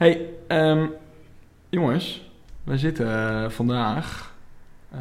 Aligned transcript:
Hey, 0.00 0.28
ehm, 0.46 0.86
jongens, 1.68 2.30
we 2.64 2.78
zitten 2.78 3.06
eh, 3.06 3.50
vandaag. 3.50 4.34
eh, 4.90 4.98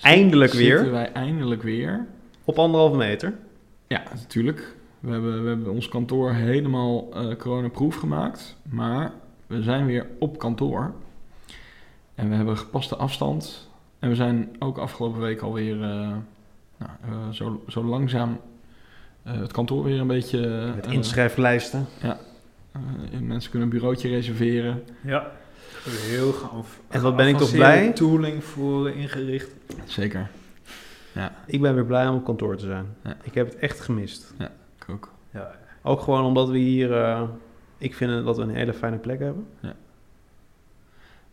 Eindelijk 0.00 0.52
weer. 0.52 0.76
Zitten 0.76 0.92
wij 0.92 1.12
eindelijk 1.12 1.62
weer. 1.62 2.06
Op 2.44 2.58
anderhalve 2.58 2.96
meter. 2.96 3.34
Ja, 3.86 4.02
natuurlijk. 4.14 4.76
We 5.00 5.10
hebben, 5.10 5.42
we 5.42 5.48
hebben 5.48 5.72
ons 5.72 5.88
kantoor 5.88 6.32
helemaal 6.32 7.08
eh 7.14 7.36
coronaproof 7.36 7.94
gemaakt. 7.96 8.56
Maar 8.62 9.12
we 9.46 9.62
zijn 9.62 9.86
weer 9.86 10.06
op 10.18 10.38
kantoor. 10.38 10.92
En 12.14 12.28
we 12.28 12.34
hebben 12.34 12.58
gepaste 12.58 12.96
afstand. 12.96 13.68
En 13.98 14.08
we 14.08 14.14
zijn 14.14 14.48
ook 14.58 14.78
afgelopen 14.78 15.20
week 15.20 15.40
alweer 15.40 15.74
uh, 15.74 15.80
nou, 15.80 16.90
uh, 17.08 17.28
zo, 17.30 17.62
zo 17.68 17.84
langzaam 17.84 18.40
uh, 19.26 19.32
het 19.40 19.52
kantoor 19.52 19.84
weer 19.84 20.00
een 20.00 20.06
beetje... 20.06 20.72
Met 20.74 20.86
inschrijflijsten. 20.86 21.86
Ja. 22.02 22.18
Mensen 23.20 23.50
kunnen 23.50 23.68
een 23.68 23.74
bureautje 23.74 24.08
reserveren. 24.08 24.82
Ja. 25.00 25.32
Heel 25.84 26.32
gaaf. 26.32 26.80
En 26.88 27.02
wat 27.02 27.16
ben 27.16 27.28
ik 27.28 27.36
toch 27.36 27.52
blij? 27.52 27.92
tooling 27.92 28.44
voor 28.44 28.90
ingericht. 28.90 29.50
Zeker. 29.84 30.30
Ja. 31.12 31.34
Ik 31.46 31.60
ben 31.60 31.74
weer 31.74 31.84
blij 31.84 32.08
om 32.08 32.16
op 32.16 32.24
kantoor 32.24 32.56
te 32.56 32.66
zijn. 32.66 32.86
Ja. 33.04 33.16
Ik 33.22 33.34
heb 33.34 33.46
het 33.46 33.56
echt 33.56 33.80
gemist. 33.80 34.34
Ja, 34.38 34.52
ik 34.76 34.86
ook. 34.90 35.12
Ja. 35.32 35.54
Ook 35.82 36.00
gewoon 36.00 36.24
omdat 36.24 36.48
we 36.48 36.58
hier... 36.58 36.90
Uh, 36.90 37.22
ik 37.78 37.94
vind 37.94 38.24
dat 38.24 38.36
we 38.36 38.42
een 38.42 38.54
hele 38.54 38.74
fijne 38.74 38.96
plek 38.96 39.18
hebben. 39.18 39.46
Ja. 39.60 39.74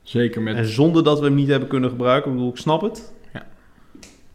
Zeker 0.01 0.41
met... 0.41 0.55
En 0.55 0.65
zonder 0.65 1.03
dat 1.03 1.19
we 1.19 1.25
hem 1.25 1.35
niet 1.35 1.47
hebben 1.47 1.69
kunnen 1.69 1.89
gebruiken. 1.89 2.31
Ik 2.31 2.37
bedoel, 2.37 2.51
ik 2.51 2.57
snap 2.57 2.81
het. 2.81 3.13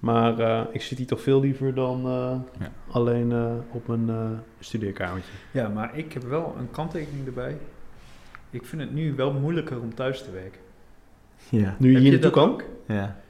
Maar 0.01 0.41
uh, 0.41 0.63
ik 0.73 0.83
zit 0.83 0.99
hier 0.99 1.07
toch 1.07 1.21
veel 1.21 1.41
liever 1.41 1.75
dan 1.75 2.07
uh, 2.07 2.37
ja. 2.59 2.73
alleen 2.91 3.31
uh, 3.31 3.53
op 3.71 3.87
mijn 3.87 4.41
studeerkamertje. 4.61 5.33
Ja, 5.51 5.69
maar 5.69 5.99
ik 5.99 6.13
heb 6.13 6.23
wel 6.23 6.55
een 6.59 6.71
kanttekening 6.71 7.27
erbij. 7.27 7.57
Ik 8.51 8.65
vind 8.67 8.83
het 8.83 8.93
nu 8.93 9.15
wel 9.15 9.33
moeilijker 9.33 9.81
om 9.81 9.95
thuis 9.95 10.23
te 10.23 10.31
werken. 10.31 10.61
Ja. 11.49 11.77
Nu 11.79 11.93
je 11.93 11.99
hier 11.99 12.11
naartoe 12.11 12.31
kan? 12.31 12.63
Ja. 12.87 13.21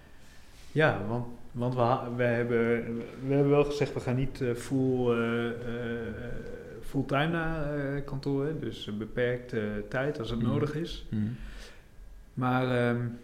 Ja, 0.72 1.00
want, 1.08 1.27
want 1.53 1.75
we, 1.75 2.17
we, 2.17 2.22
hebben, 2.22 2.84
we 3.27 3.34
hebben 3.34 3.50
wel 3.50 3.64
gezegd, 3.64 3.95
we 3.95 4.00
gaan 4.00 4.17
niet 4.17 4.41
uh, 4.41 4.55
full, 4.55 5.17
uh, 5.17 5.45
uh, 5.45 5.52
fulltime 6.83 7.28
naar 7.28 8.00
kantoor. 8.00 8.45
Hè? 8.45 8.58
Dus 8.58 8.91
beperkte 8.98 9.84
tijd 9.89 10.19
als 10.19 10.30
het 10.30 10.42
Mm. 10.42 10.48
nodig 10.48 10.75
is. 10.75 11.06
Mm. 11.11 11.36
Maar 12.34 12.91
um, 12.91 13.19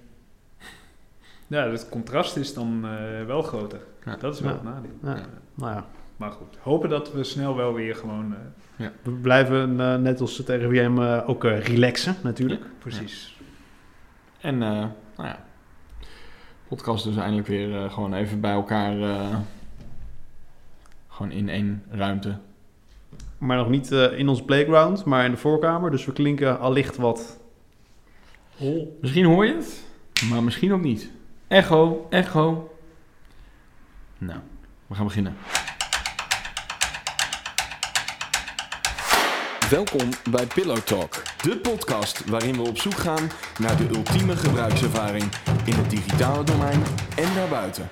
ja, 1.47 1.71
het 1.71 1.89
contrast 1.89 2.37
is 2.37 2.55
dan 2.55 2.81
uh, 2.85 3.25
wel 3.27 3.43
groter. 3.43 3.81
Ja. 4.05 4.17
Dat 4.17 4.35
is 4.35 4.41
wel 4.41 4.51
Ja. 4.51 4.57
het 4.57 4.65
nadeel. 4.65 4.99
Ja. 5.03 5.27
Nou 5.55 5.73
ja. 5.75 5.87
Maar 6.17 6.31
goed, 6.31 6.57
hopen 6.61 6.89
dat 6.89 7.13
we 7.13 7.25
snel 7.25 7.57
wel 7.57 7.73
weer 7.75 7.95
gewoon... 7.97 8.35
uh, 8.79 8.87
We 9.03 9.11
blijven 9.11 9.71
uh, 9.81 9.95
net 9.97 10.21
als 10.21 10.39
het 10.39 10.49
uh, 10.51 11.29
ook 11.29 11.45
relaxen 11.45 12.17
natuurlijk. 12.23 12.61
Ja, 12.61 12.69
precies. 12.79 13.41
En 14.41 14.55
uh, 14.55 14.61
nou 14.61 14.93
ja, 15.17 15.45
podcast 16.69 17.05
dus 17.05 17.17
eindelijk 17.17 17.47
weer 17.47 17.69
uh, 17.69 17.93
gewoon 17.93 18.15
even 18.15 18.41
bij 18.41 18.53
elkaar, 18.53 18.97
uh, 18.97 19.37
gewoon 21.09 21.33
in 21.33 21.49
één 21.49 21.83
ruimte. 21.91 22.39
Maar 23.39 23.57
nog 23.57 23.69
niet 23.69 23.93
uh, 23.93 24.19
in 24.19 24.29
onze 24.29 24.45
playground, 24.45 25.05
maar 25.05 25.25
in 25.25 25.31
de 25.31 25.37
voorkamer. 25.37 25.91
Dus 25.91 26.05
we 26.05 26.13
klinken 26.13 26.59
allicht 26.61 26.97
wat 26.97 27.41
hol. 28.57 28.99
Misschien 29.01 29.25
hoor 29.25 29.47
je 29.47 29.55
het, 29.55 29.85
maar 30.31 30.43
misschien 30.43 30.73
ook 30.73 30.83
niet. 30.83 31.11
Echo, 31.49 32.07
echo. 32.11 32.77
Nou, 34.19 34.41
we 34.87 34.95
gaan 34.95 35.05
beginnen. 35.05 35.37
Welkom 39.71 40.09
bij 40.31 40.47
Pillow 40.47 40.79
Talk, 40.79 41.23
de 41.43 41.59
podcast 41.59 42.25
waarin 42.25 42.55
we 42.55 42.69
op 42.69 42.79
zoek 42.79 42.95
gaan 42.95 43.31
naar 43.59 43.77
de 43.77 43.89
ultieme 43.89 44.37
gebruikservaring 44.37 45.25
in 45.65 45.75
het 45.75 45.91
digitale 45.91 46.45
domein 46.45 46.83
en 47.17 47.35
daarbuiten. 47.35 47.91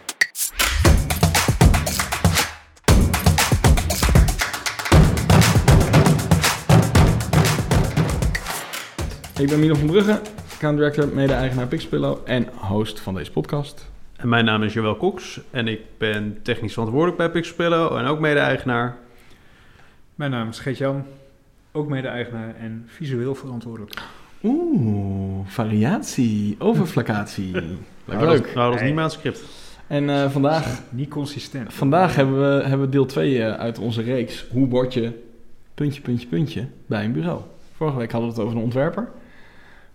Ik 9.39 9.48
ben 9.48 9.61
Milo 9.61 9.75
van 9.75 9.87
Brugge, 9.87 10.20
account 10.64 10.83
director, 10.83 11.14
mede-eigenaar 11.14 11.67
Pixpillow 11.67 12.19
en 12.25 12.48
host 12.55 13.01
van 13.01 13.14
deze 13.14 13.30
podcast. 13.30 13.91
En 14.17 14.29
mijn 14.29 14.45
naam 14.45 14.63
is 14.63 14.73
Joël 14.73 14.97
Cox 14.97 15.41
en 15.51 15.69
ik 15.69 15.80
ben 15.98 16.39
technisch 16.42 16.73
verantwoordelijk 16.73 17.19
bij 17.19 17.30
Pixpillow 17.30 17.97
en 17.97 18.05
ook 18.05 18.20
mede-eigenaar. 18.20 18.97
Mijn 20.14 20.30
naam 20.30 20.48
is 20.48 20.58
Geert-Jan, 20.58 21.05
ook 21.73 21.89
mede-eigenaar 21.89 22.55
en 22.57 22.85
visueel 22.86 23.35
verantwoordelijk. 23.35 24.02
Oeh, 24.42 25.47
variatie, 25.47 26.57
overflaccatie. 26.58 27.52
Leuk. 27.61 27.64
Nou, 28.05 28.27
leuk. 28.27 28.45
Dat, 28.45 28.55
nou, 28.55 28.70
dat 28.70 28.81
is 28.81 28.86
niet 28.86 28.95
mijn 28.95 29.11
script. 29.11 29.42
En 29.86 30.05
uh, 30.05 30.31
vandaag... 30.31 30.83
Niet 30.91 31.08
consistent. 31.08 31.75
Vandaag 31.75 32.17
hebben 32.17 32.41
we, 32.41 32.63
hebben 32.63 32.86
we 32.86 32.92
deel 32.92 33.07
2 33.07 33.36
uh, 33.36 33.55
uit 33.55 33.79
onze 33.79 34.02
reeks. 34.02 34.46
Hoe 34.51 34.69
word 34.69 34.95
je 34.95 35.23
puntje, 35.75 36.01
puntje, 36.01 36.27
puntje 36.27 36.67
bij 36.86 37.05
een 37.05 37.13
bureau? 37.13 37.41
Vorige 37.77 37.98
week 37.98 38.13
hadden 38.13 38.31
we 38.31 38.36
het 38.36 38.45
over 38.45 38.57
een 38.57 38.64
ontwerper. 38.64 39.08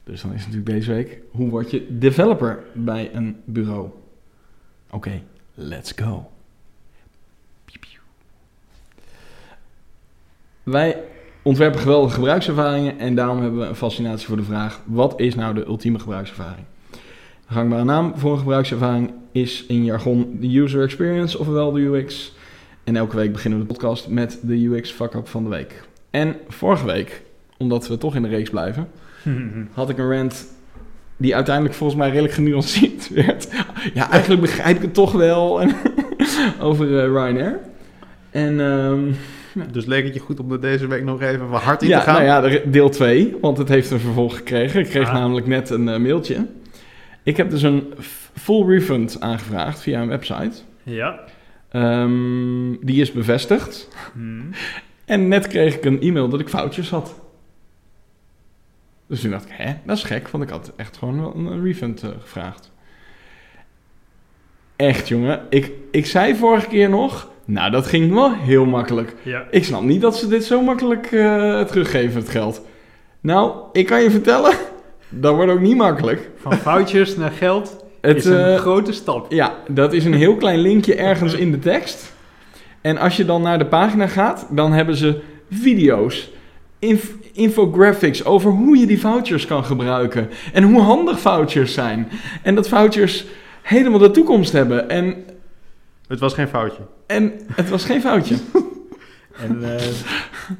Dus 0.09 0.21
dan 0.21 0.33
is 0.33 0.43
het 0.43 0.53
natuurlijk 0.53 0.75
deze 0.75 0.93
week. 0.93 1.19
Hoe 1.31 1.49
word 1.49 1.71
je 1.71 1.97
developer 1.97 2.63
bij 2.73 3.09
een 3.13 3.37
bureau? 3.45 3.89
Oké, 4.89 5.21
let's 5.53 5.91
go. 5.95 6.29
Wij 10.63 11.03
ontwerpen 11.41 11.79
geweldige 11.79 12.13
gebruikservaringen 12.13 12.99
en 12.99 13.15
daarom 13.15 13.41
hebben 13.41 13.59
we 13.59 13.65
een 13.65 13.75
fascinatie 13.75 14.27
voor 14.27 14.37
de 14.37 14.43
vraag: 14.43 14.81
wat 14.85 15.19
is 15.19 15.35
nou 15.35 15.53
de 15.53 15.65
ultieme 15.65 15.99
gebruikservaring? 15.99 16.65
De 17.47 17.53
gangbare 17.53 17.83
naam 17.83 18.17
voor 18.17 18.31
een 18.31 18.37
gebruikservaring 18.37 19.11
is 19.31 19.65
in 19.65 19.83
jargon 19.83 20.37
de 20.39 20.57
user 20.57 20.83
experience, 20.83 21.39
ofwel 21.39 21.71
de 21.71 21.79
UX. 21.79 22.33
En 22.83 22.95
elke 22.95 23.15
week 23.15 23.31
beginnen 23.31 23.59
we 23.59 23.65
de 23.65 23.73
podcast 23.73 24.07
met 24.07 24.39
de 24.41 24.65
UX 24.65 24.91
fuck-up 24.91 25.27
van 25.27 25.43
de 25.43 25.49
week. 25.49 25.87
En 26.09 26.35
vorige 26.47 26.85
week, 26.85 27.21
omdat 27.57 27.87
we 27.87 27.97
toch 27.97 28.15
in 28.15 28.21
de 28.21 28.27
reeks 28.27 28.49
blijven, 28.49 28.87
had 29.73 29.89
ik 29.89 29.97
een 29.97 30.11
rant 30.11 30.47
die 31.17 31.35
uiteindelijk 31.35 31.75
volgens 31.75 31.99
mij 31.99 32.09
redelijk 32.09 32.33
genuanceerd 32.33 33.09
werd. 33.25 33.47
Ja, 33.93 34.09
eigenlijk 34.09 34.41
begrijp 34.41 34.75
ik 34.75 34.81
het 34.81 34.93
toch 34.93 35.11
wel 35.11 35.61
over 36.59 36.87
uh, 36.87 37.03
Ryanair. 37.03 37.59
En... 38.31 38.59
Um, 38.59 39.15
ja. 39.53 39.65
Dus 39.71 39.85
leek 39.85 40.03
het 40.03 40.13
je 40.13 40.19
goed 40.19 40.39
om 40.39 40.51
er 40.51 40.61
deze 40.61 40.87
week 40.87 41.03
nog 41.03 41.21
even 41.21 41.49
wat 41.49 41.61
hard 41.61 41.81
in 41.81 41.87
ja, 41.87 41.99
te 41.99 42.05
gaan? 42.05 42.25
Nou 42.25 42.51
ja, 42.51 42.59
deel 42.65 42.89
2, 42.89 43.35
want 43.41 43.57
het 43.57 43.69
heeft 43.69 43.91
een 43.91 43.99
vervolg 43.99 44.35
gekregen. 44.35 44.79
Ik 44.79 44.89
kreeg 44.89 45.07
ah. 45.07 45.13
namelijk 45.13 45.47
net 45.47 45.69
een 45.69 45.87
uh, 45.87 45.97
mailtje. 45.97 46.45
Ik 47.23 47.37
heb 47.37 47.49
dus 47.49 47.61
een 47.61 47.93
full 48.33 48.65
refund 48.65 49.17
aangevraagd 49.19 49.81
via 49.81 50.01
een 50.01 50.07
website. 50.07 50.51
Ja. 50.83 51.19
Um, 51.71 52.77
die 52.81 53.01
is 53.01 53.11
bevestigd. 53.11 53.87
Hmm. 54.13 54.49
En 55.05 55.27
net 55.27 55.47
kreeg 55.47 55.75
ik 55.75 55.85
een 55.85 56.01
e-mail 56.01 56.29
dat 56.29 56.39
ik 56.39 56.49
foutjes 56.49 56.89
had. 56.89 57.19
Dus 59.09 59.21
toen 59.21 59.31
dacht 59.31 59.45
ik, 59.45 59.51
hè, 59.55 59.73
dat 59.85 59.97
is 59.97 60.03
gek, 60.03 60.27
want 60.27 60.43
ik 60.43 60.49
had 60.49 60.71
echt 60.75 60.97
gewoon 60.97 61.47
een 61.47 61.63
refund 61.63 62.03
uh, 62.03 62.09
gevraagd. 62.21 62.71
Echt, 64.75 65.07
jongen. 65.07 65.41
Ik, 65.49 65.71
ik 65.91 66.05
zei 66.05 66.35
vorige 66.35 66.67
keer 66.67 66.89
nog, 66.89 67.29
nou, 67.45 67.71
dat 67.71 67.87
ging 67.87 68.13
wel 68.13 68.33
heel 68.33 68.65
makkelijk. 68.65 69.15
Ja. 69.23 69.45
Ik 69.51 69.63
snap 69.63 69.81
niet 69.81 70.01
dat 70.01 70.17
ze 70.17 70.27
dit 70.27 70.43
zo 70.43 70.61
makkelijk 70.61 71.11
uh, 71.11 71.61
teruggeven, 71.61 72.19
het 72.21 72.29
geld. 72.29 72.61
Nou, 73.19 73.53
ik 73.71 73.85
kan 73.85 74.01
je 74.01 74.11
vertellen, 74.11 74.55
dat 75.09 75.35
wordt 75.35 75.51
ook 75.51 75.59
niet 75.59 75.77
makkelijk. 75.77 76.29
Van 76.37 76.53
foutjes 76.53 77.15
naar 77.15 77.31
geld 77.31 77.85
het, 78.01 78.17
is 78.17 78.25
een 78.25 78.53
uh, 78.53 78.55
grote 78.55 78.91
stap. 78.91 79.31
Ja, 79.31 79.55
dat 79.67 79.93
is 79.93 80.05
een 80.05 80.13
heel 80.13 80.35
klein 80.35 80.59
linkje 80.59 80.95
ergens 80.95 81.33
in 81.33 81.51
de 81.51 81.59
tekst. 81.59 82.13
En 82.81 82.97
als 82.97 83.17
je 83.17 83.25
dan 83.25 83.41
naar 83.41 83.57
de 83.57 83.65
pagina 83.65 84.07
gaat, 84.07 84.47
dan 84.51 84.71
hebben 84.71 84.95
ze 84.95 85.21
video's, 85.49 86.31
inf 86.79 87.17
infographics 87.33 88.25
over 88.25 88.51
hoe 88.51 88.77
je 88.77 88.85
die 88.85 88.99
vouchers 88.99 89.45
kan 89.45 89.65
gebruiken. 89.65 90.29
En 90.53 90.63
hoe 90.63 90.81
handig 90.81 91.19
vouchers 91.19 91.73
zijn. 91.73 92.07
En 92.41 92.55
dat 92.55 92.69
vouchers 92.69 93.25
helemaal 93.61 93.99
de 93.99 94.11
toekomst 94.11 94.51
hebben. 94.51 94.89
En 94.89 95.15
het 96.07 96.19
was 96.19 96.33
geen 96.33 96.47
foutje. 96.47 96.81
En 97.07 97.33
het 97.53 97.69
was 97.69 97.85
geen 97.85 98.01
foutje. 98.01 98.35
en, 99.43 99.57
uh, 99.61 99.73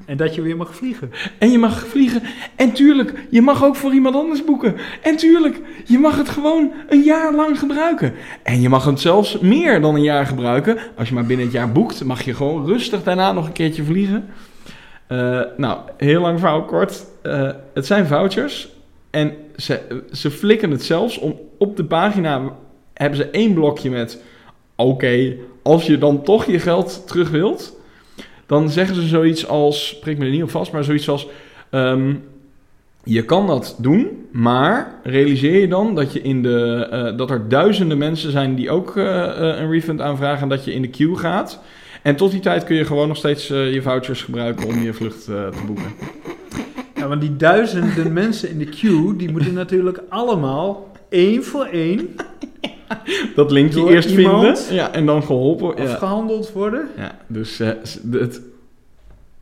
en 0.05 0.17
dat 0.17 0.35
je 0.35 0.41
weer 0.41 0.57
mag 0.57 0.75
vliegen. 0.75 1.11
En 1.37 1.51
je 1.51 1.57
mag 1.57 1.87
vliegen. 1.87 2.21
En 2.55 2.71
tuurlijk, 2.71 3.13
je 3.29 3.41
mag 3.41 3.63
ook 3.63 3.75
voor 3.75 3.93
iemand 3.93 4.15
anders 4.15 4.45
boeken. 4.45 4.75
En 5.01 5.15
tuurlijk, 5.15 5.61
je 5.85 5.99
mag 5.99 6.17
het 6.17 6.29
gewoon 6.29 6.71
een 6.89 7.01
jaar 7.01 7.33
lang 7.33 7.59
gebruiken. 7.59 8.13
En 8.43 8.61
je 8.61 8.69
mag 8.69 8.85
het 8.85 8.99
zelfs 8.99 9.39
meer 9.39 9.81
dan 9.81 9.95
een 9.95 10.03
jaar 10.03 10.25
gebruiken. 10.25 10.77
Als 10.97 11.07
je 11.07 11.13
maar 11.13 11.25
binnen 11.25 11.45
het 11.45 11.55
jaar 11.55 11.71
boekt, 11.71 12.03
mag 12.03 12.21
je 12.21 12.33
gewoon 12.33 12.65
rustig 12.65 13.03
daarna 13.03 13.31
nog 13.31 13.45
een 13.45 13.51
keertje 13.51 13.83
vliegen. 13.83 14.29
Uh, 15.11 15.41
nou, 15.57 15.79
heel 15.97 16.21
lang 16.21 16.39
verhaal 16.39 16.63
kort. 16.63 17.05
Uh, 17.23 17.49
het 17.73 17.85
zijn 17.85 18.05
vouchers. 18.05 18.69
En 19.09 19.33
ze, 19.55 20.03
ze 20.11 20.31
flikken 20.31 20.71
het 20.71 20.83
zelfs 20.83 21.17
om 21.17 21.39
op 21.57 21.77
de 21.77 21.83
pagina 21.83 22.41
hebben 22.93 23.17
ze 23.17 23.29
één 23.29 23.53
blokje 23.53 23.89
met... 23.89 24.23
Oké, 24.75 25.35
als 25.61 25.85
je 25.85 25.97
dan 25.97 26.23
toch 26.23 26.45
je 26.45 26.59
geld 26.59 27.07
terug 27.07 27.29
wilt... 27.29 27.79
dan 28.45 28.69
zeggen 28.69 28.95
ze 28.95 29.07
zoiets 29.07 29.47
als... 29.47 29.87
spreek 29.87 30.17
me 30.17 30.25
er 30.25 30.31
niet 30.31 30.43
op 30.43 30.49
vast, 30.49 30.71
maar 30.71 30.83
zoiets 30.83 31.09
als... 31.09 31.27
Um, 31.71 32.23
je 33.03 33.25
kan 33.25 33.47
dat 33.47 33.75
doen, 33.79 34.27
maar 34.31 34.99
realiseer 35.03 35.59
je 35.59 35.67
dan 35.67 35.95
dat, 35.95 36.13
je 36.13 36.21
in 36.21 36.43
de, 36.43 36.87
eh, 36.91 37.17
dat 37.17 37.31
er 37.31 37.49
duizenden 37.49 37.97
mensen 37.97 38.31
zijn 38.31 38.55
die 38.55 38.71
ook 38.71 38.97
eh, 38.97 39.23
eh, 39.23 39.59
een 39.59 39.71
refund 39.71 40.01
aanvragen 40.01 40.41
en 40.41 40.49
dat 40.49 40.65
je 40.65 40.73
in 40.73 40.81
de 40.81 40.87
queue 40.87 41.15
gaat. 41.15 41.61
En 42.01 42.15
tot 42.15 42.31
die 42.31 42.39
tijd 42.39 42.63
kun 42.63 42.75
je 42.75 42.85
gewoon 42.85 43.07
nog 43.07 43.17
steeds 43.17 43.49
eh, 43.49 43.73
je 43.73 43.81
vouchers 43.81 44.21
gebruiken 44.21 44.67
om 44.67 44.81
je 44.81 44.93
vlucht 44.93 45.27
eh, 45.27 45.47
te 45.47 45.63
boeken. 45.65 45.93
Ja, 46.95 47.07
want 47.07 47.21
die 47.21 47.35
duizenden 47.35 48.13
mensen 48.13 48.49
in 48.49 48.57
de 48.57 48.69
queue, 48.69 49.15
die 49.15 49.31
moeten 49.31 49.53
natuurlijk 49.53 50.01
allemaal 50.09 50.91
één 51.09 51.43
voor 51.43 51.65
één 51.65 52.15
Dat 53.35 53.51
linkje 53.51 53.89
eerst 53.89 54.11
vinden 54.11 54.57
ja, 54.69 54.91
en 54.91 55.05
dan 55.05 55.23
geholpen. 55.23 55.83
Ja, 55.83 55.91
afgehandeld 55.91 56.51
worden. 56.51 56.87
ja 56.97 57.17
dus 57.27 57.59
eh, 57.59 57.69
het 58.11 58.41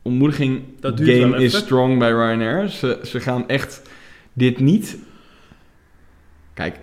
ontmoediging 0.02 0.62
Dat 0.80 0.96
duurt 0.96 1.20
game 1.20 1.42
is 1.44 1.56
strong 1.56 1.98
bij 1.98 2.10
Ryanair. 2.10 2.68
Ze, 2.68 2.98
ze 3.02 3.20
gaan 3.20 3.48
echt 3.48 3.82
dit 4.32 4.60
niet... 4.60 4.98
Kijk, 6.54 6.80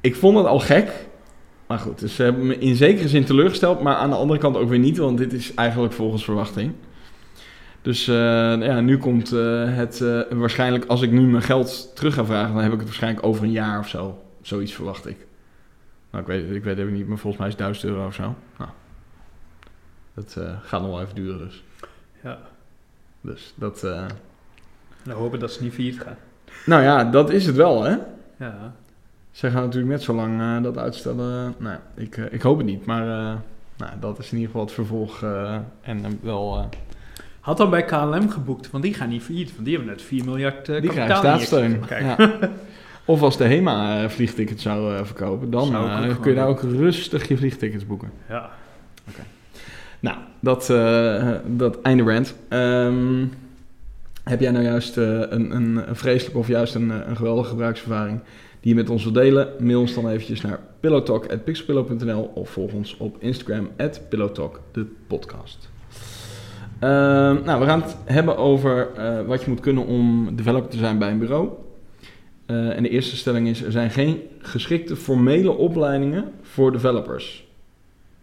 ik 0.00 0.16
vond 0.16 0.36
het 0.36 0.46
al 0.46 0.58
gek. 0.58 0.92
Maar 1.70 1.78
goed, 1.78 1.98
dus 1.98 2.14
ze 2.14 2.22
hebben 2.22 2.46
me 2.46 2.58
in 2.58 2.76
zekere 2.76 3.08
zin 3.08 3.24
teleurgesteld. 3.24 3.80
Maar 3.80 3.94
aan 3.94 4.10
de 4.10 4.16
andere 4.16 4.40
kant 4.40 4.56
ook 4.56 4.68
weer 4.68 4.78
niet. 4.78 4.96
Want 4.96 5.18
dit 5.18 5.32
is 5.32 5.54
eigenlijk 5.54 5.92
volgens 5.92 6.24
verwachting. 6.24 6.74
Dus 7.82 8.08
eh, 8.08 8.14
ja, 8.62 8.80
nu 8.80 8.98
komt 8.98 9.32
eh, 9.32 9.74
het 9.76 10.00
eh, 10.00 10.20
waarschijnlijk... 10.30 10.84
Als 10.84 11.02
ik 11.02 11.10
nu 11.10 11.20
mijn 11.20 11.42
geld 11.42 11.96
terug 11.96 12.14
ga 12.14 12.24
vragen... 12.24 12.54
dan 12.54 12.62
heb 12.62 12.72
ik 12.72 12.78
het 12.78 12.86
waarschijnlijk 12.86 13.26
over 13.26 13.44
een 13.44 13.50
jaar 13.50 13.78
of 13.78 13.88
zo. 13.88 14.22
Zoiets 14.42 14.72
verwacht 14.72 15.06
ik. 15.06 15.16
Nou, 16.10 16.22
ik 16.24 16.28
weet, 16.30 16.56
ik 16.56 16.64
weet 16.64 16.76
het 16.76 16.90
niet, 16.90 17.06
maar 17.08 17.18
volgens 17.18 17.36
mij 17.42 17.46
is 17.46 17.54
het 17.54 17.62
1000 17.62 17.86
euro 17.92 18.06
of 18.06 18.14
zo. 18.14 18.34
Nou, 18.58 18.70
dat 20.14 20.36
gaat 20.62 20.80
nog 20.80 20.90
wel 20.90 21.00
even 21.02 21.14
duren 21.14 21.38
dus. 21.38 21.62
Ja. 22.22 22.38
Dus 23.20 23.52
dat... 23.56 23.84
eh, 23.84 24.06
Nou, 25.02 25.18
hopen 25.18 25.38
dat 25.38 25.52
ze 25.52 25.62
niet 25.62 25.74
failliet 25.74 26.00
gaan. 26.00 26.16
Nou 26.66 26.82
ja, 26.82 27.04
dat 27.04 27.30
is 27.30 27.46
het 27.46 27.56
wel, 27.56 27.82
hè? 27.82 27.96
Ja. 28.38 28.74
Ze 29.30 29.50
gaan 29.50 29.62
natuurlijk 29.62 29.92
net 29.92 30.02
zo 30.02 30.14
lang 30.14 30.40
eh, 30.40 30.62
dat 30.62 30.78
uitstellen. 30.78 31.54
Nou, 31.58 31.78
ik, 31.94 32.16
eh, 32.16 32.24
ik 32.30 32.42
hoop 32.42 32.56
het 32.56 32.66
niet, 32.66 32.84
maar 32.84 33.02
eh, 33.02 33.34
nou, 33.76 33.92
dat 34.00 34.18
is 34.18 34.26
in 34.26 34.38
ieder 34.38 34.46
geval 34.46 34.64
het 34.64 34.74
vervolg. 34.74 35.22
en 35.80 36.18
wel. 36.22 36.68
Had 37.40 37.56
dan 37.56 37.70
bij 37.70 37.84
KLM 37.84 38.30
geboekt, 38.30 38.70
want 38.70 38.84
die 38.84 38.94
gaan 38.94 39.08
niet 39.08 39.22
failliet. 39.22 39.52
Want 39.52 39.64
die 39.64 39.76
hebben 39.76 39.94
net 39.94 40.02
4 40.02 40.24
miljard 40.24 40.68
uh, 40.68 40.80
die 40.80 40.90
krijgen 40.90 41.16
staatssteun. 41.16 41.80
Ja. 41.88 42.16
Of 43.04 43.22
als 43.22 43.36
de 43.36 43.44
HEMA 43.44 44.08
vliegtickets 44.08 44.62
zou 44.62 45.06
verkopen, 45.06 45.50
dan 45.50 45.66
Zou 45.66 46.14
kun 46.14 46.30
je 46.30 46.36
daar 46.36 46.46
ook 46.46 46.62
rustig 46.62 47.28
je 47.28 47.36
vliegtickets 47.36 47.86
boeken. 47.86 48.10
Ja. 48.28 48.50
Nou, 50.00 50.16
dat, 50.40 50.66
dat 51.46 51.80
einde 51.82 52.02
rant. 52.02 52.34
Ehm, 52.48 53.24
heb 54.24 54.40
jij 54.40 54.50
nou 54.50 54.64
juist 54.64 54.96
een, 54.96 55.54
een, 55.54 55.88
een 55.88 55.96
vreselijke 55.96 56.38
of 56.38 56.48
juist 56.48 56.74
een, 56.74 56.90
een 56.90 57.16
geweldige 57.16 57.48
gebruikservaring 57.48 58.20
die 58.60 58.74
je 58.74 58.74
met 58.74 58.90
ons 58.90 59.02
wilt 59.02 59.14
delen? 59.14 59.48
Mail 59.58 59.80
ons 59.80 59.94
dan 59.94 60.08
eventjes 60.08 60.40
naar 60.40 60.60
pillowtalk.pixelpillow.nl 60.80 62.30
of 62.34 62.50
volg 62.50 62.72
ons 62.72 62.96
op 62.96 63.16
Instagram 63.18 63.70
at 63.76 64.00
pillowtalk, 64.08 64.60
de 64.72 64.86
podcast. 65.06 65.68
Ehm, 66.78 67.44
nou, 67.44 67.60
we 67.60 67.66
gaan 67.66 67.82
het 67.82 67.96
hebben 68.04 68.36
over 68.36 68.88
eh, 68.96 69.26
wat 69.26 69.42
je 69.42 69.50
moet 69.50 69.60
kunnen 69.60 69.86
om 69.86 70.36
developer 70.36 70.70
te 70.70 70.78
zijn 70.78 70.98
bij 70.98 71.10
een 71.10 71.18
bureau. 71.18 71.48
Eh, 72.46 72.76
en 72.76 72.82
de 72.82 72.88
eerste 72.88 73.16
stelling 73.16 73.48
is, 73.48 73.62
er 73.62 73.72
zijn 73.72 73.90
geen 73.90 74.20
geschikte 74.38 74.96
formele 74.96 75.50
opleidingen 75.50 76.32
voor 76.42 76.72
developers. 76.72 77.48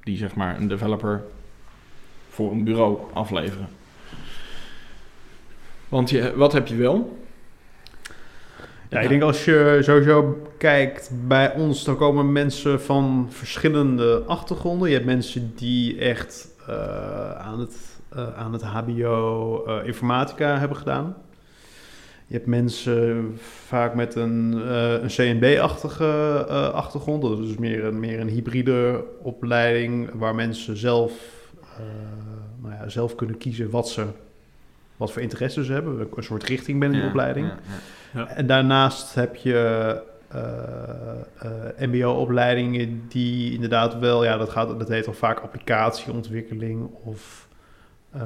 Die 0.03 0.17
zeg 0.17 0.35
maar 0.35 0.57
een 0.57 0.67
developer 0.67 1.23
voor 2.29 2.51
een 2.51 2.63
bureau 2.63 2.97
afleveren. 3.13 3.67
Want 5.89 6.09
je, 6.09 6.33
wat 6.35 6.53
heb 6.53 6.67
je 6.67 6.75
wel? 6.75 7.17
Ja, 8.89 8.99
ik 8.99 9.09
denk 9.09 9.21
als 9.21 9.45
je 9.45 9.77
sowieso 9.81 10.47
kijkt 10.57 11.11
bij 11.27 11.53
ons, 11.53 11.83
dan 11.83 11.97
komen 11.97 12.31
mensen 12.31 12.81
van 12.81 13.27
verschillende 13.29 14.23
achtergronden. 14.27 14.87
Je 14.87 14.93
hebt 14.93 15.05
mensen 15.05 15.53
die 15.55 15.99
echt 15.99 16.47
eh, 16.67 17.31
aan, 17.31 17.59
het, 17.59 17.75
eh, 18.09 18.37
aan 18.37 18.53
het 18.53 18.61
HBO 18.61 19.63
eh, 19.65 19.87
informatica 19.87 20.59
hebben 20.59 20.77
gedaan. 20.77 21.15
Je 22.27 22.33
hebt 22.33 22.47
mensen 22.47 23.33
vaak 23.67 23.95
met 23.95 24.15
een, 24.15 24.51
een 25.03 25.07
CNB-achtige 25.07 26.05
achtergrond. 26.73 27.21
Dat 27.21 27.39
is 27.39 27.57
meer 27.57 27.83
een, 27.85 27.99
meer 27.99 28.19
een 28.19 28.27
hybride 28.27 29.03
opleiding 29.21 30.09
waar 30.13 30.35
mensen 30.35 30.77
zelf, 30.77 31.11
nou 32.61 32.73
ja, 32.73 32.89
zelf 32.89 33.15
kunnen 33.15 33.37
kiezen 33.37 33.69
wat 33.69 33.89
ze 33.89 34.05
wat 34.97 35.11
voor 35.11 35.21
interesses 35.21 35.65
ze 35.65 35.71
hebben. 35.71 36.07
Een 36.15 36.23
soort 36.23 36.43
richting 36.43 36.79
binnen 36.79 37.01
de 37.01 37.07
opleiding. 37.07 37.51
En 38.13 38.47
daarnaast 38.47 39.15
heb 39.15 39.35
je 39.35 40.01
eh, 40.27 41.09
eh, 41.39 41.89
MBO-opleidingen 41.89 43.07
die 43.07 43.53
inderdaad 43.53 43.99
wel, 43.99 44.23
ja, 44.23 44.37
dat, 44.37 44.49
gaat, 44.49 44.79
dat 44.79 44.87
heet 44.87 45.05
dan 45.05 45.15
vaak 45.15 45.39
applicatieontwikkeling 45.39 46.89
of 47.03 47.47
eh, 48.11 48.21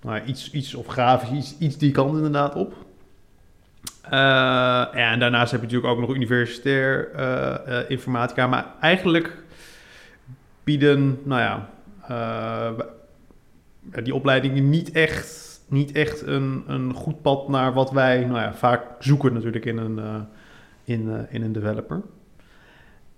nou, 0.00 0.22
iets, 0.24 0.50
iets 0.50 0.74
of 0.74 0.86
grafisch, 0.86 1.30
iets, 1.30 1.58
iets 1.58 1.78
die 1.78 1.90
kant 1.90 2.16
inderdaad 2.16 2.54
op. 2.54 2.74
Ja, 4.10 4.92
en 4.92 5.18
daarnaast 5.18 5.50
heb 5.50 5.60
je 5.60 5.66
natuurlijk 5.66 5.92
ook 5.92 6.00
nog 6.00 6.14
universitair 6.14 7.10
informatica, 7.90 8.46
maar 8.46 8.66
eigenlijk 8.80 9.42
bieden, 10.64 11.20
nou 11.24 11.40
ja, 11.40 11.68
die 14.02 14.14
opleidingen 14.14 14.68
niet 14.68 14.90
echt 14.90 15.55
niet 15.68 15.92
echt 15.92 16.26
een, 16.26 16.64
een 16.66 16.94
goed 16.94 17.22
pad 17.22 17.48
naar 17.48 17.72
wat 17.72 17.90
wij 17.90 18.24
nou 18.24 18.40
ja, 18.40 18.54
vaak 18.54 18.82
zoeken 18.98 19.32
natuurlijk 19.32 19.64
in 19.64 19.78
een, 19.78 19.98
uh, 19.98 20.14
in, 20.84 21.06
uh, 21.06 21.14
in 21.28 21.42
een 21.42 21.52
developer. 21.52 22.02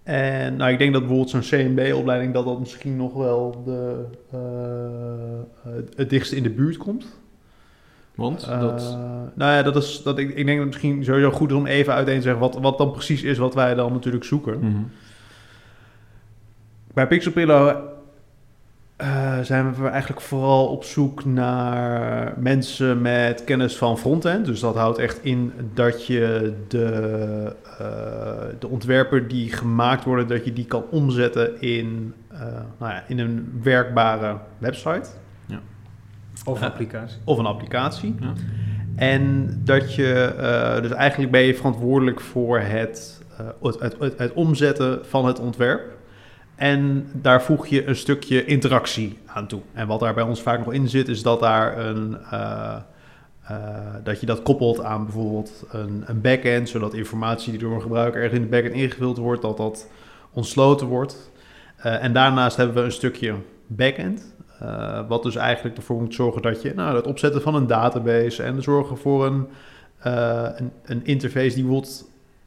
En 0.03 0.57
nou, 0.57 0.73
ik 0.73 0.79
denk 0.79 0.93
dat 0.93 1.07
bijvoorbeeld 1.07 1.31
zo'n 1.31 1.59
CMB-opleiding 1.59 2.35
dat 2.35 2.45
dat 2.45 2.59
misschien 2.59 2.97
nog 2.97 3.15
wel 3.15 3.63
de, 3.65 4.05
uh, 4.35 5.71
het 5.97 6.11
dichtst 6.11 6.33
in 6.33 6.43
de 6.43 6.51
buurt 6.51 6.77
komt. 6.77 7.07
Want? 8.15 8.47
dat... 8.47 8.99
nou 9.35 9.53
ja, 9.53 9.63
dat 9.63 9.77
is, 9.77 10.03
dat, 10.03 10.19
ik, 10.19 10.29
ik 10.29 10.35
denk 10.35 10.47
dat 10.47 10.57
het 10.57 10.67
misschien 10.67 11.05
sowieso 11.05 11.31
goed 11.31 11.51
is 11.51 11.57
om 11.57 11.67
even 11.67 11.93
uiteen 11.93 12.17
te 12.17 12.23
zeggen 12.23 12.41
wat, 12.41 12.59
wat 12.59 12.79
dan 12.79 12.91
precies 12.91 13.23
is 13.23 13.39
wat 13.39 13.55
wij 13.55 13.75
dan 13.75 13.93
natuurlijk 13.93 14.25
zoeken. 14.25 14.59
Mm-hmm. 14.59 14.91
Bij 16.93 17.07
Pixelpillow 17.07 17.77
uh, 19.03 19.39
zijn 19.41 19.75
we 19.75 19.89
eigenlijk 19.89 20.21
vooral 20.21 20.67
op 20.67 20.85
zoek 20.85 21.25
naar 21.25 22.35
mensen 22.37 23.03
met 23.03 23.45
kennis 23.45 23.77
van 23.77 23.99
frontend. 23.99 24.47
Dus 24.47 24.61
dat 24.61 24.75
houdt 24.75 24.99
echt 24.99 25.25
in 25.25 25.53
dat 25.75 26.07
je 26.07 26.55
de, 26.69 27.55
uh, 27.65 27.79
de 28.59 28.69
ontwerpen 28.69 29.29
die 29.29 29.53
gemaakt 29.53 30.05
worden, 30.05 30.29
dat 30.29 30.45
je 30.45 30.53
die 30.53 30.65
kan 30.65 30.85
omzetten 30.91 31.61
in, 31.61 32.15
uh, 32.33 32.41
nou 32.79 32.93
ja, 32.93 33.05
in 33.07 33.19
een 33.19 33.61
werkbare 33.63 34.37
website. 34.59 35.09
Ja. 35.47 35.61
Of 36.45 36.63
applicatie. 36.63 37.19
Of 37.25 37.39
een 37.39 37.47
applicatie. 37.47 38.15
Ja. 38.21 38.33
En 38.97 39.55
dat 39.65 39.95
je, 39.95 40.13
eh, 40.13 40.83
dus 40.83 40.91
eigenlijk 40.91 41.33
ben 41.33 41.41
je 41.41 41.55
verantwoordelijk 41.55 42.21
voor 42.21 42.59
het, 42.59 43.23
het, 43.63 43.81
het, 43.81 43.97
het, 43.99 44.19
het 44.19 44.33
omzetten 44.33 45.07
van 45.07 45.27
het 45.27 45.39
ontwerp. 45.39 45.98
En 46.59 47.11
daar 47.13 47.43
voeg 47.43 47.67
je 47.67 47.87
een 47.87 47.97
stukje 47.97 48.45
interactie 48.45 49.19
aan 49.27 49.47
toe. 49.47 49.61
En 49.73 49.87
wat 49.87 50.01
daar 50.01 50.15
bij 50.15 50.25
ons 50.25 50.43
vaak 50.43 50.59
nog 50.59 50.73
in 50.73 50.89
zit, 50.89 51.09
is 51.09 51.23
dat 51.23 51.41
daar 51.41 51.79
een. 51.79 52.17
Uh, 52.33 52.77
uh, 53.51 53.57
dat 54.05 54.21
je 54.21 54.27
dat 54.27 54.43
koppelt 54.43 54.83
aan 54.83 55.05
bijvoorbeeld 55.05 55.65
een, 55.71 56.03
een 56.07 56.21
backend, 56.21 56.69
zodat 56.69 56.95
informatie 56.95 57.51
die 57.51 57.61
door 57.61 57.75
een 57.75 57.83
gebruiker 57.83 58.23
ergens 58.23 58.41
in 58.41 58.45
de 58.45 58.51
backend 58.51 58.75
ingevuld 58.75 59.19
wordt, 59.19 59.43
dat 59.43 59.57
dat 59.57 59.89
ontsloten 60.33 60.87
wordt. 60.87 61.31
Uh, 61.79 62.05
en 62.05 62.13
daarnaast 62.13 62.57
hebben 62.57 62.77
we 62.77 62.83
een 62.83 62.93
stukje 62.93 63.35
backend. 63.67 64.35
eh, 64.59 65.09
wat 65.09 65.23
dus 65.23 65.37
eigenlijk 65.37 65.77
ervoor 65.77 66.01
moet 66.01 66.15
zorgen 66.15 66.43
dat 66.43 66.63
je 66.63 66.75
nou, 66.75 66.97
het 66.97 67.07
opzetten 67.07 67.43
van 67.43 67.55
een 67.55 67.67
database 67.67 68.43
en 68.43 68.63
zorgen 68.63 68.99
voor 68.99 69.27
een, 69.27 69.47
eh, 69.99 70.49
een, 70.57 70.73
een 70.85 71.05
interface 71.05 71.55
die 71.55 71.83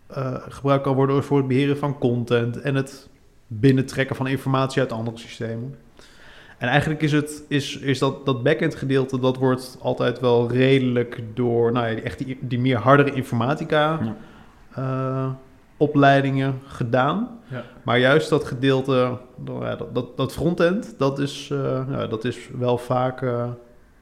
eh, 0.08 0.36
gebruikt 0.50 0.84
kan 0.84 0.96
worden 0.96 1.24
voor 1.24 1.38
het 1.38 1.48
beheren 1.48 1.78
van 1.78 1.98
content 1.98 2.62
en 2.62 2.76
het 2.76 3.10
binnentrekken 3.60 4.16
van 4.16 4.28
informatie 4.28 4.82
uit 4.82 4.92
andere 4.92 5.18
systemen. 5.18 5.76
En 6.58 6.68
eigenlijk 6.68 7.02
is, 7.02 7.12
het, 7.12 7.44
is, 7.48 7.78
is 7.78 8.00
dat, 8.00 8.26
dat 8.26 8.44
backend 8.44 8.76
gedeelte, 8.76 9.20
dat 9.20 9.38
wordt 9.38 9.78
altijd 9.82 10.20
wel 10.20 10.52
redelijk 10.52 11.22
door 11.34 11.72
nou 11.72 11.88
ja, 11.88 12.02
echt 12.02 12.18
die, 12.18 12.38
die 12.42 12.60
meer 12.60 12.78
hardere 12.78 13.14
informatica 13.14 14.00
Ja. 14.02 14.16
uh, 14.78 15.32
opleidingen 15.78 16.60
gedaan. 16.66 17.40
Ja. 17.48 17.64
Maar 17.84 18.00
juist 18.00 18.30
dat 18.30 18.44
gedeelte, 18.44 19.18
dat, 19.38 19.94
dat, 19.94 20.18
dat 20.18 20.34
frontend, 20.34 20.96
dat 20.98 21.20
is, 21.20 21.50
uh, 21.54 21.82
ja, 21.90 22.08
dat 22.08 22.26
is 22.26 22.50
wel 22.58 22.78
vaak 22.78 23.22
uh, 23.22 23.50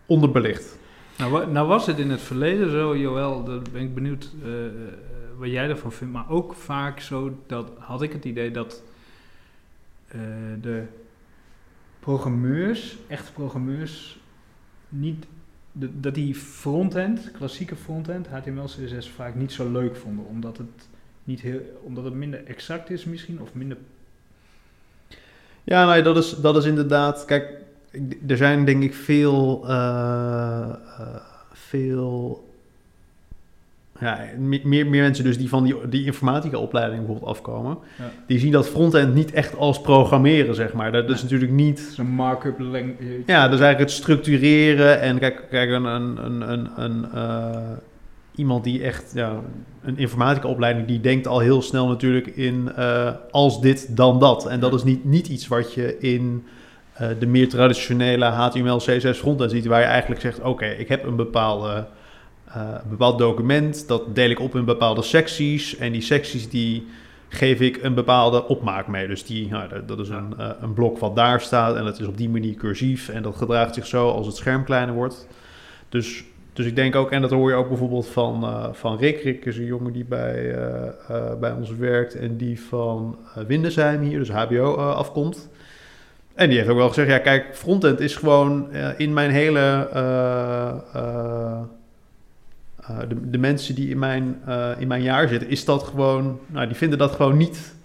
onderbelicht. 0.05 0.77
Nou, 1.17 1.51
nou 1.51 1.67
was 1.67 1.85
het 1.85 1.97
in 1.99 2.09
het 2.09 2.21
verleden 2.21 2.71
zo, 2.71 2.97
Joël, 2.97 3.43
daar 3.43 3.59
ben 3.71 3.81
ik 3.81 3.93
benieuwd 3.93 4.31
wat 5.37 5.49
jij 5.49 5.69
ervan 5.69 5.91
vindt, 5.91 6.13
maar 6.13 6.29
ook 6.29 6.53
vaak 6.53 6.99
zo, 6.99 7.31
dat 7.47 7.71
had 7.77 8.01
ik 8.01 8.13
het 8.13 8.25
idee 8.25 8.51
dat 8.51 8.83
uh, 10.15 10.21
de 10.61 10.83
programmeurs, 11.99 12.97
echte 13.07 13.31
programmeurs, 13.31 14.19
niet 14.89 15.25
dat 15.71 16.15
die 16.15 16.35
frontend, 16.35 17.31
klassieke 17.31 17.75
frontend, 17.75 18.27
HTML, 18.27 18.65
CSS 18.65 19.09
vaak 19.09 19.35
niet 19.35 19.51
zo 19.51 19.71
leuk 19.71 19.95
vonden. 19.95 20.25
Omdat 20.25 20.57
het, 20.57 20.87
niet 21.23 21.41
heel, 21.41 21.61
omdat 21.83 22.03
het 22.03 22.13
minder 22.13 22.45
exact 22.45 22.89
is 22.89 23.05
misschien, 23.05 23.41
of 23.41 23.53
minder... 23.53 23.77
Ja, 25.63 25.85
nou, 25.85 25.97
ja, 25.97 26.03
dat, 26.03 26.17
is, 26.17 26.29
dat 26.29 26.57
is 26.57 26.65
inderdaad. 26.65 27.25
Kijk, 27.25 27.57
er 28.27 28.37
zijn 28.37 28.65
denk 28.65 28.83
ik 28.83 28.93
veel. 28.93 29.67
eh, 29.67 30.69
eh, 30.99 31.15
veel. 31.51 32.48
Ja, 33.99 34.19
me- 34.37 34.61
meer, 34.63 34.87
meer 34.87 35.01
mensen 35.03 35.23
dus 35.23 35.37
die 35.37 35.49
van 35.49 35.63
die, 35.63 35.75
die 35.89 36.05
informatica-opleiding 36.05 36.99
bijvoorbeeld 36.99 37.29
afkomen. 37.31 37.77
Ja. 37.97 38.11
Die 38.27 38.39
zien 38.39 38.51
dat 38.51 38.67
frontend 38.69 39.13
niet 39.13 39.31
echt 39.31 39.57
als 39.57 39.81
programmeren, 39.81 40.55
zeg 40.55 40.73
maar. 40.73 40.91
Dat 40.91 41.09
is 41.09 41.21
natuurlijk 41.21 41.51
niet. 41.51 41.91
Zo'n 41.95 42.07
markup 42.07 42.59
length. 42.59 43.01
Ja, 43.25 43.43
dat 43.43 43.53
is 43.53 43.65
eigenlijk 43.65 43.79
het 43.79 43.91
structureren. 43.91 45.01
En 45.01 45.19
kijk, 45.19 45.47
kijk 45.49 45.69
een, 45.69 45.85
een, 45.85 46.25
een, 46.25 46.51
een, 46.51 46.69
een, 46.75 47.05
eh, 47.13 47.57
iemand 48.35 48.63
die 48.63 48.83
echt 48.83 49.11
ja, 49.15 49.41
een 49.83 49.97
informatica-opleiding, 49.97 50.87
die 50.87 50.99
denkt 50.99 51.27
al 51.27 51.39
heel 51.39 51.61
snel 51.61 51.87
natuurlijk 51.87 52.27
in 52.27 52.71
eh, 52.75 53.11
als 53.31 53.61
dit, 53.61 53.95
dan 53.97 54.19
dat. 54.19 54.47
En 54.47 54.59
dat 54.59 54.73
is 54.73 54.83
niet, 54.83 55.05
niet 55.05 55.27
iets 55.27 55.47
wat 55.47 55.73
je 55.73 55.97
in 55.99 56.45
eh, 56.93 57.07
de 57.19 57.25
meer 57.25 57.49
traditionele 57.49 58.25
HTML, 58.25 58.77
CSS 58.77 59.17
frontend 59.17 59.51
ziet, 59.51 59.65
waar 59.65 59.79
je 59.79 59.85
eigenlijk 59.85 60.21
zegt, 60.21 60.41
oké, 60.41 60.65
ik 60.65 60.87
heb 60.87 61.05
een 61.05 61.15
bepaalde, 61.15 61.69
eh, 61.69 61.83
een 62.53 62.89
bepaald 62.89 63.17
document, 63.19 63.87
dat 63.87 64.15
deel 64.15 64.29
ik 64.29 64.39
op 64.39 64.55
in 64.55 64.65
bepaalde 64.65 65.01
secties. 65.01 65.77
En 65.77 65.91
die 65.91 66.01
secties 66.01 66.49
die 66.49 66.87
geef 67.27 67.59
ik 67.59 67.83
een 67.83 67.93
bepaalde 67.93 68.47
opmaak 68.47 68.87
mee. 68.87 69.07
Dus 69.07 69.25
die, 69.25 69.47
nou, 69.49 69.69
dat- 69.85 69.99
is 69.99 70.09
een, 70.09 70.33
eh, 70.37 70.49
een 70.61 70.73
blok 70.73 70.97
wat 70.97 71.15
daar 71.15 71.41
staat 71.41 71.75
en 71.75 71.83
dat 71.83 71.99
is 71.99 72.07
op 72.07 72.17
die 72.17 72.29
manier 72.29 72.53
cursief 72.55 73.09
en 73.09 73.21
dat 73.23 73.35
gedraagt 73.35 73.73
zich 73.75 73.85
zo 73.85 74.09
als 74.09 74.27
het 74.27 74.35
scherm 74.35 74.63
kleiner 74.63 74.95
wordt. 74.95 75.27
Dus, 75.89 76.23
dus 76.53 76.65
ik 76.65 76.75
denk 76.75 76.95
ook, 76.95 77.11
en 77.11 77.21
dat 77.21 77.31
hoor 77.31 77.49
je 77.49 77.55
ook 77.55 77.67
bijvoorbeeld 77.67 78.07
van, 78.07 78.43
eh 78.43 78.65
van 78.71 78.97
Rick. 78.97 79.21
Rick 79.23 79.45
is 79.45 79.57
een 79.57 79.65
jongen 79.65 79.93
die 79.93 80.05
bij, 80.05 80.55
eh, 80.55 80.87
eh, 81.09 81.39
bij 81.39 81.51
ons 81.51 81.75
werkt 81.75 82.15
en 82.15 82.37
die 82.37 82.61
van 82.61 83.17
eh 83.35 83.43
Windesheim 83.43 84.01
hier, 84.01 84.19
dus 84.19 84.29
HBO, 84.29 84.75
eh, 84.77 84.95
afkomt. 84.95 85.49
En 86.35 86.49
die 86.49 86.57
heeft 86.57 86.69
ook 86.69 86.77
wel 86.77 86.87
gezegd, 86.87 87.09
ja 87.09 87.17
kijk, 87.19 87.55
frontend 87.55 87.99
is 87.99 88.15
gewoon 88.15 88.71
eh, 88.71 88.89
in 88.97 89.13
mijn 89.13 89.31
hele... 89.31 89.87
eh, 92.89 92.99
de, 93.09 93.29
de 93.29 93.37
mensen 93.37 93.75
die 93.75 93.89
in 93.89 93.99
mijn, 93.99 94.39
eh, 94.45 94.71
in 94.77 94.87
mijn 94.87 95.01
jaar 95.01 95.27
zitten, 95.27 95.49
is 95.49 95.65
dat 95.65 95.83
gewoon... 95.83 96.39
Nou, 96.47 96.67
die 96.67 96.75
vinden 96.75 96.97
dat 96.97 97.11
gewoon 97.11 97.37
niet, 97.37 97.75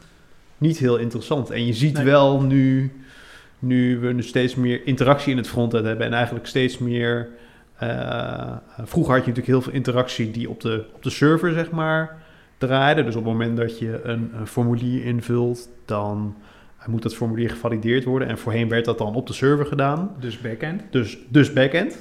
niet 0.59 0.79
heel 0.79 0.97
interessant. 0.97 1.51
En 1.51 1.67
je 1.67 1.73
ziet 1.73 1.95
Nee. 1.95 2.05
wel 2.05 2.43
nu, 2.43 2.93
nu 3.59 3.99
we 3.99 4.13
nu 4.13 4.23
steeds 4.23 4.55
meer 4.55 4.87
interactie 4.87 5.31
in 5.31 5.37
het 5.37 5.49
frontend 5.49 5.85
hebben... 5.85 6.07
en 6.07 6.13
eigenlijk 6.13 6.47
steeds 6.47 6.79
meer... 6.79 7.29
eh, 7.79 8.57
vroeger 8.83 9.15
had 9.15 9.25
je 9.25 9.31
natuurlijk 9.31 9.47
heel 9.47 9.63
veel 9.63 9.73
interactie 9.73 10.31
die 10.31 10.51
op 10.51 10.61
de, 10.61 10.85
op 10.95 11.03
de 11.03 11.11
server, 11.11 11.53
zeg 11.53 11.71
maar, 11.71 12.23
draaide. 12.59 13.05
Dus 13.05 13.17
op 13.17 13.25
het 13.25 13.33
moment 13.33 13.57
dat 13.57 13.79
je 13.79 14.01
een, 14.03 14.31
een 14.39 14.47
formulier 14.47 15.05
invult, 15.05 15.69
dan 15.85 16.35
moet 16.87 17.03
dat 17.03 17.15
formulier 17.15 17.51
gevalideerd 17.51 18.05
worden. 18.05 18.29
En 18.29 18.39
voorheen 18.39 18.69
werd 18.69 18.85
dat 18.85 18.99
dan 18.99 19.15
op 19.15 19.27
de 19.27 19.33
server 19.33 19.67
gedaan 19.67 20.11
Dus 20.19 20.41
backend. 20.41 20.83
dus, 20.91 21.19
dus 21.29 21.53
backend. 21.53 21.97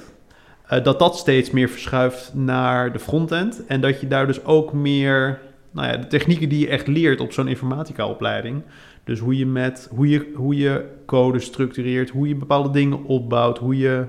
Eh, 0.66 0.84
dat 0.84 0.98
dat 0.98 1.16
steeds 1.16 1.50
meer 1.50 1.68
verschuift 1.68 2.34
naar 2.34 2.92
de 2.92 2.98
frontend. 2.98 3.66
En 3.66 3.80
dat 3.80 4.00
je 4.00 4.08
daar 4.08 4.26
dus 4.26 4.44
ook 4.44 4.72
meer, 4.72 5.40
nou 5.70 5.88
ja, 5.88 5.96
de 5.96 6.06
technieken 6.06 6.48
die 6.48 6.60
je 6.60 6.68
echt 6.68 6.86
leert 6.86 7.20
op 7.20 7.32
zo'n 7.32 7.48
informatica-opleiding. 7.48 8.62
Dus 9.04 9.18
hoe 9.18 9.38
je, 9.38 9.46
met, 9.46 9.88
hoe, 9.94 10.08
je, 10.08 10.32
hoe 10.34 10.56
je 10.56 10.84
code 11.06 11.40
structureert, 11.40 12.10
hoe 12.10 12.28
je 12.28 12.34
bepaalde 12.34 12.70
dingen 12.70 13.04
opbouwt, 13.04 13.58
hoe 13.58 13.78
je 13.78 14.04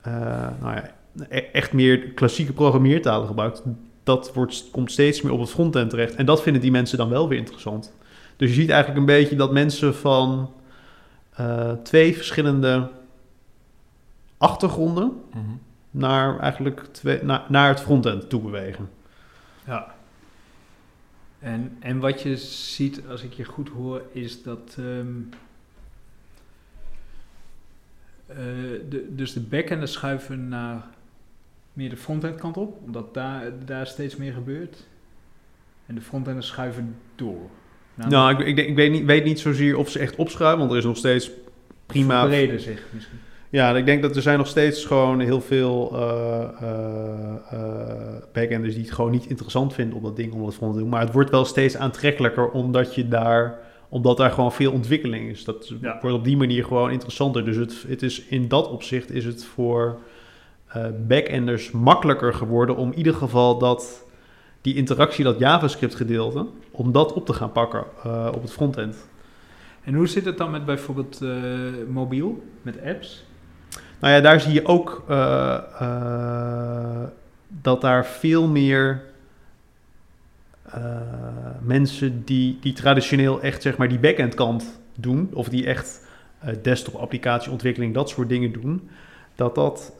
eh, 0.00 0.12
nou 0.60 0.74
ja, 0.74 0.90
e- 1.28 1.38
echt 1.52 1.72
meer 1.72 1.98
klassieke 1.98 2.52
programmeertalen 2.52 3.26
gebruikt. 3.26 3.62
Dat 4.02 4.34
wordt, 4.34 4.68
komt 4.70 4.92
steeds 4.92 5.22
meer 5.22 5.32
op 5.32 5.40
het 5.40 5.50
frontend 5.50 5.90
terecht. 5.90 6.14
En 6.14 6.26
dat 6.26 6.42
vinden 6.42 6.62
die 6.62 6.70
mensen 6.70 6.98
dan 6.98 7.08
wel 7.08 7.28
weer 7.28 7.38
interessant. 7.38 7.92
Dus 8.36 8.48
je 8.48 8.54
ziet 8.54 8.70
eigenlijk 8.70 9.00
een 9.00 9.06
beetje 9.06 9.36
dat 9.36 9.52
mensen 9.52 9.94
van 9.94 10.50
eh, 11.34 11.72
twee 11.82 12.16
verschillende 12.16 12.88
achtergronden 14.38 15.12
naar 15.94 16.38
eigenlijk 16.38 16.80
twee, 16.92 17.22
naar, 17.22 17.42
naar 17.48 17.68
het 17.68 17.80
frontend 17.80 18.28
toe 18.28 18.40
bewegen. 18.40 18.90
Ja. 19.66 19.94
En, 21.38 21.76
en 21.80 21.98
wat 21.98 22.22
je 22.22 22.36
ziet, 22.36 23.02
als 23.08 23.22
ik 23.22 23.32
je 23.32 23.44
goed 23.44 23.68
hoor, 23.68 24.02
is 24.12 24.42
dat. 24.42 24.76
ehm, 24.78 25.06
eh, 28.26 28.36
de, 28.88 29.06
dus 29.14 29.32
de 29.32 29.40
backenden 29.40 29.88
schuiven 29.88 30.48
naar 30.48 30.84
meer 31.72 31.90
de 31.90 31.96
frontend 31.96 32.40
kant 32.40 32.56
op, 32.56 32.78
omdat 32.84 33.14
daar, 33.14 33.42
daar 33.64 33.86
steeds 33.86 34.16
meer 34.16 34.32
gebeurt. 34.32 34.86
En 35.86 35.94
de 35.94 36.00
frontenders 36.00 36.46
schuiven 36.46 36.96
door. 37.14 37.50
Nou, 37.94 38.32
ik, 38.32 38.46
ik, 38.46 38.56
denk- 38.56 38.68
ik 38.68 38.74
weet, 38.76 38.90
niet, 38.90 39.04
weet 39.04 39.24
niet 39.24 39.40
zozeer 39.40 39.76
of 39.76 39.90
ze 39.90 39.98
echt 39.98 40.16
opschuiven, 40.16 40.58
want 40.58 40.70
er 40.70 40.76
is 40.78 40.84
nog 40.84 40.96
steeds 40.96 41.30
prima. 41.86 42.20
Verbreden 42.20 42.60
zich 42.60 42.82
misschien. 42.90 43.18
Ja, 43.54 43.76
ik 43.76 43.86
denk 43.86 44.02
dat 44.02 44.16
er 44.16 44.22
zijn 44.22 44.38
nog 44.38 44.46
steeds 44.46 44.84
gewoon 44.84 45.20
heel 45.20 45.40
veel 45.40 45.90
eh, 45.94 46.48
eh, 46.60 48.22
backenders 48.32 48.74
die 48.74 48.82
het 48.84 48.92
gewoon 48.92 49.10
niet 49.10 49.26
interessant 49.26 49.74
vinden 49.74 49.96
om 49.96 50.02
dat 50.02 50.16
ding 50.16 50.32
om 50.32 50.44
dat 50.44 50.54
front 50.54 50.72
te 50.72 50.78
doen. 50.78 50.88
Maar 50.88 51.00
het 51.00 51.12
wordt 51.12 51.30
wel 51.30 51.44
steeds 51.44 51.76
aantrekkelijker 51.76 52.50
omdat 52.50 52.94
je 52.94 53.08
daar, 53.08 53.58
omdat 53.88 54.16
daar 54.16 54.30
gewoon 54.30 54.52
veel 54.52 54.72
ontwikkeling 54.72 55.30
is. 55.30 55.44
Dat 55.44 55.72
Ja. 55.80 55.98
wordt 56.00 56.16
op 56.16 56.24
die 56.24 56.36
manier 56.36 56.64
gewoon 56.64 56.90
interessanter. 56.90 57.44
Dus 57.44 57.56
het, 57.56 57.84
het 57.88 58.02
is 58.02 58.24
in 58.24 58.48
dat 58.48 58.70
opzicht 58.70 59.10
is 59.10 59.24
het 59.24 59.44
voor 59.44 59.98
eh 60.68 60.86
backenders 61.06 61.70
makkelijker 61.70 62.34
geworden 62.34 62.76
om 62.76 62.90
in 62.90 62.98
ieder 62.98 63.14
geval 63.14 63.58
dat 63.58 64.04
die 64.60 64.74
interactie, 64.74 65.24
dat 65.24 65.38
JavaScript 65.38 65.94
gedeelte, 65.94 66.46
om 66.70 66.92
dat 66.92 67.12
op 67.12 67.26
te 67.26 67.32
gaan 67.32 67.52
pakken 67.52 67.84
op 68.34 68.42
het 68.42 68.52
frontend. 68.52 69.08
En 69.84 69.94
hoe 69.94 70.06
zit 70.06 70.24
het 70.24 70.38
dan 70.38 70.50
met 70.50 70.64
bijvoorbeeld 70.64 71.20
mobiel, 71.88 72.42
met 72.62 72.82
apps? 72.84 73.24
Nou 74.00 74.14
ja, 74.14 74.20
daar 74.20 74.40
zie 74.40 74.52
je 74.52 74.66
ook 74.66 75.04
eh, 75.08 75.54
eh, 75.80 77.02
dat 77.48 77.80
daar 77.80 78.06
veel 78.06 78.48
meer 78.48 79.02
eh, 80.64 80.82
mensen 81.60 82.24
die, 82.24 82.58
die 82.60 82.72
traditioneel 82.72 83.40
echt 83.42 83.62
zeg 83.62 83.76
maar 83.76 83.88
die 83.88 83.98
backend 83.98 84.34
kant 84.34 84.80
doen, 84.94 85.30
of 85.32 85.48
die 85.48 85.66
echt 85.66 86.02
desktop 86.62 86.94
applicatieontwikkeling, 86.94 87.94
dat 87.94 88.08
soort 88.08 88.28
dingen 88.28 88.52
doen, 88.52 88.88
dat 89.34 89.54
dat 89.54 89.92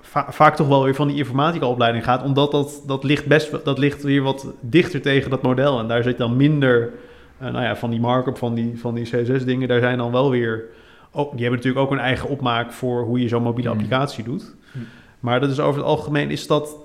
va- 0.00 0.32
vaak 0.32 0.56
toch 0.56 0.68
wel 0.68 0.84
weer 0.84 0.94
van 0.94 1.08
die 1.08 1.16
informatica 1.16 1.66
opleiding 1.66 2.04
gaat, 2.04 2.22
omdat 2.22 2.50
dat, 2.50 2.82
dat 2.86 3.04
ligt 3.04 3.26
best 3.26 3.64
dat 3.64 3.78
ligt 3.78 4.02
weer 4.02 4.22
wat 4.22 4.46
dichter 4.60 5.00
tegen 5.00 5.30
dat 5.30 5.42
model. 5.42 5.78
En 5.78 5.88
daar 5.88 6.02
zit 6.02 6.18
dan 6.18 6.36
minder 6.36 6.90
nou 7.38 7.62
ja, 7.62 7.76
van 7.76 7.90
die 7.90 8.00
markup, 8.00 8.38
van 8.38 8.54
die, 8.54 8.80
van 8.80 8.94
die 8.94 9.04
CSS 9.04 9.44
dingen, 9.44 9.68
daar 9.68 9.80
zijn 9.80 9.98
dan 9.98 10.12
wel 10.12 10.30
weer 10.30 10.64
ook, 11.12 11.30
die 11.32 11.40
hebben 11.40 11.58
natuurlijk 11.58 11.86
ook 11.86 11.90
een 11.92 12.04
eigen 12.04 12.28
opmaak 12.28 12.72
voor 12.72 13.02
hoe 13.04 13.20
je 13.20 13.28
zo'n 13.28 13.42
mobiele 13.42 13.70
Hmm. 13.70 13.78
applicatie 13.78 14.24
doet. 14.24 14.54
Hmm. 14.72 14.84
Maar 15.20 15.40
dat 15.40 15.50
is 15.50 15.60
over 15.60 15.80
het 15.80 15.88
algemeen 15.88 16.30
is 16.30 16.46
dat 16.46 16.76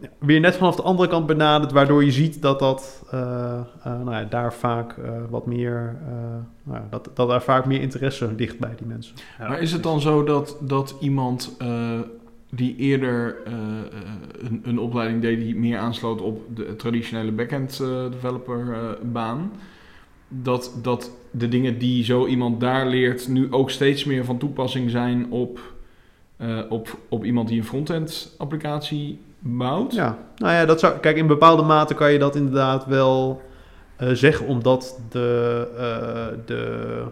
ja, 0.00 0.08
weer 0.18 0.40
net 0.40 0.56
vanaf 0.56 0.76
de 0.76 0.82
andere 0.82 1.08
kant 1.08 1.26
benaderd, 1.26 1.72
waardoor 1.72 2.04
je 2.04 2.12
ziet 2.12 2.42
dat 2.42 2.58
dat 2.58 3.02
eh, 3.10 3.20
eh, 3.52 3.60
nou 3.84 4.10
ja, 4.10 4.24
daar 4.24 4.54
vaak 4.54 4.92
eh, 4.98 5.10
wat 5.30 5.46
meer, 5.46 5.96
eh, 6.06 6.12
nou 6.62 6.78
ja, 6.78 6.86
dat, 6.90 7.10
dat 7.14 7.28
daar 7.28 7.42
vaak 7.42 7.66
meer 7.66 7.80
interesse 7.80 8.34
ligt 8.36 8.58
bij 8.58 8.74
die 8.76 8.86
mensen. 8.86 9.14
Maar 9.38 9.60
is 9.60 9.72
het 9.72 9.82
dan 9.82 10.00
zo 10.00 10.24
dat, 10.24 10.56
dat 10.60 10.96
iemand 11.00 11.54
eh, 11.58 11.98
die 12.50 12.76
eerder 12.76 13.36
eh, 13.44 13.52
eh, 13.52 13.58
een, 14.38 14.60
een 14.64 14.78
opleiding 14.78 15.22
deed 15.22 15.38
die 15.40 15.56
meer 15.56 15.78
aansloot 15.78 16.20
op 16.20 16.56
de 16.56 16.76
traditionele 16.76 17.32
backend 17.32 17.78
developer 18.10 18.72
eh, 18.72 18.80
baan, 19.02 19.52
dat, 20.28 20.72
dat 20.82 21.10
de 21.30 21.48
dingen 21.48 21.78
die 21.78 22.04
zo 22.04 22.26
iemand 22.26 22.60
daar 22.60 22.86
leert 22.86 23.28
nu 23.28 23.52
ook 23.52 23.70
steeds 23.70 24.04
meer 24.04 24.24
van 24.24 24.38
toepassing 24.38 24.90
zijn 24.90 25.30
op, 25.30 25.60
eh, 26.36 26.58
op, 26.68 26.98
op 27.08 27.24
iemand 27.24 27.48
die 27.48 27.58
een 27.58 27.66
frontend 27.66 28.34
applicatie 28.38 29.18
bouwt? 29.38 29.94
Ja, 29.94 30.18
nou 30.36 30.52
ja, 30.52 30.64
dat 30.64 30.80
zou, 30.80 30.98
kijk, 30.98 31.16
in 31.16 31.26
bepaalde 31.26 31.62
mate 31.62 31.94
kan 31.94 32.12
je 32.12 32.18
dat 32.18 32.36
inderdaad 32.36 32.86
wel 32.86 33.42
eh, 33.96 34.08
zeggen, 34.10 34.46
omdat 34.46 35.00
de, 35.10 35.68
eh, 35.76 36.38
de, 36.46 37.02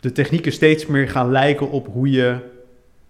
de 0.00 0.12
technieken 0.12 0.52
steeds 0.52 0.86
meer 0.86 1.08
gaan 1.08 1.30
lijken 1.30 1.70
op 1.70 1.86
hoe 1.92 2.10
je 2.10 2.36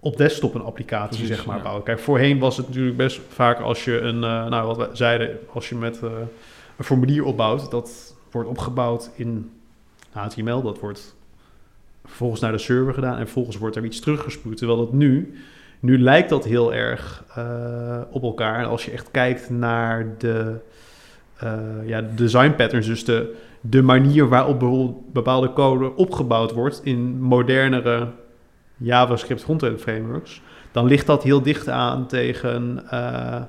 op 0.00 0.16
desktop 0.16 0.54
een 0.54 0.62
applicatie 0.62 1.16
Precies, 1.16 1.36
zeg 1.36 1.46
maar 1.46 1.56
ja. 1.56 1.62
bouwt. 1.62 1.84
Kijk, 1.84 1.98
voorheen 1.98 2.38
was 2.38 2.56
het 2.56 2.66
natuurlijk 2.68 2.96
best 2.96 3.20
vaak 3.28 3.60
als 3.60 3.84
je 3.84 4.00
een, 4.00 4.18
nou 4.18 4.66
wat 4.66 4.76
we 4.76 4.88
zeiden, 4.92 5.38
als 5.52 5.68
je 5.68 5.74
met 5.74 6.00
een 6.76 6.84
formulier 6.84 7.24
opbouwt, 7.24 7.70
dat 7.70 8.16
wordt 8.30 8.48
opgebouwd 8.48 9.10
in 9.14 9.50
HTML, 10.12 10.62
dat 10.62 10.78
wordt 10.78 11.16
vervolgens 12.04 12.40
naar 12.40 12.52
de 12.52 12.58
server 12.58 12.94
gedaan 12.94 13.18
en 13.18 13.24
vervolgens 13.24 13.58
wordt 13.58 13.76
er 13.76 13.84
iets 13.84 14.00
teruggespuwd. 14.00 14.56
Terwijl 14.56 14.78
dat 14.78 14.92
nu, 14.92 15.34
nu 15.80 15.98
lijkt 15.98 16.28
dat 16.28 16.44
heel 16.44 16.74
erg 16.74 17.24
eh, 17.34 18.00
op 18.10 18.22
elkaar. 18.22 18.58
En 18.58 18.68
als 18.68 18.84
je 18.84 18.90
echt 18.90 19.10
kijkt 19.10 19.50
naar 19.50 20.14
de, 20.18 20.58
eh, 21.36 21.60
ja, 21.84 22.00
de 22.00 22.14
design 22.14 22.54
patterns, 22.56 22.86
dus 22.86 23.04
de, 23.04 23.34
de 23.60 23.82
manier 23.82 24.28
waarop 24.28 24.58
bijvoorbeeld 24.58 25.12
bepaalde 25.12 25.52
code 25.52 25.96
opgebouwd 25.96 26.52
wordt 26.52 26.80
in 26.84 27.20
modernere 27.20 28.08
JavaScript 28.76 29.42
frontend 29.42 29.80
frameworks, 29.80 30.42
dan 30.72 30.86
ligt 30.86 31.06
dat 31.06 31.22
heel 31.22 31.42
dicht 31.42 31.68
aan 31.68 32.06
tegen 32.06 32.82
eh, 32.90 33.42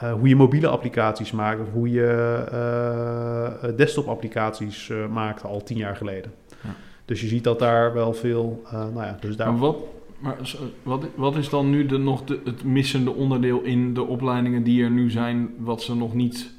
eh, 0.00 0.12
hoe 0.12 0.28
je 0.28 0.36
mobiele 0.36 0.68
applicaties 0.68 1.30
maakt 1.30 1.60
of 1.60 1.72
hoe 1.72 1.90
je 1.90 2.06
eh, 2.50 3.76
desktop 3.76 4.06
applicaties 4.06 4.90
eh, 4.90 5.06
maakte 5.06 5.46
al 5.46 5.62
tien 5.62 5.76
jaar 5.76 5.96
geleden. 5.96 6.32
Ja. 6.62 6.74
Dus 7.04 7.20
je 7.20 7.26
ziet 7.26 7.44
dat 7.44 7.58
daar 7.58 7.92
wel 7.94 8.12
veel, 8.12 8.62
eh, 8.66 8.72
nou 8.72 9.04
ja, 9.04 9.16
dus 9.20 9.36
daar... 9.36 9.50
Maar 9.50 9.58
wat, 9.58 9.76
maar 10.18 10.36
wat, 10.82 11.04
wat 11.14 11.36
is 11.36 11.48
dan 11.48 11.70
nu 11.70 11.86
de, 11.86 11.98
nog 11.98 12.24
de, 12.24 12.40
het 12.44 12.64
missende 12.64 13.14
onderdeel 13.14 13.60
in 13.60 13.94
de 13.94 14.02
opleidingen 14.02 14.62
die 14.62 14.84
er 14.84 14.90
nu 14.90 15.10
zijn, 15.10 15.50
wat 15.58 15.82
ze 15.82 15.96
nog 15.96 16.14
niet 16.14 16.52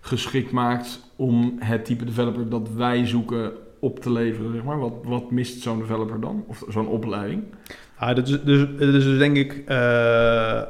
geschikt 0.00 0.50
maakt 0.50 1.00
om 1.16 1.56
het 1.58 1.84
type 1.84 2.04
developer 2.04 2.48
dat 2.48 2.68
wij 2.76 3.06
zoeken 3.06 3.52
op 3.78 4.00
te 4.00 4.12
leveren, 4.12 4.52
zeg 4.52 4.64
maar? 4.64 4.78
Wat, 4.78 4.92
wat 5.04 5.30
mist 5.30 5.62
zo'n 5.62 5.78
developer 5.78 6.20
dan? 6.20 6.44
Of 6.46 6.64
zo'n 6.68 6.88
opleiding? 6.88 7.42
Ah, 7.96 8.16
dat, 8.16 8.28
is, 8.28 8.42
dus, 8.42 8.66
dat 8.78 8.94
is 8.94 9.04
dus 9.04 9.18
denk 9.18 9.36
ik 9.36 9.62
eh, 9.66 10.62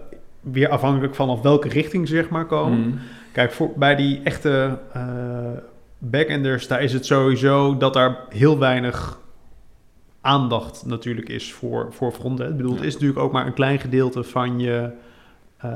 weer 0.52 0.68
afhankelijk 0.68 1.14
van 1.14 1.28
of 1.28 1.40
welke 1.40 1.68
richting 1.68 2.08
ze 2.08 2.14
zeg 2.14 2.28
maar 2.28 2.46
komen. 2.46 2.78
Mm. 2.78 2.98
Kijk, 3.32 3.52
voor, 3.52 3.72
bij 3.76 3.96
die 3.96 4.20
echte 4.22 4.78
eh 4.92 5.02
backenders, 5.98 6.68
daar 6.68 6.82
is 6.82 6.92
het 6.92 7.06
sowieso 7.06 7.76
dat 7.76 7.94
daar 7.94 8.18
heel 8.28 8.58
weinig 8.58 9.18
aandacht 10.20 10.86
natuurlijk 10.86 11.28
is 11.28 11.52
voor, 11.52 11.88
voor 11.90 12.12
frontend. 12.12 12.50
Ik 12.50 12.56
bedoel, 12.56 12.70
Ja. 12.72 12.76
het 12.76 12.86
is 12.86 12.92
natuurlijk 12.92 13.20
ook 13.20 13.32
maar 13.32 13.46
een 13.46 13.54
klein 13.54 13.78
gedeelte 13.78 14.22
van 14.24 14.58
je, 14.58 14.90
eh, 15.56 15.70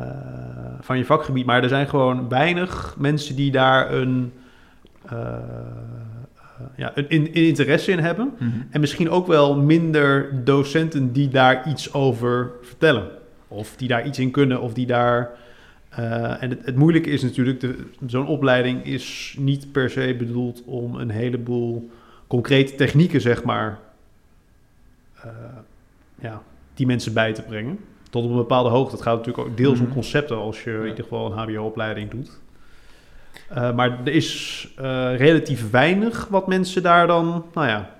van 0.80 0.98
je 0.98 1.04
vakgebied. 1.04 1.46
Maar 1.46 1.62
er 1.62 1.68
zijn 1.68 1.88
gewoon 1.88 2.28
weinig 2.28 2.94
mensen 2.98 3.36
die 3.36 3.50
daar 3.50 3.92
een, 3.92 4.32
eh, 5.06 5.16
ja, 6.76 6.92
een, 6.94 7.06
een 7.08 7.34
interesse 7.34 7.90
in 7.90 7.98
hebben. 7.98 8.32
Mhm. 8.38 8.50
En 8.70 8.80
misschien 8.80 9.10
ook 9.10 9.26
wel 9.26 9.56
minder 9.56 10.44
docenten 10.44 11.12
die 11.12 11.28
daar 11.28 11.68
iets 11.68 11.92
over 11.94 12.50
vertellen. 12.62 13.08
Of 13.50 13.76
die 13.76 13.88
daar 13.88 14.06
iets 14.06 14.18
in 14.18 14.30
kunnen, 14.30 14.60
of 14.60 14.72
die 14.74 14.86
daar. 14.86 15.30
eh, 15.90 16.42
en 16.42 16.50
het, 16.50 16.64
het 16.64 16.76
moeilijke 16.76 17.10
is 17.10 17.22
natuurlijk, 17.22 17.60
de- 17.60 17.84
zo'n 18.06 18.26
opleiding 18.26 18.84
is 18.84 19.36
niet 19.38 19.72
per 19.72 19.90
se 19.90 20.14
bedoeld 20.18 20.62
om 20.64 20.94
een 20.94 21.10
heleboel 21.10 21.90
concrete 22.26 22.74
technieken, 22.74 23.20
zeg 23.20 23.42
maar, 23.44 23.78
eh, 25.22 25.30
ja, 26.20 26.42
die 26.74 26.86
mensen 26.86 27.12
bij 27.12 27.32
te 27.32 27.42
brengen. 27.42 27.78
Tot 28.10 28.24
op 28.24 28.30
een 28.30 28.36
bepaalde 28.36 28.68
hoogte. 28.68 28.94
Het 28.94 29.02
gaat 29.04 29.16
natuurlijk 29.16 29.48
ook 29.48 29.56
deels 29.56 29.78
Mhm. 29.78 29.86
om 29.86 29.92
concepten 29.92 30.36
als 30.36 30.64
je 30.64 30.70
in 30.72 30.86
ieder 30.88 31.02
geval 31.04 31.26
een 31.32 31.38
HBO-opleiding 31.38 32.10
doet. 32.10 32.40
Eh, 33.48 33.74
maar 33.74 33.98
er 34.04 34.12
is 34.12 34.68
relatief 35.16 35.70
weinig 35.70 36.28
wat 36.28 36.46
mensen 36.46 36.82
daar 36.82 37.06
dan, 37.06 37.44
nou 37.54 37.66
ja, 37.66 37.90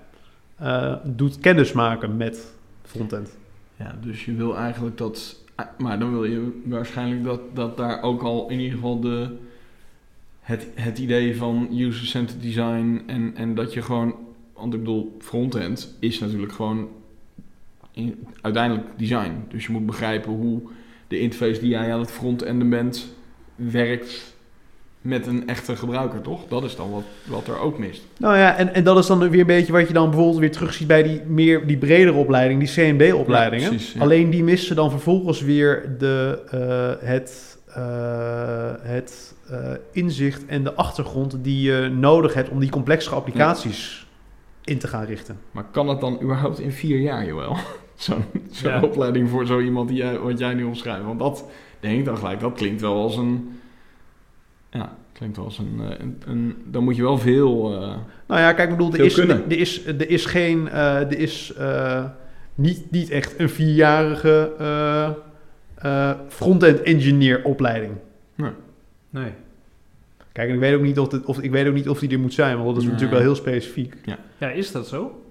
doet 1.03 1.39
kennismaken 1.39 2.17
met 2.17 2.53
frontend. 2.83 3.37
Ja, 3.75 3.95
dus 4.01 4.25
je 4.25 4.33
wil 4.33 4.57
eigenlijk 4.57 4.97
dat. 4.97 5.39
Maar 5.77 5.99
dan 5.99 6.11
wil 6.11 6.23
je 6.23 6.61
waarschijnlijk 6.65 7.23
dat, 7.23 7.55
dat 7.55 7.77
daar 7.77 8.01
ook 8.01 8.21
al 8.21 8.49
in 8.49 8.59
ieder 8.59 8.75
geval 8.75 8.99
de. 8.99 9.37
Het, 10.39 10.67
het 10.75 10.99
idee 10.99 11.35
van 11.35 11.67
user-centered 11.71 12.41
design 12.41 13.01
en, 13.07 13.35
en 13.35 13.55
dat 13.55 13.73
je 13.73 13.81
gewoon. 13.81 14.15
Want 14.53 14.73
ik 14.73 14.79
bedoel, 14.79 15.15
frontend 15.19 15.97
is 15.99 16.19
natuurlijk 16.19 16.51
gewoon 16.51 16.89
in, 17.91 18.27
uiteindelijk 18.41 18.87
design. 18.97 19.31
Dus 19.49 19.65
je 19.65 19.71
moet 19.71 19.85
begrijpen 19.85 20.31
hoe 20.31 20.61
de 21.07 21.19
interface 21.19 21.59
die 21.59 21.69
jij 21.69 21.93
aan 21.93 21.99
het 21.99 22.11
frontenden 22.11 22.69
bent 22.69 23.13
werkt 23.55 24.30
met 25.01 25.27
een 25.27 25.47
echte 25.47 25.75
gebruiker, 25.75 26.21
toch? 26.21 26.47
Dat 26.47 26.63
is 26.63 26.75
dan 26.75 26.91
wat, 26.91 27.03
wat 27.25 27.47
er 27.47 27.59
ook 27.59 27.79
mist. 27.79 28.01
Nou 28.17 28.37
ja, 28.37 28.55
en, 28.55 28.73
en 28.73 28.83
dat 28.83 28.97
is 28.97 29.07
dan 29.07 29.29
weer 29.29 29.39
een 29.39 29.45
beetje 29.45 29.71
wat 29.71 29.87
je 29.87 29.93
dan 29.93 30.09
bijvoorbeeld 30.09 30.39
weer 30.39 30.51
terugziet 30.51 30.87
bij 30.87 31.03
die 31.03 31.21
meer 31.27 31.67
die 31.67 31.77
bredere 31.77 32.17
opleiding, 32.17 32.59
die 32.59 32.69
CMB-opleidingen. 32.69 33.63
Ja, 33.63 33.69
precies, 33.69 33.93
ja. 33.93 34.01
Alleen 34.01 34.29
die 34.29 34.43
missen 34.43 34.75
dan 34.75 34.89
vervolgens 34.89 35.41
weer 35.41 35.95
de, 35.97 36.41
eh, 36.51 37.07
het, 37.07 37.57
eh, 37.67 38.71
het 38.81 39.33
eh, 39.49 39.57
inzicht 39.91 40.45
en 40.45 40.63
de 40.63 40.73
achtergrond 40.73 41.37
die 41.41 41.61
je 41.61 41.89
nodig 41.89 42.33
hebt 42.33 42.49
om 42.49 42.59
die 42.59 42.69
complexere 42.69 43.15
applicaties 43.15 44.07
in 44.63 44.77
te 44.77 44.87
gaan 44.87 45.05
richten. 45.05 45.39
Maar 45.51 45.65
kan 45.71 45.87
het 45.87 45.99
dan 45.99 46.19
überhaupt 46.21 46.59
in 46.59 46.71
vier 46.71 46.99
jaar, 46.99 47.25
Joël? 47.25 47.57
Zo'n 47.95 48.83
opleiding 48.83 49.29
voor 49.29 49.45
zo 49.45 49.59
iemand 49.59 49.87
die 49.87 49.97
jij, 49.97 50.19
wat 50.19 50.39
jij 50.39 50.53
nu 50.53 50.63
omschrijft. 50.63 51.05
Want 51.05 51.19
dat 51.19 51.45
denk 51.79 51.99
ik 51.99 52.05
dan 52.05 52.17
gelijk, 52.17 52.39
dat 52.39 52.53
klinkt 52.53 52.81
wel 52.81 53.01
als 53.01 53.17
een... 53.17 53.60
Ja, 54.71 54.95
klinkt 55.13 55.35
wel 55.35 55.45
als 55.45 55.57
een... 55.57 55.79
eh, 55.81 55.99
een, 55.99 56.21
een- 56.25 56.55
dan 56.65 56.83
moet 56.83 56.95
je 56.95 57.01
wel 57.01 57.17
veel... 57.17 57.73
eh, 57.73 57.95
Nou 58.27 58.41
ja, 58.41 58.53
kijk, 58.53 58.69
ik 58.69 58.77
bedoel, 58.77 58.93
er 58.93 58.99
is, 59.05 59.17
er 59.17 59.51
is, 59.51 59.85
er 59.85 60.09
is 60.09 60.25
geen, 60.25 60.67
eh, 60.69 60.95
er 60.95 61.17
is 61.17 61.53
eh, 61.57 62.05
niet, 62.55 62.91
niet 62.91 63.09
echt 63.09 63.39
een 63.39 63.49
vierjarige 63.49 64.51
eh, 64.59 65.09
eh, 65.75 66.17
front-end 66.27 66.81
engineer 66.81 67.43
opleiding. 67.43 67.93
Nee. 69.09 69.31
Kijk, 70.31 70.47
en 70.49 70.53
ik 70.53 70.59
weet 70.59 70.75
ook 70.75 70.81
niet 70.81 70.99
of, 70.99 71.11
het, 71.11 71.25
of, 71.25 71.39
ik 71.41 71.51
weet 71.51 71.67
ook 71.67 71.73
niet 71.73 71.89
of 71.89 71.99
die 71.99 72.09
er 72.11 72.19
moet 72.19 72.33
zijn, 72.33 72.55
want 72.55 72.67
dat 72.67 72.77
is 72.77 72.83
Nee. 72.83 72.91
natuurlijk 72.91 73.19
wel 73.19 73.27
heel 73.27 73.35
specifiek. 73.41 73.95
Ja, 74.37 74.49
is 74.49 74.71
dat 74.71 74.87
zo? 74.87 75.21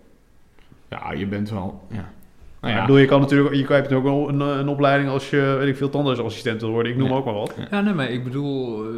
ja, 0.88 1.12
je 1.12 1.26
bent 1.26 1.50
wel... 1.50 1.82
Ja. 1.90 2.12
Nou 2.60 2.72
ja, 2.74 2.80
Ik 2.80 2.86
bedoel, 2.86 3.00
je 3.00 3.06
kan 3.06 3.20
natuurlijk, 3.20 3.54
je 3.54 3.66
hebt 3.66 3.92
ook 3.92 4.02
wel 4.02 4.28
een, 4.28 4.40
een 4.40 4.68
opleiding 4.68 5.10
als 5.10 5.30
je, 5.30 5.56
weet 5.58 5.68
ik 5.68 5.76
veel, 5.76 5.88
tandartsassistent 5.90 6.60
wil 6.60 6.70
worden. 6.70 6.92
Ik 6.92 6.98
noem 6.98 7.08
Ja. 7.08 7.14
ook 7.14 7.24
maar 7.24 7.34
wat. 7.34 7.54
Ja, 7.70 7.80
nee, 7.80 7.94
maar 7.94 8.10
ik 8.10 8.24
bedoel, 8.24 8.84
eh, 8.84 8.90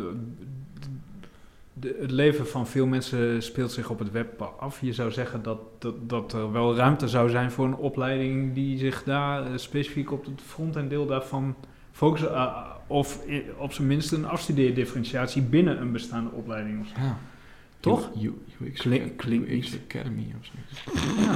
de, 1.72 1.96
het 2.01 2.11
leven 2.11 2.46
van 2.46 2.66
veel 2.66 2.87
mensen 2.87 3.42
speelt 3.42 3.72
zich 3.72 3.90
op 3.90 3.98
het 3.98 4.11
web 4.11 4.53
af. 4.59 4.81
Je 4.81 4.92
zou 4.92 5.11
zeggen 5.11 5.42
dat, 5.42 5.59
dat, 5.79 5.94
dat 6.09 6.33
er 6.33 6.53
wel 6.53 6.77
ruimte 6.77 7.09
zou 7.09 7.31
zijn 7.31 7.51
voor 7.51 7.64
een 7.66 7.77
opleiding 7.77 8.55
die 8.55 8.79
zich 8.79 9.03
daar 9.05 9.42
eh, 9.42 9.48
specifiek 9.57 10.12
op 10.12 10.25
het 10.25 10.40
front-end 10.46 10.90
deel 10.90 11.07
daarvan 11.07 11.55
focust. 11.92 12.25
eh, 12.25 12.57
of 12.87 13.18
op 13.57 13.72
zijn 13.72 13.87
minst 13.88 14.12
een 14.12 14.27
afstudeerdifferentiatie 14.27 15.42
binnen 15.42 15.81
een 15.81 15.92
bestaande 15.92 16.31
opleiding. 16.31 16.81
Of 16.81 16.87
zo. 16.87 16.94
ja. 17.01 17.18
Toch? 17.83 18.11
U- 18.21 18.25
U- 18.61 18.66
UX, 18.66 18.81
Klink- 18.81 19.49
UX. 19.49 19.79
Academy 19.88 20.35
of 20.40 20.45
zo. 20.47 20.53
Ja. 21.21 21.35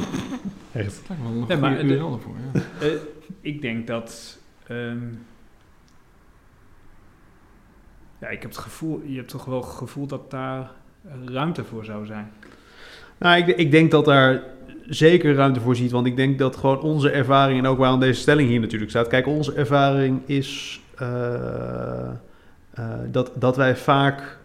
Echt. 0.80 0.96
Dat 0.96 1.08
lijkt 1.08 1.22
me 1.22 1.32
wel 1.32 1.42
een 1.42 1.48
Ja, 1.48 1.56
maar 1.56 1.70
goede 1.76 1.88
de- 1.88 1.94
URL 1.94 2.12
ervoor, 2.14 2.34
ja. 2.54 2.60
Eh, 2.80 2.92
ik 3.40 3.60
denk 3.62 3.86
dat. 3.86 4.38
ehm, 4.66 4.98
ja, 8.20 8.28
ik 8.28 8.42
heb 8.42 8.50
het 8.50 8.58
gevoel. 8.60 9.02
Je 9.06 9.16
hebt 9.16 9.28
toch 9.28 9.44
wel 9.44 9.60
het 9.60 9.70
gevoel 9.74 10.06
dat 10.06 10.30
daar 10.30 10.70
ruimte 11.24 11.64
voor 11.64 11.84
zou 11.84 12.06
zijn. 12.06 12.32
Nou, 13.18 13.36
ik, 13.38 13.56
ik 13.56 13.70
denk 13.70 13.90
dat 13.90 14.04
daar 14.04 14.42
zeker 14.86 15.34
ruimte 15.34 15.60
voor 15.60 15.76
ziet. 15.76 15.90
Want 15.90 16.06
ik 16.06 16.16
denk 16.16 16.38
dat 16.38 16.56
gewoon 16.56 16.80
onze 16.80 17.10
ervaring, 17.10 17.58
en 17.58 17.66
ook 17.66 17.78
waarom 17.78 18.00
deze 18.00 18.20
stelling 18.20 18.48
hier 18.48 18.60
natuurlijk 18.60 18.90
staat. 18.90 19.06
Kijk, 19.08 19.26
onze 19.26 19.52
ervaring 19.54 20.20
is 20.26 20.80
eh, 20.98 22.10
eh, 22.70 22.98
dat, 23.10 23.32
dat 23.34 23.56
wij 23.56 23.76
vaak 23.76 24.35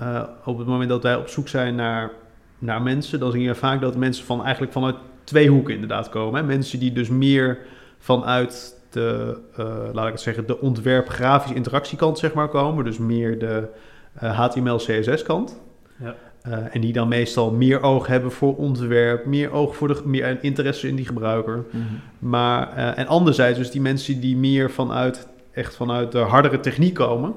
eh, 0.00 0.22
op 0.44 0.58
het 0.58 0.66
moment 0.66 0.88
dat 0.88 1.02
wij 1.02 1.16
op 1.16 1.28
zoek 1.28 1.48
zijn 1.48 1.74
naar, 1.74 2.10
naar 2.58 2.82
mensen, 2.82 3.20
dan 3.20 3.32
zien 3.32 3.46
we 3.46 3.54
vaak 3.54 3.80
dat 3.80 3.96
mensen 3.96 4.24
van 4.24 4.42
eigenlijk 4.42 4.72
vanuit 4.72 4.96
twee 5.24 5.48
hoeken 5.48 5.74
inderdaad 5.74 6.08
komen. 6.08 6.40
Hè? 6.40 6.46
Mensen 6.46 6.78
die 6.78 6.92
dus 6.92 7.08
meer 7.08 7.58
vanuit 7.98 8.80
de, 8.90 9.38
eh, 9.56 9.66
laat 9.92 10.06
ik 10.06 10.12
het 10.12 10.20
zeggen, 10.20 10.46
de 10.46 10.60
ontwerp 10.60 11.08
grafisch 11.08 11.52
interactiekant 11.52 12.18
zeg 12.18 12.32
maar 12.32 12.48
komen. 12.48 12.84
Dus 12.84 12.98
meer 12.98 13.38
de 13.38 13.68
eh, 14.14 14.38
HTML 14.38 14.76
CSS 14.76 15.22
kant. 15.22 15.60
Ja. 16.02 16.14
Eh, 16.42 16.74
en 16.74 16.80
die 16.80 16.92
dan 16.92 17.08
meestal 17.08 17.50
meer 17.50 17.82
oog 17.82 18.06
hebben 18.06 18.32
voor 18.32 18.56
ontwerp, 18.56 19.26
meer 19.26 19.50
oog 19.50 19.76
voor 19.76 19.88
de 19.88 20.00
meer 20.04 20.38
interesse 20.40 20.88
in 20.88 20.96
die 20.96 21.06
gebruiker. 21.06 21.64
Mhm. 21.70 21.84
Maar, 22.18 22.72
eh, 22.76 22.98
en 22.98 23.06
anderzijds 23.06 23.58
dus 23.58 23.70
die 23.70 23.80
mensen 23.80 24.20
die 24.20 24.36
meer 24.36 24.70
vanuit, 24.70 25.28
echt 25.52 25.74
vanuit 25.74 26.12
de 26.12 26.18
hardere 26.18 26.60
techniek 26.60 26.94
komen, 26.94 27.34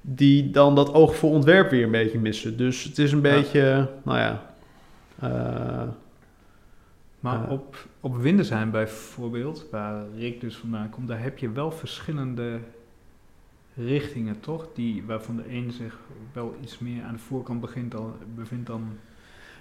die 0.00 0.50
dan 0.50 0.74
dat 0.74 0.94
oog 0.94 1.16
voor 1.16 1.30
ontwerp 1.30 1.70
weer 1.70 1.84
een 1.84 1.90
beetje 1.90 2.18
missen. 2.18 2.56
Dus 2.56 2.84
het 2.84 2.98
is 2.98 3.12
een 3.12 3.22
Ja. 3.22 3.34
beetje, 3.34 3.88
nou 4.02 4.18
ja, 4.18 4.42
eh, 5.20 5.88
Maar 7.20 7.44
Eh. 7.44 7.50
op, 7.52 7.86
op 8.00 8.16
Windesheim 8.16 8.70
bijvoorbeeld, 8.70 9.66
waar 9.70 10.04
Rick 10.18 10.40
dus 10.40 10.56
vandaan 10.56 10.90
komt, 10.90 11.08
daar 11.08 11.22
heb 11.22 11.38
je 11.38 11.50
wel 11.50 11.70
verschillende 11.70 12.58
richtingen, 13.76 14.40
toch? 14.40 14.66
Die, 14.74 15.02
waarvan 15.06 15.36
de 15.36 15.42
een 15.54 15.72
zich 15.72 15.98
wel 16.32 16.54
iets 16.62 16.78
meer 16.78 17.02
aan 17.02 17.12
de 17.12 17.18
voorkant 17.18 17.60
begint 17.60 17.90
dan, 17.90 18.12
bevindt 18.34 18.66
dan... 18.66 18.82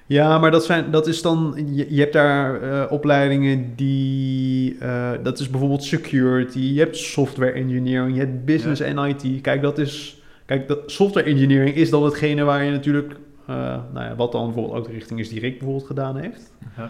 Ja, 0.05 0.37
maar 0.39 0.51
dat, 0.51 0.65
zijn, 0.65 0.91
dat 0.91 1.07
is 1.07 1.21
dan. 1.21 1.53
Je, 1.73 1.93
je 1.93 1.99
hebt 2.01 2.13
daar 2.13 2.61
eh, 2.61 2.91
opleidingen 2.91 3.75
die. 3.75 4.77
dat 5.23 5.39
is 5.39 5.49
bijvoorbeeld 5.49 5.83
security. 5.83 6.59
Je 6.59 6.79
hebt 6.79 6.97
software 6.97 7.51
engineering. 7.51 8.13
Je 8.13 8.19
hebt 8.19 8.45
business 8.45 8.81
en 8.81 8.97
IT. 8.97 9.41
Kijk, 9.41 9.61
dat 9.61 9.77
is. 9.77 10.21
Kijk, 10.47 10.67
dat, 10.67 10.79
software 10.91 11.25
engineering 11.25 11.75
is 11.75 11.89
dan 11.89 12.03
hetgene 12.03 12.43
waar 12.43 12.63
je 12.63 12.71
natuurlijk. 12.71 13.15
eh, 13.47 13.55
nou 13.93 14.05
ja, 14.05 14.15
wat 14.15 14.31
dan 14.31 14.45
bijvoorbeeld 14.45 14.75
ook 14.77 14.85
de 14.85 14.91
richting 14.93 15.19
is 15.19 15.29
die 15.29 15.39
Rick 15.39 15.57
bijvoorbeeld 15.57 15.87
gedaan 15.87 16.17
heeft. 16.17 16.53
Ja. 16.77 16.89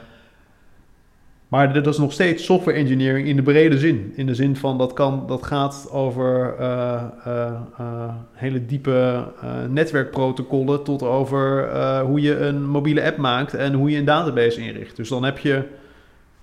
Maar 1.48 1.74
dat 1.74 1.88
is 1.88 1.98
nog 1.98 2.12
steeds 2.12 2.46
software 2.46 2.78
engineering 2.78 3.28
in 3.28 3.36
de 3.36 3.42
brede 3.42 3.78
zin. 3.78 4.14
In 4.16 4.26
de 4.26 4.36
zin 4.36 4.56
van 4.56 4.78
dat, 4.78 4.94
kan, 4.94 5.24
dat 5.28 5.44
gaat 5.46 5.88
over 5.92 6.56
eh, 6.60 7.04
eh, 7.26 7.54
eh, 7.78 8.14
hele 8.34 8.66
diepe 8.66 9.28
eh, 9.42 9.50
netwerkprotocollen 9.70 10.84
tot 10.84 11.04
over 11.04 11.68
eh, 11.70 12.00
hoe 12.02 12.22
je 12.22 12.38
een 12.38 12.66
mobiele 12.70 13.04
app 13.04 13.18
maakt 13.18 13.54
en 13.54 13.74
hoe 13.74 13.90
je 13.90 13.98
een 13.98 14.06
database 14.06 14.62
inricht. 14.62 14.96
Dus 14.96 15.10
dan 15.10 15.24
heb 15.24 15.38
je 15.38 15.64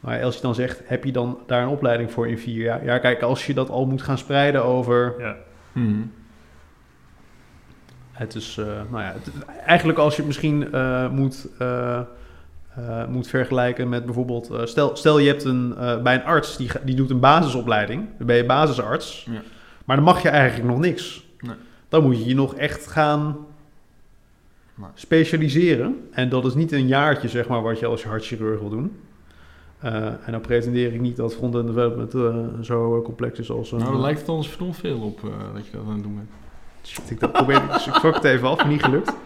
Maar 0.01 0.23
als 0.23 0.35
je 0.37 0.43
dan 0.43 0.55
zegt, 0.55 0.83
heb 0.85 1.05
je 1.05 1.13
dan 1.13 1.39
daar 1.47 1.63
een 1.63 1.69
opleiding 1.69 2.11
voor 2.13 2.29
in 2.29 2.39
vier 2.39 2.63
jaar? 2.63 2.85
Ja, 2.85 2.99
kijk, 2.99 3.23
als 3.23 3.47
je 3.47 3.55
dat 3.55 3.71
al 3.71 3.87
moet 3.87 4.03
gaan 4.03 4.19
spreiden 4.19 4.65
over... 4.65 5.15
Ja. 5.19 5.37
Mhm. 5.73 6.01
Het 8.15 8.35
is, 8.35 8.57
eh, 8.59 8.67
nou 8.67 9.03
ja, 9.03 9.13
het- 9.23 9.45
eigenlijk 9.67 9.99
als 9.99 10.11
je 10.13 10.19
het 10.19 10.27
misschien 10.27 10.73
eh, 10.73 11.11
moet, 11.11 11.47
eh, 11.59 12.01
moet 13.09 13.27
vergelijken 13.29 13.89
met 13.89 14.05
bijvoorbeeld... 14.05 14.51
stel, 14.65 14.97
stel 14.97 15.19
je 15.19 15.29
hebt 15.29 15.45
een, 15.45 15.75
bij 16.03 16.15
een 16.15 16.25
arts, 16.25 16.57
die, 16.57 16.71
die 16.85 16.95
doet 16.95 17.11
een 17.11 17.21
basisopleiding. 17.21 18.07
Dan 18.19 18.27
ben 18.27 18.37
je 18.37 18.45
basisarts. 18.47 19.27
Ja. 19.31 19.43
Maar 19.85 19.97
dan 19.97 20.05
mag 20.05 20.23
je 20.23 20.29
eigenlijk 20.29 20.69
nog 20.71 20.79
niks. 20.79 21.25
Nee. 21.41 21.55
Dan 21.89 22.03
moet 22.03 22.19
je 22.19 22.25
je 22.25 22.35
nog 22.35 22.55
echt 22.55 22.87
gaan 22.87 23.37
Nee. 24.77 24.89
specialiseren. 24.95 26.09
En 26.13 26.29
dat 26.29 26.45
is 26.45 26.55
niet 26.55 26.73
een 26.73 26.87
jaartje, 26.87 27.29
zeg 27.29 27.49
maar, 27.49 27.63
wat 27.63 27.79
je 27.79 27.87
als 27.87 28.03
je 28.03 28.09
hartchirurg 28.09 28.61
wil 28.61 28.69
doen. 28.69 28.97
En 29.81 30.19
dan 30.31 30.41
pretendeer 30.41 30.93
ik 30.95 31.01
niet 31.01 31.17
dat 31.17 31.35
front-end 31.35 31.67
development 31.67 32.13
zo 32.67 33.03
complex 33.03 33.39
is 33.39 33.51
als... 33.51 33.73
een- 33.73 33.79
Nou, 33.79 33.93
dan 33.93 34.01
lijkt 34.01 34.21
het 34.21 34.29
ons 34.29 34.49
verdomd 34.49 34.77
veel 34.77 35.01
op 35.01 35.21
dat 35.55 35.67
je 35.67 35.73
dat 35.73 35.81
aan 35.87 35.93
het 35.95 36.03
doen 36.03 36.15
bent. 36.15 36.29
Shit, 36.87 37.11
ik 37.11 37.21
dat 37.21 37.33
probeer 37.33 37.57
ik, 37.57 37.73
dus 37.73 37.87
ik 37.87 37.95
het 38.15 38.25
even 38.25 38.49
af, 38.49 38.67
niet 38.67 38.83
gelukt. 38.83 39.13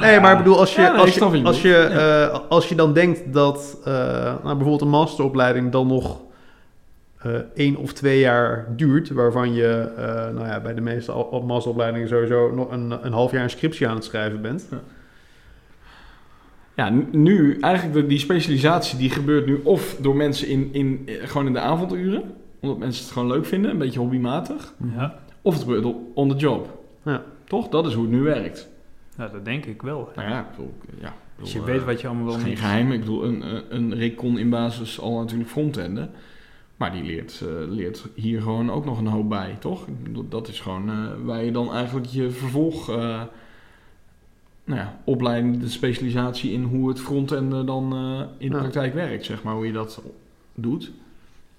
Nee, 0.00 0.20
maar 0.20 0.32
ik 0.32 0.38
bedoel, 0.38 0.58
als 0.58 0.74
je, 0.74 0.80
Ja, 0.80 0.90
nee, 0.92 1.00
als 1.00 1.14
je, 1.14 1.44
als, 1.44 1.62
eh, 1.90 2.38
als 2.48 2.68
je 2.68 2.74
dan 2.74 2.92
denkt 2.92 3.32
dat 3.32 3.78
eh, 3.84 3.92
nou, 4.24 4.42
bijvoorbeeld 4.42 4.80
een 4.80 4.88
masteropleiding 4.88 5.72
dan 5.72 5.86
nog 5.86 6.20
eh 7.18 7.34
één 7.54 7.76
of 7.76 7.92
twee 7.92 8.18
jaar 8.20 8.66
duurt, 8.76 9.10
waarvan 9.10 9.54
je 9.54 9.92
eh, 9.96 10.04
nou 10.34 10.46
ja, 10.46 10.60
bij 10.60 10.74
de 10.74 10.80
meeste 10.80 11.12
masteropleidingen 11.46 12.08
sowieso 12.08 12.54
nog 12.54 12.70
een, 12.70 12.94
een 13.02 13.12
half 13.12 13.32
jaar 13.32 13.42
een 13.42 13.50
scriptie 13.50 13.88
aan 13.88 13.94
het 13.94 14.04
schrijven 14.04 14.42
bent. 14.42 14.68
Ja, 16.76 16.90
n- 16.90 17.08
nu, 17.10 17.58
eigenlijk 17.60 17.94
de, 17.94 18.06
die 18.06 18.18
specialisatie 18.18 18.98
die 18.98 19.10
gebeurt 19.10 19.46
nu 19.46 19.60
of 19.64 19.96
door 20.00 20.16
mensen 20.16 20.48
in, 20.48 20.68
in, 20.72 21.08
gewoon 21.22 21.46
in 21.46 21.52
de 21.52 21.60
avonduren, 21.60 22.22
omdat 22.60 22.78
mensen 22.78 23.02
het 23.04 23.12
gewoon 23.12 23.28
leuk 23.28 23.46
vinden, 23.46 23.70
een 23.70 23.78
beetje 23.78 23.98
hobbymatig, 23.98 24.72
Ja. 24.96 25.18
Of 25.42 25.52
het 25.54 25.62
gebeurt 25.62 25.94
on 26.14 26.28
the 26.28 26.36
job. 26.36 26.78
Ja. 27.04 27.22
Toch? 27.44 27.68
Dat 27.68 27.86
is 27.86 27.94
hoe 27.94 28.02
het 28.02 28.12
nu 28.12 28.20
werkt. 28.22 28.68
ja, 29.16 29.28
dat 29.28 29.44
denk 29.44 29.64
ik 29.64 29.82
wel. 29.82 30.08
Nou 30.16 30.28
ja, 30.28 30.40
ik 30.40 30.50
bedoel, 30.50 30.72
ja, 31.00 31.08
ik 31.08 31.40
Als 31.40 31.52
je 31.52 31.64
weet 31.64 31.80
eh, 31.80 31.86
wat 31.86 32.00
je 32.00 32.06
allemaal 32.06 32.26
wel 32.26 32.36
is 32.36 32.42
geen 32.42 32.56
geheim. 32.56 32.92
Ik 32.92 33.00
bedoel, 33.00 33.24
een, 33.24 33.54
een- 33.54 33.62
een 33.68 33.94
Rick 33.94 34.16
kon 34.16 34.38
in 34.38 34.50
basis 34.50 35.00
al 35.00 35.18
natuurlijk 35.18 35.50
frontenden. 35.50 36.10
Maar 36.76 36.92
die 36.92 37.02
leert, 37.02 37.42
eh, 37.42 37.48
leert 37.70 38.06
hier 38.14 38.42
gewoon 38.42 38.70
ook 38.70 38.84
nog 38.84 38.98
een 38.98 39.06
hoop 39.06 39.28
bij, 39.28 39.56
toch? 39.60 39.86
Ik 39.86 40.02
bedoel, 40.02 40.28
dat 40.28 40.48
is 40.48 40.60
gewoon 40.60 40.88
eh, 40.90 40.96
waar 41.24 41.44
je 41.44 41.52
dan 41.52 41.72
eigenlijk 41.72 42.06
je 42.06 42.30
vervolg... 42.30 42.88
eh, 42.90 43.22
nou 44.64 44.80
ja, 44.80 44.98
opleiding, 45.04 45.60
de 45.60 45.68
specialisatie 45.68 46.52
in 46.52 46.62
hoe 46.62 46.88
het 46.88 47.00
frontenden 47.00 47.66
dan 47.66 47.92
eh, 47.92 48.20
in 48.38 48.50
de 48.50 48.54
Ja. 48.56 48.60
praktijk 48.62 48.94
werkt, 48.94 49.24
zeg 49.24 49.42
maar. 49.42 49.54
Hoe 49.54 49.66
je 49.66 49.72
dat 49.72 50.02
doet. 50.54 50.90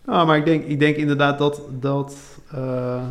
Nou, 0.06 0.28
maar 0.28 0.38
ik 0.38 0.46
denk, 0.46 0.64
ik 0.66 0.80
denk 0.80 0.96
inderdaad 0.96 1.38
dat. 1.38 1.62
dat 1.80 2.40
eh, 2.52 3.08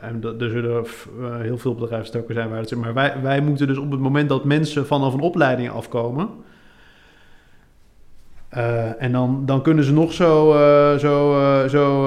en 0.00 0.20
dat, 0.20 0.40
er 0.42 0.50
zullen 0.50 0.84
eh, 0.84 1.36
heel 1.40 1.58
veel 1.58 1.74
bedrijven 1.74 2.20
ook 2.20 2.32
zijn 2.32 2.48
waar 2.48 2.58
het 2.58 2.68
zit. 2.68 2.78
Maar 2.78 2.94
wij, 2.94 3.14
wij 3.22 3.40
moeten 3.40 3.66
dus 3.66 3.78
op 3.78 3.90
het 3.90 4.00
moment 4.00 4.28
dat 4.28 4.44
mensen 4.44 4.86
vanaf 4.86 5.14
een 5.14 5.20
opleiding 5.20 5.70
afkomen. 5.70 6.28
eh, 8.48 9.02
en 9.02 9.12
dan, 9.12 9.42
dan 9.46 9.62
kunnen 9.62 9.84
ze 9.84 9.92
nog 9.92 10.12
zo, 10.12 10.54
eh, 10.54 10.98
zo, 10.98 11.68
zo, 11.68 12.06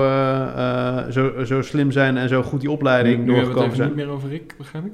zo, 1.11 1.43
zo 1.43 1.61
slim 1.61 1.91
zijn 1.91 2.17
en 2.17 2.29
zo 2.29 2.43
goed 2.43 2.61
die 2.61 2.71
opleiding 2.71 3.17
nu, 3.17 3.23
nu 3.23 3.31
het 3.31 3.39
doorgekomen 3.39 3.75
zijn. 3.75 3.87
niet 3.87 3.97
meer 3.97 4.09
over 4.09 4.29
Rick, 4.29 4.55
begrijp 4.57 4.85
ik? 4.85 4.93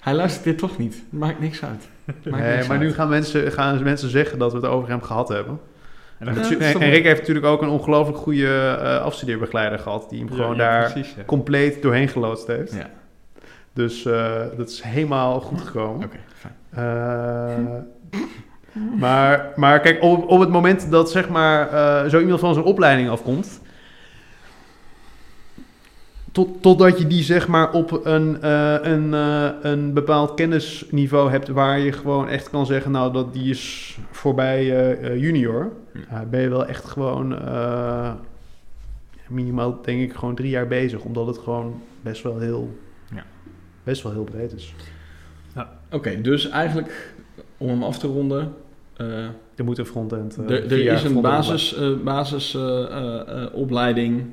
Hij 0.00 0.14
luistert 0.14 0.44
dit 0.44 0.58
toch 0.58 0.78
niet. 0.78 1.02
Maakt 1.10 1.40
niks 1.40 1.64
uit. 1.64 1.88
Maakt 2.04 2.42
Nee, 2.44 2.54
niks 2.54 2.66
maar 2.68 2.76
uit. 2.78 2.86
nu 2.86 2.92
gaan 2.94 3.08
mensen, 3.08 3.52
gaan 3.52 3.82
mensen 3.82 4.08
zeggen 4.10 4.38
dat 4.38 4.52
we 4.52 4.58
het 4.58 4.66
over 4.66 4.88
hem 4.88 5.02
gehad 5.02 5.28
hebben. 5.28 5.60
En 6.18 6.34
Ja, 6.58 6.78
Rick 6.78 7.04
heeft 7.04 7.18
natuurlijk 7.18 7.46
ook 7.46 7.62
een 7.62 7.68
ongelooflijk 7.68 8.18
goede 8.18 8.78
eh, 8.82 9.00
afstudeerbegeleider 9.00 9.78
gehad. 9.78 10.10
Die 10.10 10.18
hem 10.18 10.30
gewoon 10.30 10.56
ja, 10.56 10.56
daar 10.56 10.92
precies, 10.92 11.14
compleet 11.26 11.82
doorheen 11.82 12.08
geloodst 12.08 12.46
heeft. 12.46 12.72
Ja, 12.72 12.90
Dus 13.72 14.04
eh, 14.04 14.32
dat 14.56 14.68
is 14.68 14.82
helemaal 14.82 15.40
goed 15.40 15.60
gekomen. 15.60 16.04
oké, 16.06 16.16
fijn. 16.34 16.54
Eh, 16.70 18.20
maar, 19.04 19.52
maar 19.56 19.80
kijk, 19.80 20.02
op, 20.02 20.28
op 20.28 20.40
het 20.40 20.48
moment 20.48 20.90
dat 20.90 21.10
zeg 21.10 21.28
maar 21.28 21.68
zo 22.10 22.20
iemand 22.20 22.40
van 22.40 22.54
zijn 22.54 22.66
opleiding 22.66 23.08
afkomt... 23.10 23.60
Tot, 26.38 26.62
totdat 26.62 26.98
je 26.98 27.06
die 27.06 27.22
zeg 27.22 27.48
maar 27.48 27.72
op 27.72 28.00
een, 28.06 28.42
eh, 28.42 28.76
een, 28.82 29.14
eh, 29.14 29.48
een 29.60 29.92
bepaald 29.92 30.34
kennisniveau 30.34 31.30
hebt... 31.30 31.48
waar 31.48 31.78
je 31.78 31.92
gewoon 31.92 32.28
echt 32.28 32.50
kan 32.50 32.66
zeggen... 32.66 32.90
nou, 32.90 33.12
dat 33.12 33.32
die 33.32 33.50
is 33.50 33.96
voorbij 34.10 34.90
eh, 35.00 35.20
junior. 35.20 35.72
Ja. 35.92 36.00
Ja, 36.10 36.24
ben 36.24 36.40
je 36.40 36.48
wel 36.48 36.66
echt 36.66 36.84
gewoon... 36.84 37.38
minimaal 39.28 39.78
denk 39.82 40.00
ik 40.00 40.12
gewoon 40.14 40.34
drie 40.34 40.50
jaar 40.50 40.66
bezig. 40.66 41.00
Omdat 41.02 41.26
het 41.26 41.38
gewoon 41.38 41.82
best 42.02 42.22
wel 42.22 42.38
heel, 42.38 42.78
Ja. 43.14 43.24
best 43.84 44.02
wel 44.02 44.12
heel 44.12 44.24
breed 44.24 44.52
is. 44.52 44.74
Oké, 45.90 46.20
dus 46.20 46.48
eigenlijk, 46.48 47.14
om 47.56 47.68
hem 47.68 47.82
af 47.82 47.98
te 47.98 48.06
ronden... 48.06 48.52
eh, 48.96 49.06
Er 49.56 49.64
moet 49.64 49.78
een 49.78 49.86
frontend. 49.86 50.36
eh, 50.38 50.44
Er, 50.50 50.64
er 50.72 50.72
is 50.72 50.88
een 50.90 50.98
frontend 50.98 51.22
basis, 51.22 51.76
basis 52.04 52.54
eh, 52.54 52.82
eh, 52.82 53.42
eh, 53.42 53.54
opleiding 53.54 54.24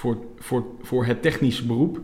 voor, 0.00 0.16
voor, 0.38 0.64
voor 0.82 1.04
het 1.04 1.22
technische 1.22 1.66
beroep. 1.66 2.00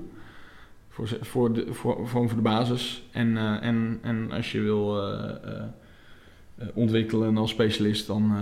Voor, 0.88 1.08
voor, 1.20 1.52
de, 1.52 1.74
voor, 1.74 2.08
voor, 2.08 2.28
voor 2.28 2.36
de 2.36 2.42
basis. 2.42 3.08
En, 3.12 3.36
eh, 3.36 3.62
en, 3.62 3.98
en 4.02 4.30
als 4.32 4.52
je 4.52 4.60
wil 4.60 5.02
eh, 5.12 5.30
eh, 5.54 6.66
ontwikkelen 6.74 7.36
als 7.36 7.50
specialist, 7.50 8.06
dan, 8.06 8.32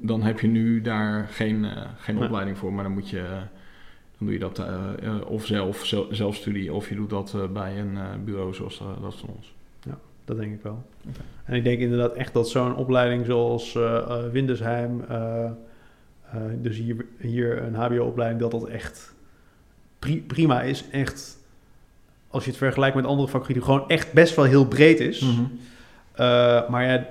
dan 0.00 0.22
heb 0.22 0.40
je 0.40 0.46
nu 0.48 0.80
daar 0.80 1.26
geen, 1.28 1.66
geen 1.96 2.14
Nee. 2.14 2.24
opleiding 2.24 2.58
voor. 2.58 2.72
Maar 2.72 2.84
dan 2.84 2.92
moet 2.92 3.08
je. 3.08 3.22
dan 4.18 4.26
doe 4.26 4.32
je 4.32 4.38
dat 4.38 4.62
of 5.26 5.46
zelf, 5.46 5.84
zel- 5.86 6.08
zelfstudie, 6.10 6.72
of 6.72 6.88
je 6.88 6.94
doet 6.94 7.10
dat 7.10 7.36
bij 7.52 7.78
een 7.78 8.24
bureau 8.24 8.54
zoals 8.54 8.82
dat 9.00 9.14
van 9.14 9.28
ons. 9.36 9.54
Dat 10.24 10.36
denk 10.36 10.52
ik 10.54 10.62
wel. 10.62 10.84
En 11.44 11.54
ik 11.54 11.64
denk 11.64 11.78
inderdaad 11.78 12.14
echt 12.14 12.32
dat 12.32 12.48
zo'n 12.48 12.76
opleiding 12.76 13.26
zoals 13.26 13.74
eh 13.74 13.96
eh, 13.96 14.30
Windesheim, 14.32 15.04
eh, 15.08 15.44
eh, 15.44 15.52
dus 16.56 16.76
hier, 16.76 17.06
hier 17.18 17.62
een 17.62 17.74
HBO-opleiding, 17.74 18.40
dat 18.40 18.50
dat 18.50 18.68
echt 18.68 19.14
pri- 19.98 20.22
prima 20.26 20.62
is. 20.62 20.84
Echt, 20.90 21.38
als 22.28 22.44
je 22.44 22.50
het 22.50 22.58
vergelijkt 22.58 22.96
met 22.96 23.04
andere 23.06 23.28
vakgebieden, 23.28 23.64
gewoon 23.64 23.88
echt 23.88 24.12
best 24.12 24.36
wel 24.36 24.44
heel 24.44 24.66
breed 24.66 25.00
is. 25.00 25.20
Mhm. 25.20 25.42
Eh, 26.12 26.68
maar 26.68 26.84
ja, 26.84 27.06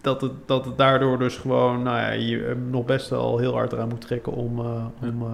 dat 0.00 0.20
het, 0.20 0.32
dat 0.46 0.64
het 0.64 0.78
daardoor 0.78 1.18
dus 1.18 1.36
gewoon, 1.36 1.82
nou 1.82 1.96
ja, 1.98 2.10
je 2.10 2.44
er 2.44 2.56
nog 2.56 2.84
best 2.84 3.08
wel 3.08 3.38
heel 3.38 3.52
hard 3.52 3.72
eraan 3.72 3.88
moet 3.88 4.00
trekken 4.00 4.32
om, 4.32 4.58
eh, 4.58 4.84
om, 5.02 5.22
eh, 5.22 5.28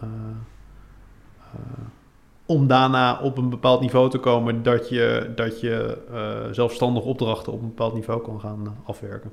eh, 0.00 0.08
eh, 1.52 1.84
om 2.46 2.66
daarna 2.66 3.20
op 3.20 3.38
een 3.38 3.50
bepaald 3.50 3.80
niveau 3.80 4.10
te 4.10 4.18
komen 4.18 4.62
dat 4.62 4.88
je, 4.88 5.32
dat 5.34 5.60
je 5.60 5.98
eh, 6.12 6.52
zelfstandig 6.52 7.02
opdrachten 7.04 7.52
op 7.52 7.60
een 7.60 7.68
bepaald 7.68 7.94
niveau 7.94 8.22
kan 8.22 8.40
gaan 8.40 8.66
eh, 8.66 8.88
afwerken. 8.88 9.32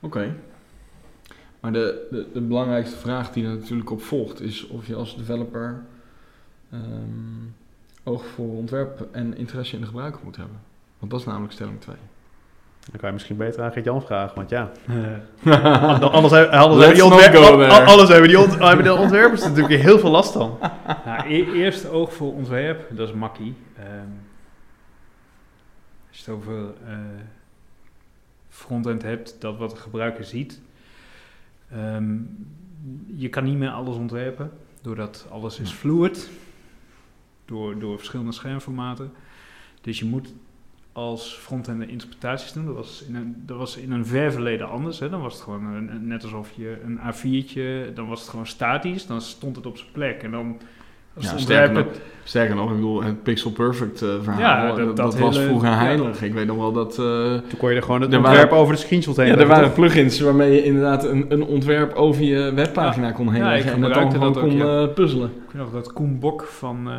Oké. 0.00 0.34
Maar 1.60 1.72
de, 1.72 2.06
de, 2.10 2.26
de 2.32 2.40
belangrijkste 2.40 2.96
vraag 2.96 3.32
die 3.32 3.44
er 3.46 3.50
natuurlijk 3.54 3.90
op 3.90 4.02
volgt 4.02 4.40
is 4.40 4.66
of 4.66 4.86
je 4.86 4.94
als 4.94 5.16
developer 5.16 5.82
ehm, 6.72 6.80
oog 8.04 8.26
voor 8.26 8.56
ontwerp 8.56 9.08
en 9.12 9.36
interesse 9.36 9.74
in 9.74 9.80
de 9.80 9.86
gebruiker 9.86 10.20
moet 10.24 10.36
hebben. 10.36 10.60
Want 10.98 11.10
dat 11.10 11.20
is 11.20 11.26
namelijk 11.26 11.52
stelling 11.52 11.80
2. 11.80 11.96
Dan 12.90 12.98
kan 13.00 13.08
je 13.08 13.14
misschien 13.14 13.36
beter 13.36 13.62
aan 13.62 13.72
Gert-Jan 13.72 14.02
vragen, 14.02 14.36
want 14.36 14.50
ja, 14.50 14.70
anders, 16.08 16.32
hebben- 16.32 16.50
anders, 16.50 16.86
Let's 16.86 16.86
hebben 16.86 16.94
die 16.94 17.02
not 17.02 17.12
ontwer- 17.12 17.32
go 17.34 17.56
there. 17.58 17.70
al- 17.72 17.80
alles 17.94 18.08
hebben 18.08 18.28
die, 18.28 18.92
ontwerpers 18.98 19.42
natuurlijk 19.42 19.82
heel 19.82 19.98
veel 19.98 20.10
last 20.10 20.32
van. 20.32 20.58
nou, 21.04 21.28
e- 21.34 21.52
eerst 21.52 21.88
oog 21.88 22.12
voor 22.14 22.34
ontwerp, 22.34 22.86
dat 22.96 23.08
is 23.08 23.14
makkie. 23.14 23.54
Ehm, 23.76 23.86
als 26.08 26.18
je 26.18 26.30
het 26.30 26.34
over 26.40 26.72
eh, 26.86 26.96
frontend 28.48 29.02
hebt, 29.02 29.36
dat 29.38 29.56
wat 29.56 29.70
de 29.70 29.76
gebruiker 29.76 30.24
ziet. 30.24 30.60
Ehm, 31.72 32.16
je 33.16 33.28
kan 33.28 33.44
niet 33.44 33.56
meer 33.58 33.70
alles 33.70 33.96
ontwerpen, 33.96 34.50
doordat 34.82 35.26
alles 35.30 35.58
is 35.58 35.70
fluid. 35.72 36.30
Door, 37.44 37.78
door 37.78 37.96
verschillende 37.96 38.32
schermformaten. 38.32 39.12
Dus 39.80 39.98
je 39.98 40.04
moet 40.04 40.34
als 40.92 41.34
frontend 41.34 41.88
interpretaties 41.88 42.52
doen. 42.52 42.64
Dat 42.66 42.74
was 42.74 43.02
in 43.08 43.14
een, 43.14 43.42
dat 43.46 43.56
was 43.58 43.76
in 43.76 43.90
een 43.92 44.06
ver 44.06 44.32
verleden 44.32 44.68
anders. 44.68 44.98
Hè. 44.98 45.08
Dan 45.08 45.20
was 45.20 45.34
het 45.34 45.42
gewoon 45.42 45.64
een- 45.66 46.06
net 46.06 46.22
alsof 46.22 46.52
je 46.56 46.80
een 46.84 46.98
A4'tje, 46.98 47.92
dan 47.94 48.06
was 48.08 48.20
het 48.20 48.28
gewoon 48.28 48.46
statisch. 48.46 49.06
Dan 49.06 49.20
stond 49.20 49.56
het 49.56 49.66
op 49.66 49.76
zijn 49.78 49.92
plek. 49.92 50.22
En 50.22 50.30
dan 50.30 50.60
Ja, 51.18 51.38
sterker 51.38 51.72
nog, 51.74 51.84
sterker 52.24 52.54
nog, 52.56 52.68
ik 52.70 52.74
bedoel, 52.76 53.02
het 53.02 53.22
Pixel 53.22 53.50
Perfect 53.50 54.02
eh, 54.02 54.08
verhaal, 54.22 54.40
Ja, 54.40 54.66
dat, 54.66 54.76
dat- 54.76 54.86
dat, 54.86 54.96
dat 54.96 55.18
was 55.18 55.34
hele- 55.36 55.46
vroeger 55.48 55.68
ja. 55.68 55.76
heilig. 55.78 56.22
Ik 56.22 56.32
weet 56.32 56.46
nog 56.46 56.56
wel 56.56 56.72
dat... 56.72 56.90
eh, 56.98 57.04
Toen 57.48 57.58
kon 57.58 57.70
je 57.70 57.76
er 57.76 57.82
gewoon 57.82 58.00
het 58.00 58.12
Er 58.12 58.18
ontwerp 58.18 58.42
waren- 58.50 58.62
over 58.62 58.74
de 58.74 58.80
screenshot 58.80 59.16
heen 59.16 59.26
ja, 59.26 59.36
er 59.36 59.46
waren 59.46 59.64
toch? 59.64 59.74
plugins 59.74 60.20
waarmee 60.20 60.52
je 60.52 60.64
inderdaad 60.64 61.04
een, 61.04 61.24
een 61.28 61.42
ontwerp 61.44 61.94
over 61.94 62.22
je 62.22 62.52
webpagina 62.54 63.12
kon 63.12 63.32
heen 63.32 63.42
Ja, 63.42 63.48
ik 63.48 63.54
leggen 63.54 63.72
en 63.72 63.80
dat 63.80 63.94
dan 63.94 64.10
dat 64.20 64.22
ook, 64.36 64.38
kon 64.42 64.56
ja. 64.56 64.80
eh, 64.82 64.88
puzzelen. 64.94 65.26
Ik 65.28 65.52
weet 65.52 65.62
nog 65.62 65.72
dat 65.72 65.92
Koen 65.92 66.18
Bok 66.18 66.42
van, 66.42 66.90
eh, 66.90 66.96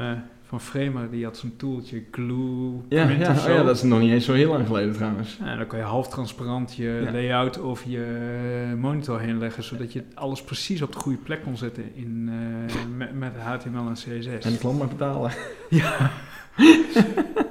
van 0.52 0.62
Framer, 0.62 1.10
die 1.12 1.24
had 1.24 1.38
zo'n 1.38 1.54
toeltje, 1.58 2.04
Glue, 2.12 2.82
Ja, 2.90 3.06
Print 3.06 3.22
ja, 3.22 3.32
of 3.32 3.48
oh 3.48 3.54
ja, 3.54 3.64
dat 3.64 3.76
is 3.76 3.84
nog 3.84 4.00
niet 4.00 4.12
eens 4.12 4.26
zo 4.26 4.34
heel 4.34 4.50
lang 4.50 4.68
geleden 4.68 4.94
trouwens. 4.94 5.38
Ja, 5.40 5.46
en 5.46 5.58
dan 5.58 5.68
kan 5.68 5.80
je 5.80 5.86
half 5.86 6.08
transparant 6.08 6.76
je 6.76 7.02
Ja. 7.06 7.12
layout 7.12 7.60
over 7.60 7.90
je 7.90 8.74
monitor 8.78 9.20
heen 9.20 9.38
leggen, 9.40 9.64
zodat 9.64 9.94
je 9.94 10.04
alles 10.14 10.44
precies 10.44 10.82
op 10.82 10.92
de 10.92 11.00
goede 11.00 11.18
plek 11.18 11.44
kon 11.44 11.58
zetten 11.58 11.96
in, 11.96 12.30
eh, 12.30 12.76
met, 12.98 13.14
met 13.14 13.32
HTML 13.38 13.88
en 13.88 13.94
CSS. 13.94 14.46
En 14.46 14.52
de 14.52 14.58
klant 14.58 14.78
maar 14.78 14.88
betalen. 14.88 15.32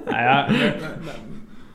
Nou 0.04 0.22
ja, 0.22 0.48
eh, 0.48 0.66
eh, 0.66 0.74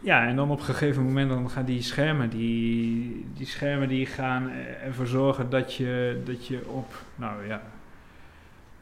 ja, 0.01 0.27
en 0.27 0.35
dan 0.35 0.51
op 0.51 0.59
een 0.59 0.65
gegeven 0.65 1.03
moment 1.03 1.29
dan 1.29 1.49
gaan 1.49 1.65
die 1.65 1.81
schermen, 1.81 2.29
die, 2.29 3.25
die 3.33 3.45
schermen 3.45 3.87
die 3.87 4.05
gaan 4.05 4.49
ervoor 4.83 5.07
zorgen 5.07 5.49
dat 5.49 5.73
je, 5.73 6.21
dat 6.25 6.47
je 6.47 6.59
op, 6.67 6.93
nou 7.15 7.47
ja, 7.47 7.61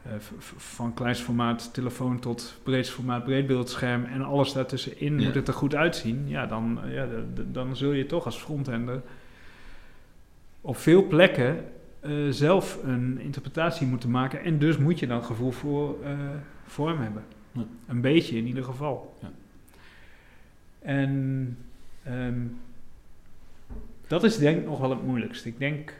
eh, 0.04 0.10
van 0.56 0.94
kleinst 0.94 1.22
formaat 1.22 1.74
telefoon 1.74 2.18
tot 2.18 2.60
breedst 2.62 2.92
formaat 2.92 3.24
breedbeeldscherm 3.24 4.04
en 4.04 4.22
alles 4.22 4.52
daartussenin 4.52 5.18
Ja. 5.18 5.24
moet 5.26 5.34
het 5.34 5.48
er 5.48 5.54
goed 5.54 5.74
uitzien. 5.74 6.24
Ja, 6.28 6.46
dan, 6.46 6.78
ja, 6.88 7.06
dan 7.52 7.76
zul 7.76 7.92
je 7.92 8.06
toch 8.06 8.24
als 8.24 8.36
frontender 8.36 9.02
op 10.60 10.76
veel 10.76 11.06
plekken 11.06 11.64
eh, 12.00 12.12
zelf 12.30 12.78
een 12.84 13.20
interpretatie 13.20 13.86
moeten 13.86 14.10
maken 14.10 14.42
en 14.44 14.58
dus 14.58 14.76
moet 14.78 14.98
je 14.98 15.06
dan 15.06 15.24
gevoel 15.24 15.50
voor 15.50 15.96
eh, 16.02 16.10
vorm 16.66 17.00
hebben. 17.00 17.24
Ja. 17.52 17.64
Een 17.86 18.00
beetje 18.00 18.36
in 18.36 18.46
ieder 18.46 18.64
geval. 18.64 19.16
Ja. 19.22 19.30
En 20.78 21.56
ehm, 22.02 22.40
dat 24.06 24.24
is 24.24 24.38
denk 24.38 24.58
ik 24.58 24.64
nog 24.64 24.80
wel 24.80 24.90
het 24.90 25.06
moeilijkste. 25.06 25.48
Ik 25.48 25.58
denk, 25.58 25.94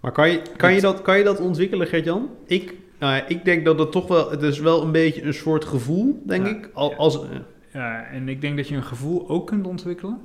Maar 0.00 0.12
kan 0.12 0.30
je, 0.30 0.42
kan 0.56 0.74
je, 0.74 0.80
dat, 0.80 1.02
kan 1.02 1.18
je 1.18 1.24
dat 1.24 1.40
ontwikkelen, 1.40 1.86
Gert-Jan? 1.86 2.30
Ik, 2.46 2.74
nou 3.00 3.14
ja, 3.14 3.26
ik 3.26 3.44
denk 3.44 3.64
dat 3.64 3.78
het 3.78 3.92
toch 3.92 4.06
wel... 4.08 4.30
Het 4.30 4.42
is 4.42 4.58
wel 4.58 4.82
een 4.82 4.92
beetje 4.92 5.22
een 5.22 5.34
soort 5.34 5.64
gevoel, 5.64 6.22
denk 6.26 6.46
Ja. 6.46 6.52
ik. 6.52 6.70
Al, 6.72 6.90
Ja. 6.90 6.96
als, 6.96 7.22
eh, 7.22 7.28
ja, 7.72 8.04
en 8.04 8.28
ik 8.28 8.40
denk 8.40 8.56
dat 8.56 8.68
je 8.68 8.76
een 8.76 8.82
gevoel 8.84 9.28
ook 9.28 9.46
kunt 9.46 9.66
ontwikkelen. 9.66 10.18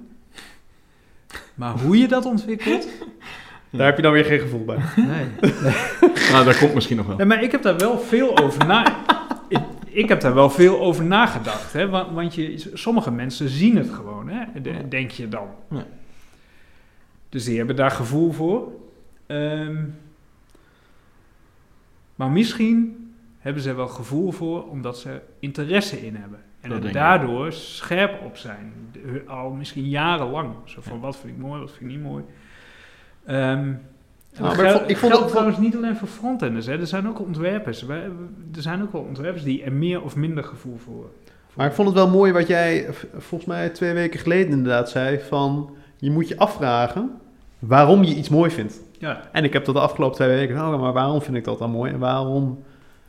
Maar 1.56 1.80
hoe 1.80 1.98
je 1.98 2.08
dat 2.08 2.26
ontwikkelt, 2.26 2.88
daar 3.72 3.86
heb 3.86 3.96
je 3.96 4.02
dan 4.02 4.12
weer 4.12 4.26
geen 4.26 4.40
gevoel 4.40 4.66
bij. 4.66 4.78
nee. 4.96 5.26
Nou, 6.32 6.46
dat 6.46 6.58
komt 6.58 6.74
misschien 6.74 6.98
nog 6.98 7.06
wel. 7.08 7.16
Nee, 7.18 7.26
maar 7.26 7.44
ik 7.44 7.52
heb 7.52 7.62
daar 7.62 7.78
wel 7.78 8.00
veel 8.00 8.38
over 8.38 8.66
na. 8.68 8.96
ik, 9.50 9.60
ik 9.86 10.10
heb 10.10 10.22
daar 10.22 10.34
wel 10.34 10.50
veel 10.50 10.80
over 10.80 11.04
nagedacht, 11.06 11.74
hè? 11.74 11.90
Want, 11.90 12.12
want 12.12 12.36
je, 12.36 12.70
sommige 12.74 13.12
mensen 13.12 13.50
zien 13.50 13.78
het 13.78 13.90
gewoon, 13.90 14.30
hè? 14.30 14.62
De- 14.62 14.88
denk 14.90 15.12
je 15.12 15.30
dan. 15.30 15.48
Ja. 15.70 15.86
Dus 17.30 17.44
die 17.44 17.58
hebben 17.58 17.76
daar 17.76 17.92
gevoel 17.92 18.32
voor. 18.32 18.68
Ehm, 19.28 19.76
maar 22.16 22.30
misschien 22.32 23.10
hebben 23.40 23.62
ze 23.64 23.70
er 23.70 23.76
wel 23.76 23.88
gevoel 23.88 24.32
voor 24.32 24.70
omdat 24.70 24.98
ze 25.00 25.22
interesse 25.40 26.06
in 26.06 26.16
hebben. 26.16 26.40
En 26.62 26.70
Dat 26.70 26.80
er 26.82 26.88
ik. 26.88 26.94
daardoor 26.94 27.52
scherp 27.54 28.22
op 28.26 28.38
zijn. 28.38 28.74
Al 29.28 29.50
misschien 29.50 29.90
jarenlang. 29.90 30.54
Zo 30.66 30.82
van 30.82 31.00
wat 31.00 31.18
vind 31.18 31.34
ik 31.34 31.40
mooi, 31.42 31.60
wat 31.62 31.72
vind 31.72 31.82
ik 31.92 31.98
niet 31.98 32.06
mooi. 32.06 32.24
En 33.24 33.82
maar 34.40 34.60
ik 34.66 34.72
vond- 34.72 34.90
ik 34.90 34.98
vond 34.98 35.14
geldt 35.14 35.30
trouwens 35.30 35.58
niet 35.58 35.76
alleen 35.76 35.96
voor 35.96 36.08
frontenders. 36.08 36.66
Hè. 36.66 36.80
Er 36.80 36.88
zijn 36.88 37.08
ook 37.08 37.20
ontwerpers. 37.20 37.82
Wij- 37.82 38.04
Er 38.56 38.62
zijn 38.62 38.82
ook 38.82 38.92
wel 38.92 39.02
ontwerpers 39.02 39.44
die 39.44 39.64
er 39.64 39.72
meer 39.74 40.02
of 40.04 40.16
minder 40.16 40.44
gevoel 40.44 40.78
voor. 40.78 41.10
Maar 41.54 41.68
ik 41.68 41.74
vond 41.74 41.88
het 41.88 41.98
wel 41.98 42.10
mooi 42.10 42.32
wat 42.32 42.48
jij 42.48 42.88
volgens 43.18 43.46
mij 43.50 43.70
twee 43.70 43.94
weken 43.94 44.20
geleden 44.20 44.52
inderdaad 44.52 44.90
zei. 44.90 45.20
Van, 45.20 45.76
je 45.98 46.12
moet 46.12 46.28
je 46.28 46.38
afvragen 46.38 47.12
waarom 47.68 48.04
je 48.04 48.16
iets 48.16 48.30
mooi 48.30 48.52
vindt. 48.52 48.80
Ja, 49.00 49.30
En 49.32 49.44
ik 49.44 49.54
heb 49.54 49.66
dat 49.66 49.76
de 49.76 49.82
afgelopen 49.82 50.16
twee 50.16 50.28
weken... 50.38 50.56
Oh, 50.56 50.80
maar 50.82 50.94
waarom 50.94 51.22
vind 51.22 51.38
ik 51.38 51.44
dat 51.44 51.60
dan 51.60 51.72
mooi? 51.72 51.92
En 51.92 52.00
waarom... 52.00 52.64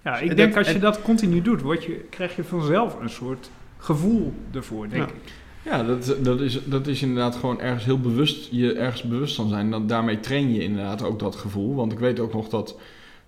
ja 0.04 0.18
ik 0.18 0.28
dat- 0.28 0.36
denk 0.36 0.56
als 0.56 0.68
je 0.68 0.74
en- 0.74 0.80
dat 0.80 1.02
continu 1.02 1.42
doet, 1.42 1.60
word 1.62 1.84
je, 1.84 2.04
krijg 2.10 2.36
je 2.36 2.44
vanzelf 2.44 3.00
een 3.00 3.10
soort 3.10 3.50
gevoel 3.78 4.32
ervoor, 4.54 4.88
denk 4.88 5.02
Ja. 5.08 5.14
ik. 5.14 5.32
Ja, 5.64 5.82
dat, 5.82 6.16
dat, 6.22 6.40
is, 6.40 6.60
dat 6.64 6.86
is 6.86 7.02
inderdaad 7.02 7.36
gewoon 7.36 7.60
ergens 7.60 7.84
heel 7.84 8.00
bewust, 8.00 8.48
je 8.50 8.72
ergens 8.74 9.02
bewust 9.02 9.34
van 9.34 9.48
zijn. 9.48 9.70
Dat, 9.70 9.88
daarmee 9.88 10.20
train 10.20 10.54
je 10.54 10.62
inderdaad 10.62 11.02
ook 11.04 11.18
dat 11.18 11.36
gevoel. 11.36 11.74
Want 11.74 11.92
ik 11.92 11.98
weet 11.98 12.20
ook 12.20 12.32
nog 12.32 12.48
dat 12.48 12.78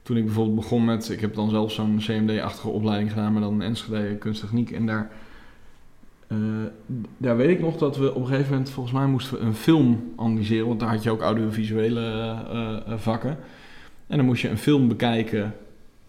toen 0.03 0.17
ik 0.17 0.25
bijvoorbeeld 0.25 0.57
begon 0.57 0.85
met, 0.85 1.11
ik 1.11 1.21
heb 1.21 1.35
dan 1.35 1.51
zelf 1.51 1.73
zo'n 1.73 1.97
CMD-achtige 2.01 2.69
opleiding 2.69 3.11
gedaan, 3.13 3.33
maar 3.33 3.43
dan 3.43 3.55
een 3.55 3.63
Enschede 3.63 4.17
kunsttechniek. 4.17 4.71
En 4.71 4.87
daar, 4.87 5.11
eh, 6.29 6.37
daar 7.17 7.37
weet 7.37 7.49
ik 7.49 7.61
nog 7.61 7.77
dat 7.77 7.97
we 7.97 8.15
op 8.15 8.21
een 8.21 8.27
gegeven 8.27 8.51
moment, 8.51 8.71
volgens 8.71 8.95
mij 8.95 9.07
moesten 9.07 9.39
we 9.39 9.45
een 9.45 9.55
film 9.55 10.13
analyseren. 10.17 10.67
Want 10.67 10.81
daar 10.81 10.89
had 10.89 11.03
je 11.03 11.11
ook 11.11 11.21
audiovisuele 11.21 12.01
eh, 12.01 12.93
eh, 12.93 12.99
vakken. 12.99 13.39
En 14.07 14.17
dan 14.17 14.27
moest 14.27 14.43
je 14.43 14.49
een 14.49 14.59
film 14.59 14.89
bekijken, 14.89 15.55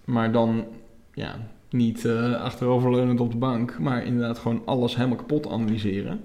maar 0.05 0.31
dan, 0.31 0.65
ja, 1.13 1.35
niet 1.69 2.07
achteroverleunend 2.39 3.19
op 3.19 3.31
de 3.31 3.37
bank, 3.37 3.79
maar 3.79 4.05
inderdaad 4.05 4.39
gewoon 4.39 4.61
alles 4.65 4.95
helemaal 4.95 5.17
kapot 5.17 5.49
analyseren. 5.49 6.21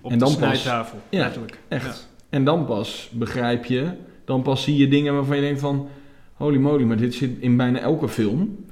Op 0.00 0.10
En 0.10 0.18
de 0.18 0.24
dan 0.24 0.32
snijtafel, 0.32 0.98
Ja. 1.08 1.32
Echt. 1.68 2.08
En 2.28 2.44
dan 2.44 2.64
pas 2.64 3.10
begrijp 3.12 3.64
je, 3.64 3.90
dan 4.24 4.42
pas 4.42 4.62
zie 4.62 4.76
je 4.76 4.88
dingen 4.88 5.14
waarvan 5.14 5.36
je 5.36 5.42
denkt 5.42 5.60
van, 5.60 5.88
holy 6.32 6.58
moly, 6.58 6.84
maar 6.84 6.96
dit 6.96 7.14
zit 7.14 7.38
in 7.38 7.56
bijna 7.56 7.78
elke 7.78 8.08
film. 8.08 8.63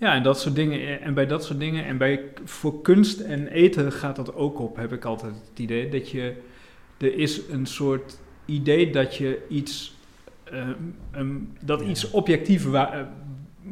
Ja, 0.00 0.14
en 0.14 0.22
dat 0.22 0.40
soort 0.40 0.54
dingen. 0.54 1.00
En 1.00 1.14
bij 1.14 1.26
dat 1.26 1.44
soort 1.44 1.58
dingen. 1.58 1.84
En 1.84 1.96
bij, 1.98 2.20
voor 2.44 2.82
kunst 2.82 3.20
en 3.20 3.46
eten 3.48 3.92
gaat 3.92 4.16
dat 4.16 4.34
ook 4.34 4.60
op, 4.60 4.76
heb 4.76 4.92
ik 4.92 5.04
altijd 5.04 5.32
het 5.50 5.58
idee. 5.58 5.88
Dat 5.88 6.10
je. 6.10 6.34
Er 6.98 7.14
is 7.14 7.40
een 7.50 7.66
soort 7.66 8.18
idee 8.44 8.90
dat 8.92 9.16
je 9.16 9.46
iets. 9.48 9.94
eh, 10.44 10.68
ehm, 11.10 11.28
dat 11.60 11.80
Ja. 11.80 11.86
iets 11.86 12.10
objectief 12.10 12.64
wa- 12.70 12.92
eh, 12.92 13.00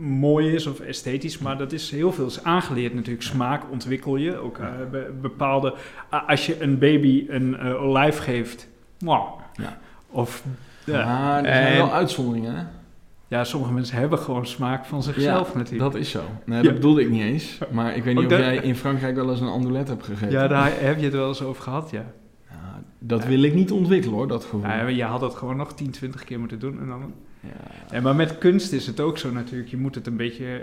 mooi 0.00 0.52
is 0.54 0.66
of 0.66 0.80
esthetisch. 0.80 1.38
Maar 1.38 1.58
dat 1.58 1.72
is 1.72 1.90
heel 1.90 2.12
veel 2.12 2.26
is 2.26 2.44
aangeleerd 2.44 2.94
natuurlijk. 2.94 3.22
Smaak 3.24 3.62
ontwikkel 3.70 4.16
je. 4.16 4.36
Ook 4.36 4.58
eh, 4.58 4.66
be- 4.90 5.12
bepaalde. 5.20 5.74
als 6.26 6.46
je 6.46 6.62
een 6.62 6.78
baby 6.78 7.26
een 7.28 7.56
eh, 7.56 7.82
olijf 7.82 8.18
geeft. 8.18 8.68
Wow. 8.98 9.40
Ja. 9.54 9.78
Of. 10.10 10.44
Ja. 10.84 11.38
Er 11.44 11.54
zijn 11.54 11.66
En- 11.66 11.76
wel 11.76 11.92
uitzonderingen, 11.92 12.54
hè? 12.56 12.62
Ja, 13.28 13.44
sommige 13.44 13.72
mensen 13.72 13.96
hebben 13.96 14.18
gewoon 14.18 14.46
smaak 14.46 14.84
van 14.84 15.02
zichzelf 15.02 15.54
natuurlijk. 15.54 15.92
dat 15.92 16.00
is 16.00 16.10
zo. 16.10 16.22
Nee, 16.44 16.56
Ja. 16.58 16.64
dat 16.64 16.74
bedoelde 16.74 17.00
ik 17.00 17.10
niet 17.10 17.22
eens. 17.22 17.58
Maar 17.70 17.96
ik 17.96 18.04
weet 18.04 18.14
niet 18.14 18.24
of 18.24 18.30
dat- 18.30 18.40
jij 18.40 18.56
in 18.56 18.74
Frankrijk 18.76 19.14
wel 19.14 19.30
eens 19.30 19.40
een 19.40 19.48
amulet 19.48 19.88
hebt 19.88 20.04
gegeten. 20.04 20.30
Ja, 20.30 20.48
daar 20.48 20.70
heb 20.80 20.98
je 20.98 21.04
het 21.04 21.12
wel 21.14 21.28
eens 21.28 21.42
over 21.42 21.62
gehad, 21.62 21.90
ja. 21.90 22.04
Ja, 22.50 22.82
dat 22.98 23.24
wil 23.26 23.42
ik 23.42 23.54
niet 23.54 23.70
ontwikkelen, 23.72 24.16
hoor, 24.16 24.28
dat 24.28 24.42
gevoel. 24.44 24.60
Ja, 24.62 24.86
je 24.86 25.04
had 25.04 25.20
het 25.20 25.34
gewoon 25.34 25.56
nog 25.56 25.74
10, 25.74 25.90
20 25.90 26.24
keer 26.24 26.38
moeten 26.38 26.58
doen. 26.58 26.80
En 26.80 26.86
dan... 26.86 27.12
Ja. 27.40 27.48
ja, 27.96 28.00
maar 28.00 28.14
met 28.16 28.38
kunst 28.38 28.72
is 28.72 28.86
het 28.86 29.00
ook 29.00 29.18
zo 29.18 29.32
natuurlijk. 29.32 29.70
Je 29.70 29.76
moet 29.76 29.94
het 29.94 30.06
een 30.06 30.16
beetje... 30.16 30.62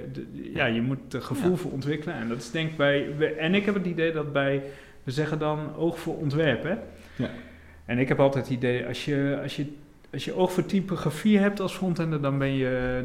ja, 0.53 0.65
je 0.65 0.81
moet 0.81 1.13
er 1.13 1.21
gevoel 1.21 1.51
Ja. 1.51 1.57
voor 1.57 1.71
ontwikkelen. 1.71 2.15
En 2.15 2.27
dat 2.27 2.37
is 2.37 2.51
denk 2.51 2.69
ik 2.71 2.77
bij... 2.77 3.35
En 3.37 3.53
ik 3.55 3.65
heb 3.65 3.73
het 3.75 3.85
idee 3.85 4.11
dat 4.11 4.33
bij... 4.33 4.61
We 5.03 5.11
zeggen 5.11 5.39
dan 5.39 5.75
oog 5.75 5.99
voor 5.99 6.17
ontwerp, 6.17 6.63
hè? 6.63 6.75
Ja. 7.23 7.29
En 7.85 7.99
ik 7.99 8.07
heb 8.07 8.19
altijd 8.19 8.45
het 8.47 8.53
idee... 8.57 8.85
Als 8.85 9.05
je, 9.05 9.39
als 9.43 9.55
je, 9.55 9.65
als 10.15 10.25
je 10.25 10.35
oog 10.35 10.51
voor 10.51 10.65
typografie 10.65 11.37
hebt 11.37 11.59
als 11.59 11.73
frontender... 11.73 12.21
dan 12.21 12.37
ben 12.37 12.53
je 12.53 13.03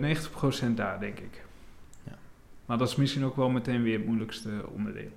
90% 0.70 0.74
daar, 0.74 1.00
denk 1.00 1.18
ik. 1.18 1.44
Ja. 2.04 2.12
Maar 2.66 2.78
dat 2.78 2.88
is 2.88 2.96
misschien 2.96 3.24
ook 3.24 3.36
wel 3.36 3.48
meteen 3.48 3.82
weer 3.82 3.96
het 3.96 4.06
moeilijkste 4.06 4.50
onderdeel. 4.76 5.10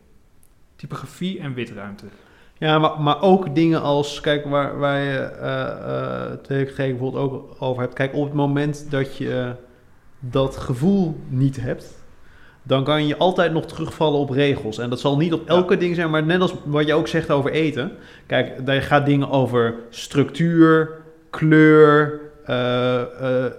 Typografie 0.76 1.40
en 1.40 1.54
witruimte. 1.54 2.06
Ja, 2.58 2.80
maar, 2.80 3.02
maar 3.02 3.22
ook 3.22 3.56
dingen 3.56 3.82
als, 3.82 4.20
kijk, 4.20 4.46
waar, 4.46 4.78
waar 4.78 5.00
je 5.00 5.20
eh, 5.20 6.32
eh, 6.32 6.40
weken 6.48 6.74
geleden 6.74 6.98
bijvoorbeeld 6.98 7.32
ook 7.32 7.56
over 7.60 7.82
hebt. 7.82 7.94
Kijk, 7.94 8.14
op 8.16 8.24
het 8.26 8.34
moment 8.34 8.92
dat 8.92 9.18
je 9.18 9.56
dat 10.20 10.58
gevoel 10.58 11.20
niet 11.28 11.62
hebt, 11.62 12.04
dan 12.64 12.84
kan 12.84 13.08
je 13.08 13.18
altijd 13.18 13.54
nog 13.54 13.66
terugvallen 13.66 14.20
op 14.20 14.30
regels. 14.30 14.78
En 14.78 14.90
dat 14.90 15.00
zal 15.00 15.18
niet 15.18 15.34
op 15.34 15.48
elke 15.48 15.78
ding 15.78 15.96
zijn, 15.96 16.10
maar 16.10 16.24
net 16.24 16.42
als 16.42 16.54
wat 16.66 16.88
je 16.88 16.94
ook 16.94 17.08
zegt 17.08 17.32
over 17.32 17.52
eten. 17.52 17.92
Kijk, 18.26 18.66
daar 18.66 18.82
gaat 18.82 19.06
dingen 19.06 19.30
over 19.30 19.76
structuur, 19.90 21.03
kleur, 21.38 22.20
eh, 22.46 23.02
eh, 23.02 23.52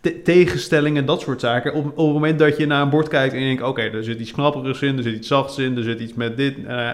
te- 0.00 0.22
tegenstellingen, 0.22 1.06
dat 1.06 1.20
soort 1.20 1.40
zaken. 1.40 1.74
Op, 1.74 1.84
op 1.84 2.04
het 2.04 2.14
moment 2.14 2.38
dat 2.38 2.56
je 2.56 2.66
naar 2.66 2.82
een 2.82 2.90
bord 2.90 3.08
kijkt 3.08 3.34
en 3.34 3.40
je 3.40 3.46
denkt, 3.46 3.62
oké, 3.62 3.82
er 3.82 4.04
zit 4.04 4.20
iets 4.20 4.32
knapperigs 4.32 4.82
in, 4.82 4.96
er 4.96 5.02
zit 5.02 5.14
iets 5.14 5.28
zachts 5.28 5.58
in, 5.58 5.76
er 5.76 5.82
zit 5.82 6.00
iets 6.00 6.14
met 6.14 6.36
dit... 6.36 6.54
eh, 6.66 6.88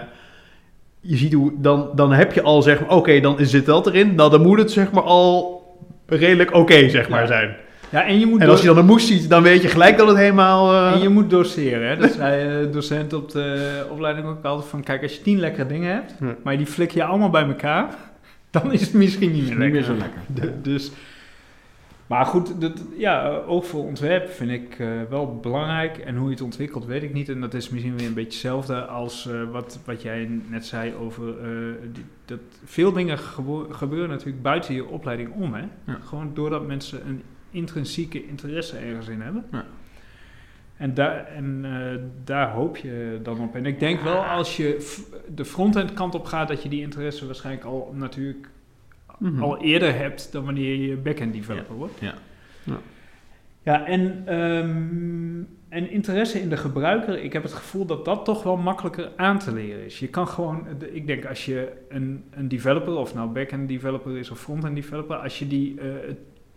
je 0.99 1.17
ziet 1.17 1.33
hoe, 1.33 1.51
dan, 1.57 1.89
dan 1.95 2.11
heb 2.13 2.33
je 2.33 2.41
al 2.41 2.61
zeg 2.61 2.79
maar, 2.79 2.89
oké, 2.89 3.19
dan 3.19 3.35
zit 3.39 3.65
dat 3.65 3.87
erin. 3.87 4.15
Nou, 4.15 4.31
dan 4.31 4.41
moet 4.41 4.57
het 4.57 4.71
zeg 4.71 4.91
maar 4.91 5.03
al 5.03 5.63
redelijk 6.07 6.53
oké 6.53 6.89
zeg 6.89 7.09
maar 7.09 7.21
Ja. 7.21 7.27
zijn. 7.27 7.55
Ja, 7.89 8.05
en 8.05 8.19
je 8.19 8.25
moet... 8.25 8.41
En 8.41 8.49
als 8.49 8.61
je 8.61 8.67
dan 8.67 8.77
een 8.77 8.85
moes 8.85 9.07
ziet, 9.07 9.29
dan 9.29 9.43
weet 9.43 9.61
je 9.61 9.67
gelijk 9.67 9.97
dat 9.97 10.07
het 10.07 10.17
helemaal... 10.17 10.93
En 10.93 10.99
je 11.01 11.09
moet 11.09 11.29
doseren, 11.29 11.87
hè? 11.89 11.97
Dat 11.97 12.11
zei 12.19 12.69
docent 12.69 13.13
op 13.13 13.31
de 13.31 13.69
opleiding 13.89 14.27
ook 14.27 14.43
altijd 14.45 14.69
van... 14.69 14.83
Kijk, 14.83 15.01
als 15.03 15.15
je 15.15 15.21
tien 15.21 15.39
lekkere 15.39 15.67
dingen 15.67 15.93
hebt, 15.93 16.13
Ja. 16.19 16.35
maar 16.43 16.57
die 16.57 16.65
flik 16.65 16.91
je 16.91 17.03
allemaal 17.03 17.29
bij 17.29 17.43
elkaar... 17.45 17.87
dan 18.61 18.71
is 18.73 18.81
het 18.81 18.93
misschien 18.93 19.31
niet 19.31 19.41
meer 19.41 19.49
Niet 19.49 19.57
lekker. 19.59 19.71
meer 19.79 19.83
zo 19.83 19.93
lekker. 19.95 20.21
De- 20.33 20.61
dus... 20.61 20.91
Maar 22.07 22.25
goed, 22.25 22.61
dat, 22.61 22.83
ja, 22.97 23.29
ook 23.47 23.63
voor 23.63 23.83
ontwerp 23.83 24.29
vind 24.29 24.51
ik 24.51 24.79
eh, 24.79 24.87
wel 25.09 25.39
belangrijk. 25.39 25.97
En 25.97 26.15
hoe 26.15 26.25
je 26.25 26.31
het 26.33 26.41
ontwikkelt, 26.43 26.85
weet 26.85 27.03
ik 27.03 27.13
niet. 27.13 27.29
En 27.29 27.41
dat 27.41 27.53
is 27.53 27.69
misschien 27.69 27.97
weer 27.97 28.07
een 28.07 28.13
beetje 28.13 28.29
hetzelfde 28.31 28.85
als 28.85 29.27
eh, 29.27 29.43
wat, 29.51 29.79
wat 29.85 30.01
jij 30.01 30.29
net 30.49 30.65
zei 30.65 30.93
over... 30.93 31.27
eh, 31.39 31.47
die- 31.93 32.05
dat 32.25 32.39
veel 32.65 32.91
dingen 32.91 33.17
gebeuren 33.69 34.09
natuurlijk 34.09 34.41
buiten 34.41 34.73
je 34.73 34.85
opleiding 34.87 35.31
om, 35.33 35.53
hè? 35.53 35.63
Ja. 35.85 35.97
Gewoon 36.05 36.31
doordat 36.33 36.67
mensen 36.67 37.07
een 37.07 37.21
intrinsieke 37.51 38.27
interesse 38.27 38.77
ergens 38.77 39.07
in 39.07 39.21
hebben. 39.21 39.45
Ja. 39.51 39.65
En, 40.77 40.93
daar, 40.93 41.25
en 41.25 41.59
eh, 41.63 42.01
daar 42.23 42.51
hoop 42.51 42.77
je 42.77 43.19
dan 43.23 43.39
op. 43.39 43.55
En 43.55 43.65
ik 43.65 43.79
denk 43.79 44.01
wel 44.01 44.23
als 44.25 44.57
je 44.57 44.97
de 45.35 45.45
frontend 45.45 45.93
kant 45.93 46.15
op 46.15 46.25
gaat, 46.25 46.47
dat 46.47 46.63
je 46.63 46.69
die 46.69 46.81
interesse 46.81 47.25
waarschijnlijk 47.25 47.65
al 47.65 47.93
natuurlijk 47.93 48.49
Mhm. 49.19 49.41
al 49.41 49.61
eerder 49.61 49.95
hebt 49.95 50.31
dan 50.31 50.45
wanneer 50.45 50.75
je 50.75 50.95
backend 50.95 51.33
developer 51.33 51.75
wordt. 51.75 51.99
Ja. 51.99 52.13
Ja. 52.63 52.79
Ja, 53.63 53.85
en, 53.85 54.23
ehm, 54.25 55.37
en 55.69 55.89
interesse 55.89 56.39
in 56.39 56.49
de 56.49 56.57
gebruiker, 56.57 57.23
ik 57.23 57.33
heb 57.33 57.43
het 57.43 57.53
gevoel 57.53 57.85
dat 57.85 58.05
dat 58.05 58.25
toch 58.25 58.43
wel 58.43 58.57
makkelijker 58.57 59.11
aan 59.15 59.39
te 59.39 59.53
leren 59.53 59.85
is. 59.85 59.99
Je 59.99 60.07
kan 60.07 60.27
gewoon, 60.27 60.67
ik 60.91 61.07
denk 61.07 61.25
als 61.25 61.45
je 61.45 61.71
een, 61.89 62.23
een 62.31 62.47
developer, 62.47 62.95
of 62.95 63.13
nou 63.13 63.29
backend 63.29 63.67
developer 63.67 64.17
is 64.17 64.31
of 64.31 64.39
frontend 64.39 64.75
developer, 64.75 65.15
als 65.15 65.39
je 65.39 65.47
die 65.47 65.79
eh, 65.79 65.87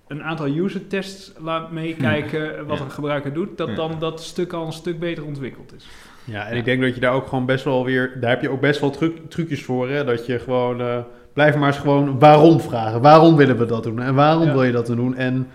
een 0.09 0.23
aantal 0.23 0.47
user 0.47 0.87
tests 0.87 1.33
laat 1.39 1.71
meekijken 1.73 2.67
wat 2.67 2.79
Ja. 2.79 2.85
een 2.85 2.91
gebruiker 2.91 3.33
doet, 3.33 3.57
dat 3.59 3.69
Ja. 3.69 3.75
dan 3.75 3.93
dat 3.99 4.23
stuk 4.23 4.53
al 4.53 4.67
een 4.67 4.73
stuk 4.73 4.99
beter 4.99 5.25
ontwikkeld 5.25 5.75
is. 5.75 5.87
Ja, 6.25 6.47
en 6.47 6.57
ik 6.57 6.65
denk 6.65 6.83
dat 6.83 6.95
je 6.95 7.01
daar 7.01 7.13
ook 7.13 7.27
gewoon 7.27 7.47
best 7.47 7.65
wel 7.65 7.85
weer... 7.85 8.17
Daar 8.21 8.31
heb 8.31 8.43
je 8.43 8.49
ook 8.51 8.61
best 8.61 8.81
wel 8.81 8.91
truc- 8.91 9.31
trucjes 9.31 9.65
voor, 9.65 9.89
hè? 9.89 10.05
Dat 10.05 10.27
je 10.27 10.39
gewoon... 10.39 10.81
eh 10.81 10.99
blijf 11.33 11.57
maar 11.57 11.67
eens 11.69 11.79
gewoon 11.79 12.19
waarom 12.19 12.61
vragen. 12.61 13.01
Waarom 13.01 13.37
willen 13.37 13.59
we 13.59 13.65
dat 13.65 13.83
doen? 13.83 14.01
En 14.03 14.15
waarom 14.15 14.47
Ja. 14.47 14.53
wil 14.53 14.63
je 14.63 14.73
dat 14.73 14.87
doen? 14.87 15.17
En 15.17 15.49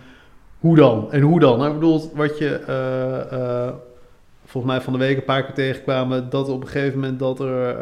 hoe 0.60 0.76
dan? 0.76 1.12
En 1.12 1.22
hoe 1.22 1.40
dan? 1.40 1.58
Nou, 1.58 1.68
ik 1.74 1.80
bedoel, 1.80 2.12
wat 2.16 2.38
je... 2.38 2.50
eh, 2.56 3.32
eh, 3.68 3.74
volgens 4.46 4.74
mij 4.74 4.82
van 4.82 4.94
de 4.94 5.00
week 5.00 5.18
een 5.18 5.24
paar 5.24 5.44
keer 5.44 5.54
tegenkwamen... 5.54 6.30
dat 6.30 6.50
op 6.50 6.62
een 6.62 6.68
gegeven 6.68 7.00
moment 7.00 7.20
dat 7.20 7.40
er... 7.40 7.76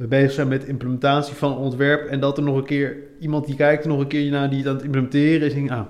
we 0.00 0.06
bezig 0.06 0.32
zijn 0.32 0.48
met 0.48 0.64
implementatie 0.64 1.34
van 1.34 1.50
een 1.52 1.58
ontwerp... 1.58 2.06
en 2.08 2.20
dat 2.20 2.36
er 2.36 2.42
nog 2.42 2.56
een 2.56 2.64
keer... 2.64 2.96
iemand 3.18 3.46
die 3.46 3.56
kijkt 3.56 3.82
er 3.82 3.88
nog 3.88 4.00
een 4.00 4.06
keer 4.06 4.30
naar 4.30 4.50
die 4.50 4.58
het 4.58 4.68
aan 4.68 4.74
het 4.74 4.84
implementeren 4.84 5.46
is... 5.46 5.52
en 5.52 5.58
denkt, 5.58 5.72
ah, 5.72 5.86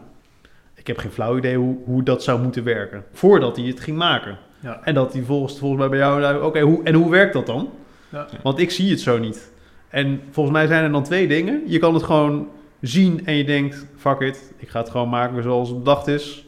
ik 0.75 0.87
heb 0.87 0.99
geen 0.99 1.11
flauw 1.11 1.37
idee 1.37 1.57
hoe, 1.57 1.77
hoe 1.85 2.03
dat 2.03 2.23
zou 2.23 2.43
moeten 2.43 2.65
werken. 2.65 3.05
Voordat 3.13 3.57
hij 3.57 3.67
het 3.67 3.81
ging 3.81 3.97
maken. 3.97 4.39
Ja. 4.61 4.81
En 4.85 4.95
dat 4.95 5.13
die 5.13 5.23
volgens, 5.23 5.59
volgens 5.59 5.81
mij 5.81 5.89
bij 5.89 5.99
jou... 5.99 6.21
nou, 6.21 6.45
Oké, 6.45 6.61
hoe, 6.61 6.83
en 6.83 6.95
hoe 6.95 7.11
werkt 7.11 7.33
dat 7.33 7.47
dan? 7.47 7.71
Ja. 8.09 8.29
Want 8.43 8.59
ik 8.59 8.71
zie 8.71 8.91
het 8.91 9.01
zo 9.01 9.19
niet. 9.19 9.53
En 9.89 10.21
volgens 10.31 10.57
mij 10.57 10.67
zijn 10.67 10.85
er 10.85 10.93
dan 10.93 11.05
twee 11.05 11.29
dingen. 11.29 11.63
Je 11.67 11.79
kan 11.79 11.95
het 11.95 12.03
gewoon 12.03 12.49
zien 12.81 13.27
en 13.27 13.35
je 13.35 13.45
denkt... 13.45 13.87
Fuck 13.97 14.21
it, 14.21 14.53
ik 14.57 14.69
ga 14.69 14.81
het 14.81 14.91
gewoon 14.91 15.09
maken 15.09 15.43
zoals 15.43 15.69
het 15.69 15.79
bedacht 15.79 16.07
is. 16.07 16.47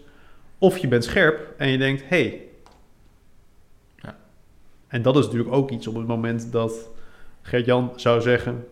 Of 0.58 0.78
je 0.78 0.88
bent 0.88 1.04
scherp 1.04 1.54
en 1.56 1.68
je 1.68 1.78
denkt... 1.78 2.02
Hey. 2.06 2.40
Ja. 3.96 4.16
En 4.88 5.02
dat 5.02 5.16
is 5.16 5.24
natuurlijk 5.24 5.54
ook 5.54 5.70
iets 5.70 5.86
op 5.86 5.94
het 5.94 6.06
moment 6.06 6.52
dat 6.52 6.90
Gert-Jan 7.42 7.92
zou 7.96 8.20
zeggen... 8.20 8.64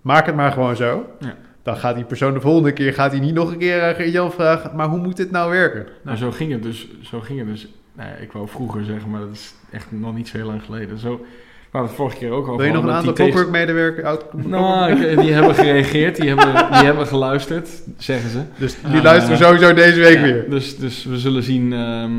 Maak 0.00 0.26
het 0.26 0.34
maar 0.34 0.52
gewoon 0.52 0.76
zo. 0.76 1.06
Ja. 1.20 1.36
Dan 1.62 1.76
gaat 1.76 1.94
die 1.94 2.04
persoon 2.04 2.34
de 2.34 2.40
volgende 2.40 2.72
keer... 2.72 2.92
gaat 2.94 3.10
hij 3.10 3.20
niet 3.20 3.34
nog 3.34 3.50
een 3.52 3.58
keer 3.58 3.82
aan 3.82 3.94
Gert-Jan 3.94 4.32
vragen... 4.32 4.76
maar 4.76 4.88
hoe 4.88 4.98
moet 4.98 5.16
dit 5.16 5.30
nou 5.30 5.50
werken? 5.50 5.86
Nou, 6.02 6.16
zo 6.16 6.30
ging 6.30 6.52
het 6.52 6.62
dus. 6.62 6.88
Zo 7.02 7.20
ging 7.20 7.38
het 7.38 7.48
dus. 7.48 7.68
Nou, 7.92 8.08
ik 8.20 8.32
wou 8.32 8.48
vroeger 8.48 8.84
zeggen, 8.84 9.10
maar 9.10 9.20
dat 9.20 9.30
is 9.32 9.54
echt 9.70 9.86
nog 9.90 10.14
niet 10.14 10.28
zo 10.28 10.36
heel 10.36 10.46
lang 10.46 10.62
geleden. 10.64 10.98
Zo, 10.98 11.10
we 11.16 11.26
hadden 11.70 11.88
het 11.90 11.98
vorige 11.98 12.16
keer 12.16 12.30
ook 12.30 12.48
al 12.48 12.56
Wil 12.56 12.66
je 12.66 12.72
nog 12.72 12.84
een 12.84 12.90
aantal 12.90 13.48
medewerkers 13.50 14.06
uit? 14.06 14.44
Nou, 14.46 14.90
ik- 15.02 15.20
die 15.20 15.32
hebben 15.32 15.54
gereageerd, 15.54 16.16
die 16.16 16.28
hebben, 16.28 16.54
die 16.72 16.84
hebben 16.84 17.06
geluisterd, 17.06 17.68
zeggen 17.98 18.30
ze. 18.30 18.40
Dus 18.58 18.76
die 18.80 18.96
Ah, 18.96 19.02
luisteren 19.02 19.38
ja. 19.38 19.44
sowieso 19.44 19.74
deze 19.74 20.00
week 20.00 20.16
Ja, 20.16 20.22
weer. 20.22 20.50
Dus, 20.50 20.78
dus 20.78 21.04
we 21.04 21.18
zullen 21.18 21.42
zien. 21.42 21.72
ehm, 21.72 22.12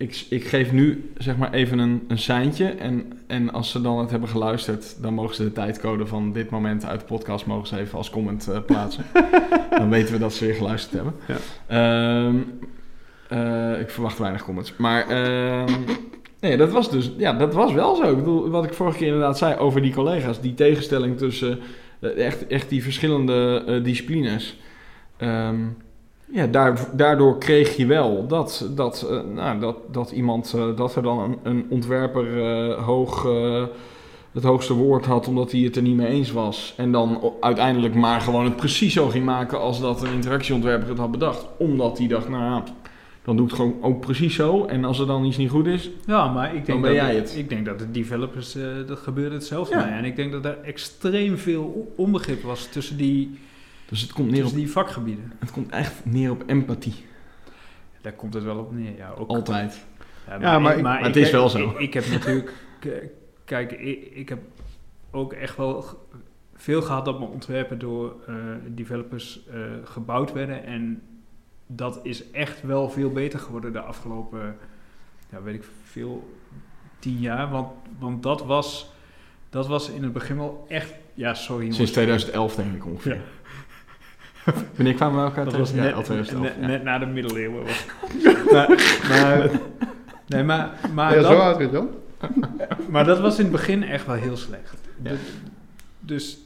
ik, 0.00 0.26
ik 0.28 0.44
geef 0.44 0.72
nu 0.72 1.12
zeg 1.18 1.36
maar 1.36 1.52
even 1.52 1.78
een, 1.78 2.04
een 2.08 2.18
seintje. 2.18 2.64
En, 2.68 3.12
en 3.26 3.52
als 3.52 3.70
ze 3.70 3.80
dan 3.80 3.98
het 3.98 4.10
hebben 4.10 4.28
geluisterd, 4.28 5.02
dan 5.02 5.14
mogen 5.14 5.34
ze 5.34 5.42
de 5.42 5.52
tijdcode 5.52 6.06
van 6.06 6.32
dit 6.32 6.50
moment 6.50 6.84
uit 6.84 7.00
de 7.00 7.06
podcast 7.06 7.46
mogen 7.46 7.68
ze 7.68 7.78
even 7.78 7.98
als 7.98 8.10
comment 8.10 8.48
eh, 8.48 8.58
plaatsen. 8.66 9.04
dan 9.70 9.90
weten 9.90 10.12
we 10.12 10.18
dat 10.18 10.32
ze 10.32 10.44
weer 10.44 10.54
geluisterd 10.54 10.94
hebben. 10.94 11.14
Ja. 11.26 11.36
Ehm, 11.66 12.36
eh, 13.28 13.80
ik 13.80 13.90
verwacht 13.90 14.18
weinig 14.18 14.44
comments. 14.44 14.76
Maar 14.76 15.08
ehm, 15.08 15.72
nee, 16.40 16.56
dat 16.56 16.70
was 16.70 16.90
dus 16.90 17.12
ja, 17.16 17.32
dat 17.32 17.54
was 17.54 17.72
wel 17.72 17.94
zo. 17.94 18.10
Ik 18.10 18.16
bedoel, 18.16 18.50
wat 18.50 18.64
ik 18.64 18.74
vorige 18.74 18.98
keer 18.98 19.06
inderdaad 19.06 19.38
zei 19.38 19.56
over 19.56 19.82
die 19.82 19.92
collega's, 19.92 20.40
die 20.40 20.54
tegenstelling 20.54 21.18
tussen 21.18 21.58
eh, 22.00 22.26
echt, 22.26 22.46
echt 22.46 22.68
die 22.68 22.82
verschillende 22.82 23.80
disciplines. 23.82 24.58
Ehm, 25.16 25.58
ja, 26.32 26.46
daar, 26.46 26.88
daardoor 26.92 27.38
kreeg 27.38 27.76
je 27.76 27.86
wel 27.86 28.26
dat, 28.26 28.68
dat, 28.74 29.06
eh, 29.10 29.20
nou, 29.34 29.60
dat, 29.60 29.76
dat 29.92 30.10
iemand, 30.10 30.52
eh, 30.56 30.76
dat 30.76 30.96
er 30.96 31.02
dan 31.02 31.18
een, 31.18 31.38
een 31.42 31.66
ontwerper 31.68 32.42
eh, 32.42 32.84
hoog, 32.84 33.26
het 34.32 34.42
hoogste 34.42 34.74
woord 34.74 35.04
had 35.06 35.28
omdat 35.28 35.52
hij 35.52 35.60
het 35.60 35.76
er 35.76 35.82
niet 35.82 35.96
mee 35.96 36.06
eens 36.06 36.32
was. 36.32 36.74
En 36.76 36.92
dan 36.92 37.32
uiteindelijk 37.40 37.94
maar 37.94 38.20
gewoon 38.20 38.44
het 38.44 38.56
precies 38.56 38.92
zo 38.92 39.08
ging 39.08 39.24
maken 39.24 39.60
als 39.60 39.80
dat 39.80 40.02
een 40.02 40.12
interactieontwerper 40.12 40.88
het 40.88 40.98
had 40.98 41.10
bedacht. 41.10 41.46
Omdat 41.58 41.98
hij 41.98 42.06
dacht, 42.08 42.28
nou 42.28 42.42
ja, 42.44 42.62
dan 43.24 43.36
doe 43.36 43.44
ik 43.44 43.50
het 43.50 43.60
gewoon 43.60 43.76
ook 43.82 44.00
precies 44.00 44.34
zo. 44.34 44.64
En 44.64 44.84
als 44.84 44.98
er 44.98 45.06
dan 45.06 45.24
iets 45.24 45.36
niet 45.36 45.50
goed 45.50 45.66
is, 45.66 45.90
Ja, 46.06 46.32
maar 46.32 46.46
ik 46.46 46.52
denk, 46.52 46.66
Dan 46.66 46.80
ben 46.80 46.94
dat, 46.94 47.00
jij 47.06 47.14
het. 47.14 47.34
ik 47.38 47.48
denk 47.48 47.66
dat 47.66 47.78
de 47.78 47.90
developers, 47.90 48.56
dat 48.86 48.98
gebeurde 48.98 49.34
hetzelfde 49.34 49.74
Ja. 49.74 49.84
mee. 49.84 49.94
En 49.94 50.04
ik 50.04 50.16
denk 50.16 50.32
dat 50.32 50.44
er 50.44 50.58
extreem 50.64 51.38
veel 51.38 51.92
onbegrip 51.96 52.42
was 52.42 52.66
tussen 52.72 52.96
die, 52.96 53.38
dus 53.90 54.00
het 54.00 54.12
komt, 54.12 54.30
neer 54.30 54.46
op, 54.46 54.52
die 54.54 54.70
vakgebieden. 54.70 55.32
het 55.38 55.50
komt 55.52 55.70
echt 55.70 56.04
neer 56.04 56.30
op 56.30 56.42
empathie. 56.46 56.94
Daar 58.00 58.12
komt 58.12 58.34
het 58.34 58.44
wel 58.44 58.58
op 58.58 58.72
neer. 58.72 58.96
Ja, 58.96 59.10
ook, 59.18 59.28
Altijd. 59.28 59.84
Ja, 60.40 60.58
maar 60.58 60.70
ik- 60.72 60.76
ik- 60.78 60.82
maar 60.84 61.02
het 61.02 61.16
ik- 61.16 61.22
is 61.24 61.30
wel 61.30 61.48
zo. 61.48 61.70
Ik, 61.70 61.78
ik 61.78 61.94
heb 61.94 62.06
natuurlijk... 62.10 62.52
Kijk, 63.44 63.72
ik, 63.72 64.10
ik 64.14 64.28
heb 64.28 64.38
ook 65.10 65.32
echt 65.32 65.56
wel 65.56 65.84
veel 66.54 66.82
gehad 66.82 67.04
dat 67.04 67.18
mijn 67.18 67.30
ontwerpen 67.30 67.78
door 67.78 68.14
eh, 68.26 68.34
developers 68.68 69.40
eh, 69.50 69.60
gebouwd 69.84 70.32
werden. 70.32 70.64
En 70.64 71.02
dat 71.66 72.00
is 72.02 72.30
echt 72.30 72.62
wel 72.62 72.90
veel 72.90 73.10
beter 73.10 73.38
geworden 73.38 73.72
de 73.72 73.80
afgelopen, 73.80 74.56
ja, 75.30 75.42
weet 75.42 75.54
ik 75.54 75.64
veel, 75.84 76.30
tien 76.98 77.18
jaar. 77.18 77.50
Want, 77.50 77.68
want 77.98 78.22
dat, 78.22 78.44
was, 78.44 78.92
dat 79.50 79.66
was 79.66 79.90
in 79.90 80.02
het 80.02 80.12
begin 80.12 80.36
wel 80.36 80.64
echt... 80.68 80.94
Ja, 81.14 81.34
sorry. 81.34 81.72
Sinds 81.72 81.90
2011 81.92 82.54
denk 82.54 82.74
ik 82.74 82.86
ongeveer. 82.86 83.14
Ja. 83.14 83.20
Wanneer 84.76 84.94
kwamen 84.94 85.18
we 85.20 85.24
elkaar 85.26 85.44
Dat 85.44 85.56
was 85.56 85.70
Ja, 85.70 85.76
net, 85.82 86.04
2011, 86.04 86.42
net, 86.42 86.54
ja. 86.60 86.66
net 86.66 86.82
na 86.82 86.98
de 86.98 87.06
middeleeuwen. 87.06 87.64
was- 87.64 87.86
maar, 88.52 88.68
maar, 89.08 89.50
nee, 90.26 90.42
maar, 90.42 90.70
maar, 90.94 91.14
ja, 91.16 91.22
dat, 91.22 91.30
zo 91.30 91.38
oud 91.38 91.72
dan. 91.72 91.88
maar 92.88 93.04
dat 93.04 93.20
was 93.20 93.36
in 93.38 93.42
het 93.44 93.52
begin 93.52 93.82
echt 93.82 94.06
wel 94.06 94.14
heel 94.14 94.36
slecht. 94.36 94.76
Ja. 95.02 95.10
De- 95.10 95.16
dus 96.00 96.38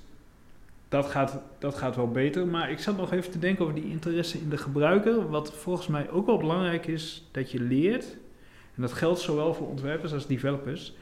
dat 0.89 1.07
gaat, 1.07 1.39
dat 1.59 1.75
gaat 1.75 1.97
wel 1.97 2.11
beter. 2.11 2.47
Maar 2.47 2.71
ik 2.71 2.79
zat 2.79 2.97
nog 2.97 3.13
even 3.13 3.31
te 3.31 3.39
denken 3.39 3.63
over 3.65 3.75
die 3.81 3.91
interesse 3.91 4.39
in 4.39 4.49
de 4.49 4.57
gebruiker. 4.57 5.31
Wat 5.31 5.53
volgens 5.53 5.87
mij 5.87 6.11
ook 6.11 6.27
wel 6.27 6.39
belangrijk 6.39 6.87
is, 6.87 7.29
dat 7.33 7.51
je 7.51 7.61
leert... 7.61 8.05
en 8.75 8.83
dat 8.83 8.93
geldt 8.93 9.21
zowel 9.21 9.55
voor 9.55 9.69
ontwerpers 9.69 10.13
als 10.13 10.27
developers... 10.27 10.95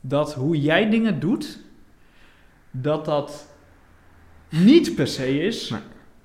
dat 0.00 0.34
hoe 0.34 0.60
jij 0.60 0.90
dingen 0.90 1.20
doet, 1.20 1.58
dat 2.70 3.04
dat 3.04 3.48
niet 4.48 4.94
per 4.94 5.06
se 5.06 5.38
is... 5.40 5.70
Nee. 5.70 5.80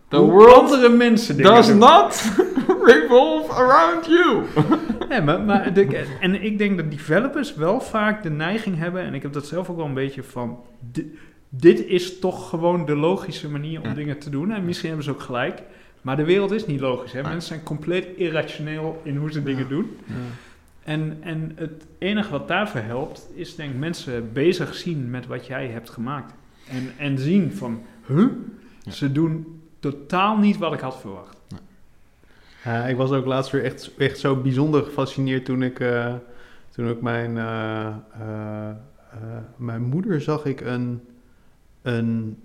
The 0.10 0.16
hoe 0.18 0.32
world 0.32 0.72
andere 0.72 0.90
mensen 0.90 1.38
dingen 1.38 1.54
does 1.54 1.68
doen. 1.68 1.78
not 1.78 2.32
revolve 2.92 3.52
around 3.54 4.06
you. 4.06 4.44
Nee, 5.10 5.22
maar, 5.22 5.42
maar 5.42 5.74
de, 5.74 6.06
en 6.20 6.44
ik 6.44 6.58
denk 6.58 6.78
dat 6.78 6.92
developers 6.92 7.56
wel 7.56 7.82
vaak 7.82 8.24
de 8.24 8.30
neiging 8.30 8.78
hebben, 8.78 9.02
en 9.02 9.14
ik 9.14 9.22
heb 9.22 9.34
dat 9.34 9.46
zelf 9.48 9.70
ook 9.70 9.76
wel 9.78 9.86
een 9.86 9.94
beetje 9.94 10.24
van, 10.24 10.60
di- 10.92 11.18
dit 11.50 11.86
is 11.86 12.20
toch 12.20 12.50
gewoon 12.50 12.86
de 12.86 12.96
logische 12.96 13.50
manier 13.50 13.82
om 13.82 13.88
Ja. 13.88 13.94
dingen 13.94 14.18
te 14.20 14.30
doen. 14.30 14.52
En 14.52 14.66
misschien 14.66 14.88
hebben 14.88 15.06
ze 15.06 15.12
ook 15.12 15.22
gelijk, 15.22 15.62
maar 16.02 16.16
de 16.16 16.24
wereld 16.26 16.52
is 16.52 16.66
niet 16.66 16.80
logisch. 16.80 17.12
Hè? 17.12 17.22
Mensen 17.22 17.42
zijn 17.42 17.64
compleet 17.64 18.08
irrationeel 18.16 19.02
in 19.04 19.16
hoe 19.18 19.32
ze 19.32 19.44
dingen 19.44 19.68
doen. 19.70 19.98
En, 20.84 21.18
en 21.22 21.52
het 21.56 21.86
enige 21.98 22.32
wat 22.32 22.48
daarvoor 22.48 22.82
helpt, 22.82 23.28
is 23.36 23.56
denk 23.56 23.72
ik 23.72 23.80
mensen 23.80 24.30
bezig 24.34 24.76
zien 24.76 25.10
met 25.10 25.28
wat 25.28 25.48
jij 25.48 25.68
hebt 25.68 25.90
gemaakt. 25.90 26.34
En, 26.70 26.92
en 26.98 27.18
zien 27.20 27.52
van, 27.54 27.82
huh? 28.08 28.26
Ze 28.90 29.12
doen 29.12 29.57
totaal 29.80 30.38
niet 30.38 30.58
wat 30.58 30.74
ik 30.74 30.80
had 30.80 31.00
verwacht. 31.00 31.38
Ik 32.88 32.96
was 32.96 33.12
ook 33.12 33.26
laatst 33.26 33.52
weer 33.52 33.64
echt, 33.64 33.92
echt 33.98 34.20
zo 34.20 34.36
bijzonder 34.36 34.84
gefascineerd 34.84 35.46
toen 35.46 35.64
ik, 35.64 35.80
eh, 35.80 36.14
toen 36.70 36.90
ik 36.90 37.02
mijn, 37.02 37.38
eh, 37.38 37.88
eh, 37.88 38.76
mijn 39.56 39.82
moeder 39.82 40.22
zag 40.22 40.46
ik 40.46 40.62
een, 40.62 41.02
een 41.82 42.42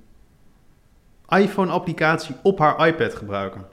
iPhone-applicatie 1.29 2.35
op 2.43 2.59
haar 2.59 2.87
iPad 2.89 3.15
gebruiken. 3.15 3.65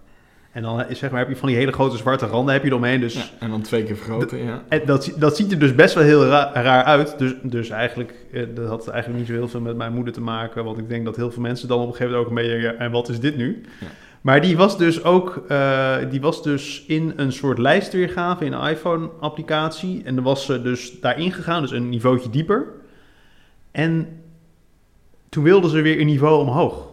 En 0.51 0.61
dan 0.61 0.81
eh, 0.81 0.95
zeg 0.95 1.09
maar, 1.11 1.19
heb 1.19 1.29
je 1.29 1.35
van 1.35 1.47
die 1.47 1.57
hele 1.57 1.71
grote 1.71 1.97
zwarte 1.97 2.25
randen 2.25 2.53
heb 2.53 2.63
je 2.63 2.69
eromheen. 2.69 2.99
Dus 2.99 3.13
Ja, 3.13 3.23
en 3.39 3.49
dan 3.49 3.61
twee 3.61 3.83
keer 3.83 3.95
vergroten, 3.95 4.43
ja. 4.43 4.63
en 4.67 4.81
dat, 4.85 5.13
dat 5.17 5.35
ziet 5.35 5.51
er 5.51 5.59
dus 5.59 5.75
best 5.75 5.93
wel 5.93 6.03
heel 6.03 6.25
ra- 6.25 6.51
raar 6.53 6.83
uit. 6.83 7.17
Dus, 7.17 7.33
dus 7.43 7.69
eigenlijk, 7.69 8.13
eh, 8.33 8.43
dat 8.55 8.67
had 8.67 8.87
eigenlijk 8.87 9.19
niet 9.19 9.27
zo 9.27 9.33
heel 9.39 9.47
veel 9.47 9.61
met 9.61 9.75
mijn 9.77 9.93
moeder 9.93 10.13
te 10.13 10.21
maken. 10.21 10.63
Want 10.63 10.77
ik 10.77 10.89
denk 10.89 11.05
dat 11.05 11.15
heel 11.15 11.31
veel 11.31 11.41
mensen 11.41 11.67
dan 11.67 11.79
op 11.79 11.87
een 11.87 11.91
gegeven 11.95 12.11
moment 12.17 12.31
ook 12.31 12.37
een 12.37 12.43
beetje... 12.47 12.61
ja, 12.61 12.73
En 12.73 12.91
wat 12.91 13.09
is 13.09 13.19
dit 13.19 13.37
nu? 13.37 13.61
Ja. 13.79 13.87
Maar 14.21 14.41
die 14.41 14.57
was 14.57 14.77
dus 14.77 15.03
ook 15.03 15.43
eh, 15.47 15.95
die 16.09 16.21
was 16.21 16.43
dus 16.43 16.83
in 16.87 17.13
een 17.15 17.31
soort 17.31 17.57
lijstweergave 17.57 18.45
in 18.45 18.53
een 18.53 18.69
iPhone-applicatie. 18.69 20.01
En 20.05 20.15
dan 20.15 20.23
was 20.23 20.45
ze 20.45 20.61
dus 20.61 20.99
daarin 20.99 21.31
gegaan, 21.31 21.61
dus 21.61 21.71
een 21.71 21.89
niveautje 21.89 22.29
dieper. 22.29 22.65
En 23.71 24.07
toen 25.29 25.43
wilde 25.43 25.69
ze 25.69 25.81
weer 25.81 25.99
een 25.99 26.05
niveau 26.05 26.41
omhoog. 26.41 26.87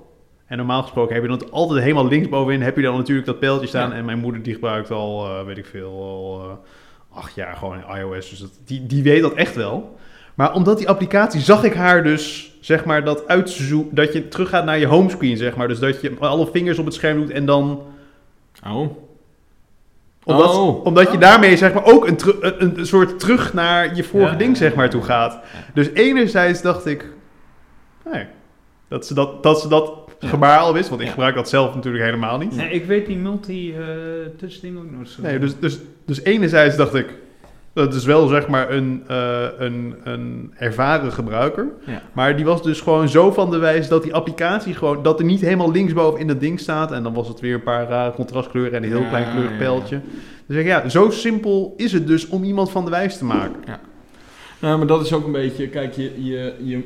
En 0.46 0.56
normaal 0.56 0.82
gesproken 0.82 1.14
heb 1.14 1.22
je 1.22 1.28
dan 1.28 1.50
altijd 1.50 1.80
helemaal 1.82 2.08
linksbovenin... 2.08 2.62
heb 2.62 2.76
je 2.76 2.82
dan 2.82 2.96
natuurlijk 2.96 3.26
dat 3.26 3.38
pijltje 3.38 3.66
staan. 3.66 3.90
Ja. 3.90 3.96
En 3.96 4.04
mijn 4.04 4.18
moeder 4.18 4.42
die 4.42 4.54
gebruikt 4.54 4.90
al, 4.90 5.26
eh, 5.26 5.44
weet 5.44 5.58
ik 5.58 5.66
veel, 5.66 5.90
al... 5.90 6.40
eh, 6.44 7.18
acht 7.18 7.34
jaar 7.34 7.56
gewoon 7.56 7.82
iOS. 7.96 8.30
Dus 8.30 8.38
dat, 8.38 8.50
die, 8.64 8.86
die 8.86 9.02
weet 9.02 9.22
dat 9.22 9.32
echt 9.34 9.54
wel. 9.54 9.96
Maar 10.34 10.54
omdat 10.54 10.78
die 10.78 10.88
applicatie 10.88 11.40
zag 11.40 11.64
ik 11.64 11.74
haar 11.74 12.02
dus, 12.02 12.52
zeg 12.60 12.84
maar, 12.84 13.04
dat 13.04 13.26
uitzoeken, 13.28 13.94
dat 13.94 14.12
je 14.12 14.28
teruggaat 14.28 14.64
naar 14.64 14.78
je 14.78 14.86
homescreen, 14.86 15.36
zeg 15.36 15.56
maar. 15.56 15.68
Dus 15.68 15.78
dat 15.78 16.00
je 16.00 16.12
alle 16.18 16.46
vingers 16.52 16.78
op 16.78 16.84
het 16.84 16.94
scherm 16.94 17.20
doet 17.20 17.30
en 17.30 17.46
dan 17.46 17.82
Oh. 18.66 18.96
Omdat, 20.24 20.56
Oh. 20.56 20.84
omdat 20.84 21.12
je 21.12 21.18
daarmee 21.18 21.56
zeg 21.56 21.72
maar 21.74 21.84
ook 21.84 22.06
een, 22.06 22.18
een, 22.40 22.78
een 22.78 22.86
soort 22.86 23.18
terug 23.18 23.54
naar 23.54 23.96
je 23.96 24.04
vorige 24.04 24.32
Ja. 24.32 24.38
ding 24.38 24.56
zeg 24.56 24.74
maar 24.74 24.90
toe 24.90 25.02
gaat. 25.02 25.40
Dus 25.74 25.90
enerzijds 25.92 26.62
dacht 26.62 26.86
ik, 26.86 27.06
nee, 28.12 28.26
dat 28.88 29.06
ze 29.06 29.14
dat, 29.14 29.42
dat, 29.42 29.60
ze 29.60 29.68
dat. 29.68 29.92
Gebaar 30.18 30.58
al 30.58 30.72
wist. 30.72 30.88
Want 30.88 31.00
ik 31.00 31.06
Ja. 31.06 31.12
gebruik 31.12 31.34
dat 31.34 31.48
zelf 31.48 31.74
natuurlijk 31.74 32.04
helemaal 32.04 32.38
niet. 32.38 32.56
Nee, 32.56 32.70
ik 32.70 32.84
weet 32.84 33.06
die 33.06 33.16
multi-touch 33.16 34.60
ding 34.60 34.78
ook 34.78 34.90
nog 34.98 35.08
zo. 35.08 35.22
Nee, 35.22 35.38
dus, 35.38 35.58
dus, 35.58 35.78
dus 36.06 36.22
enerzijds 36.22 36.76
dacht 36.76 36.94
ik, 36.94 37.06
dat 37.72 37.94
is 37.94 38.04
wel 38.04 38.26
zeg 38.26 38.48
maar 38.48 38.70
een, 38.70 39.02
eh, 39.08 39.46
een, 39.58 39.94
een 40.04 40.52
ervaren 40.56 41.12
gebruiker. 41.12 41.66
Ja. 41.86 42.02
Maar 42.12 42.36
die 42.36 42.44
was 42.44 42.62
dus 42.62 42.80
gewoon 42.80 43.08
zo 43.08 43.32
van 43.32 43.50
de 43.50 43.58
wijs 43.58 43.88
dat 43.88 44.02
die 44.02 44.14
applicatie 44.14 44.74
gewoon, 44.74 45.02
dat 45.02 45.18
er 45.18 45.24
niet 45.24 45.40
helemaal 45.40 45.70
linksboven 45.72 46.20
in 46.20 46.26
dat 46.26 46.40
ding 46.40 46.60
staat. 46.60 46.92
En 46.92 47.02
dan 47.02 47.14
was 47.14 47.28
het 47.28 47.40
weer 47.40 47.54
een 47.54 47.62
paar 47.62 47.88
rare 47.88 48.12
contrastkleuren 48.12 48.72
en 48.72 48.82
een 48.82 48.88
heel 48.88 49.00
Ja, 49.00 49.08
klein 49.08 49.30
kleurig 49.30 49.50
ja, 49.50 49.56
pijltje. 49.58 50.00
Dus 50.46 50.56
ik, 50.56 50.66
ja, 50.66 50.88
zo 50.88 51.10
simpel 51.10 51.74
is 51.76 51.92
het 51.92 52.06
dus 52.06 52.28
om 52.28 52.44
iemand 52.44 52.70
van 52.70 52.84
de 52.84 52.90
wijs 52.90 53.18
te 53.18 53.24
maken. 53.24 53.60
Nou, 54.60 54.78
maar 54.78 54.86
dat 54.86 55.04
is 55.04 55.12
ook 55.12 55.26
een 55.26 55.32
beetje, 55.32 55.68
kijk, 55.68 55.92
je, 55.94 56.24
je, 56.24 56.54
je, 56.62 56.82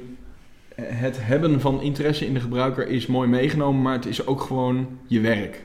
het 0.82 1.26
hebben 1.26 1.60
van 1.60 1.82
interesse 1.82 2.26
in 2.26 2.34
de 2.34 2.40
gebruiker 2.40 2.88
is 2.88 3.06
mooi 3.06 3.28
meegenomen, 3.28 3.82
maar 3.82 3.94
het 3.94 4.06
is 4.06 4.26
ook 4.26 4.40
gewoon 4.40 4.98
je 5.06 5.20
werk. 5.20 5.64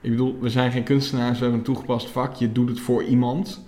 Ik 0.00 0.10
bedoel, 0.10 0.38
we 0.40 0.48
zijn 0.48 0.72
geen 0.72 0.82
kunstenaars, 0.82 1.36
we 1.36 1.42
hebben 1.42 1.58
een 1.58 1.64
toegepast 1.66 2.10
vak, 2.10 2.34
je 2.34 2.52
doet 2.52 2.68
het 2.68 2.80
voor 2.80 3.04
iemand. 3.04 3.66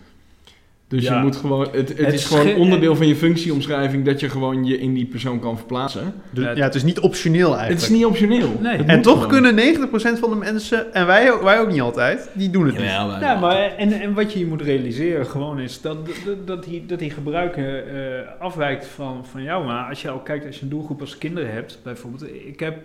Dus 0.91 1.03
Ja. 1.05 1.17
je 1.17 1.23
moet 1.23 1.37
gewoon, 1.37 1.69
het, 1.73 1.89
het, 1.89 1.99
Het 1.99 2.13
is 2.13 2.25
gewoon 2.25 2.55
onderdeel 2.55 2.97
van 2.97 3.07
je 3.07 3.17
functieomschrijving 3.17 4.05
dat 4.05 4.21
je 4.21 4.29
gewoon 4.29 4.65
je 4.65 4.79
in 4.79 4.95
die 4.95 5.07
persoon 5.07 5.41
kan 5.41 5.57
verplaatsen. 5.57 6.15
Dus, 6.31 6.45
Ja, 6.45 6.51
ja, 6.51 6.63
het 6.65 6.75
is 6.75 6.83
niet 6.83 7.01
optioneel 7.01 7.47
eigenlijk. 7.49 7.81
Het 7.81 7.83
is 7.83 7.97
niet 7.97 8.05
optioneel. 8.05 8.59
Nee. 8.61 8.77
En 8.85 9.03
toch 9.03 9.23
gewoon. 9.23 9.29
kunnen 9.29 9.55
90% 9.55 10.19
van 10.19 10.31
de 10.31 10.37
mensen, 10.37 10.95
en 10.95 11.07
wij, 11.07 11.33
ook- 11.33 11.43
wij 11.43 11.61
ook 11.61 11.71
niet 11.71 11.81
altijd, 11.81 12.31
die 12.33 12.51
doen 12.51 12.67
het 12.67 12.79
niet. 12.79 12.85
Jawel, 12.85 13.09
wij 13.19 13.29
Ja, 13.29 13.39
maar 13.41 13.77
en, 13.77 13.93
en 14.01 14.15
wat 14.15 14.33
je 14.33 14.47
moet 14.47 14.63
realiseren 14.63 15.27
gewoon 15.27 15.59
is 15.61 15.81
dat, 15.81 16.07
dat, 16.25 16.47
dat, 16.47 16.65
die, 16.65 16.87
dat 16.87 16.99
die 16.99 17.11
gebruiker 17.11 17.87
eh, 17.87 18.41
afwijkt 18.41 18.87
van, 18.87 19.27
van 19.27 19.43
jou. 19.43 19.65
Maar 19.67 19.89
als 19.89 20.03
je 20.03 20.11
al 20.11 20.19
kijkt, 20.21 20.47
als 20.47 20.57
je 20.57 20.63
een 20.63 20.69
doelgroep 20.69 21.01
als 21.01 21.19
kinderen 21.19 21.53
hebt, 21.53 21.79
bijvoorbeeld. 21.83 22.25
Ik 22.47 22.61
heb 22.61 22.77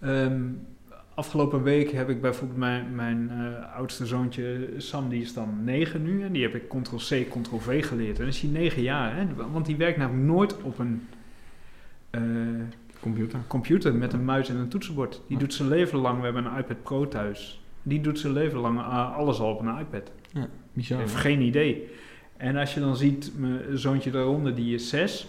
ehm, 0.00 0.40
afgelopen 1.18 1.62
week 1.62 1.90
heb 1.90 2.08
ik 2.08 2.20
bijvoorbeeld 2.20 2.58
mijn, 2.58 2.94
mijn 2.94 3.30
eh, 3.30 3.74
oudste 3.76 4.06
zoontje 4.06 4.68
Sam, 4.76 5.08
die 5.08 5.22
is 5.22 5.32
dan 5.34 5.64
9 5.64 6.02
nu. 6.02 6.22
En 6.24 6.32
die 6.32 6.42
heb 6.42 6.54
ik 6.54 6.68
Ctrl-C, 6.68 7.28
Ctrl-V 7.30 7.86
geleerd. 7.86 8.14
En 8.16 8.18
dan 8.18 8.26
is 8.26 8.40
hij 8.40 8.50
9 8.50 8.82
jaar. 8.82 9.16
Hè? 9.16 9.26
Want 9.52 9.66
die 9.66 9.76
werkt 9.76 9.98
namelijk 9.98 10.26
nooit 10.26 10.62
op 10.62 10.78
een... 10.78 11.06
eh, 12.10 12.20
Computer. 13.00 13.38
computer 13.46 13.94
met 13.94 14.12
een 14.12 14.24
muis 14.24 14.48
en 14.48 14.56
een 14.56 14.68
toetsenbord. 14.68 15.12
Die 15.26 15.36
Ja. 15.36 15.42
doet 15.42 15.54
zijn 15.54 15.68
leven 15.68 15.98
lang. 15.98 16.18
We 16.18 16.24
hebben 16.24 16.44
een 16.44 16.58
iPad 16.58 16.82
Pro 16.82 17.08
thuis. 17.08 17.60
Die 17.82 18.00
doet 18.00 18.18
zijn 18.18 18.32
leven 18.32 18.58
lang 18.58 18.78
eh, 18.78 19.16
alles 19.16 19.38
al 19.38 19.50
op 19.52 19.60
een 19.60 19.78
iPad. 19.78 20.10
Bizar. 20.72 20.98
Heeft 20.98 21.14
geen 21.14 21.40
idee. 21.40 21.88
En 22.36 22.56
als 22.56 22.74
je 22.74 22.80
dan 22.80 22.96
ziet, 22.96 23.32
mijn 23.36 23.60
zoontje 23.78 24.10
daaronder, 24.10 24.54
die 24.54 24.74
is 24.74 24.88
zes. 24.88 25.26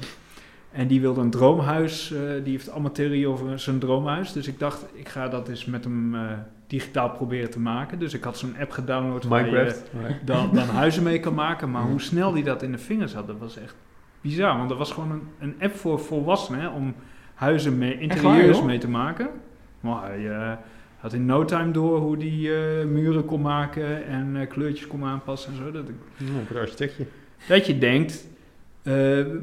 En 0.71 0.87
die 0.87 1.01
wilde 1.01 1.21
een 1.21 1.29
droomhuis. 1.29 2.11
eh, 2.11 2.19
die 2.43 2.51
heeft 2.51 2.69
allemaal 2.71 2.91
theorie 2.91 3.27
over 3.27 3.59
zijn 3.59 3.79
droomhuis. 3.79 4.31
Dus 4.33 4.47
ik 4.47 4.59
dacht, 4.59 4.85
ik 4.93 5.09
ga 5.09 5.27
dat 5.27 5.47
eens 5.49 5.65
met 5.65 5.83
hem 5.83 6.15
eh, 6.15 6.21
digitaal 6.67 7.09
proberen 7.09 7.49
te 7.49 7.59
maken. 7.59 7.99
Dus 7.99 8.13
ik 8.13 8.23
had 8.23 8.37
zo'n 8.37 8.55
app 8.59 8.71
gedownload 8.71 9.23
waar 9.23 9.45
je 9.45 9.51
Minecraft. 9.51 9.91
dan, 10.25 10.49
dan 10.53 10.67
huizen 10.81 11.03
mee 11.03 11.19
kan 11.19 11.33
maken. 11.33 11.71
Maar 11.71 11.83
hoe 11.83 12.01
snel 12.01 12.31
die 12.31 12.43
dat 12.43 12.63
in 12.63 12.71
de 12.71 12.77
vingers 12.77 13.13
had, 13.13 13.27
dat 13.27 13.39
was 13.39 13.57
echt 13.57 13.75
bizar. 14.21 14.57
Want 14.57 14.69
dat 14.69 14.77
was 14.77 14.91
gewoon 14.91 15.11
een, 15.11 15.21
een 15.39 15.55
app 15.59 15.75
voor 15.75 15.99
volwassenen 15.99 16.61
hè, 16.61 16.67
om 16.67 16.93
huizen 17.33 17.77
mee, 17.77 17.99
interieurs 17.99 18.57
mee 18.65 18.77
te 18.77 18.89
maken. 18.89 19.27
Maar 19.79 20.03
hij 20.03 20.29
eh, 20.29 20.51
had 20.97 21.13
in 21.13 21.25
no 21.25 21.45
time 21.45 21.71
door 21.71 21.99
hoe 21.99 22.17
die 22.17 22.49
muren 22.85 23.25
kon 23.25 23.41
maken 23.41 24.05
en 24.05 24.47
kleurtjes 24.47 24.87
kon 24.87 25.03
aanpassen 25.03 25.51
en 25.51 25.57
zo. 25.57 25.71
Dat, 25.71 25.89
ik- 25.89 25.95
Ja, 26.17 26.25
het 26.47 26.57
architectje. 26.57 27.05
dat 27.47 27.65
je 27.67 27.77
denkt. 27.77 28.27
Eh, 28.83 28.93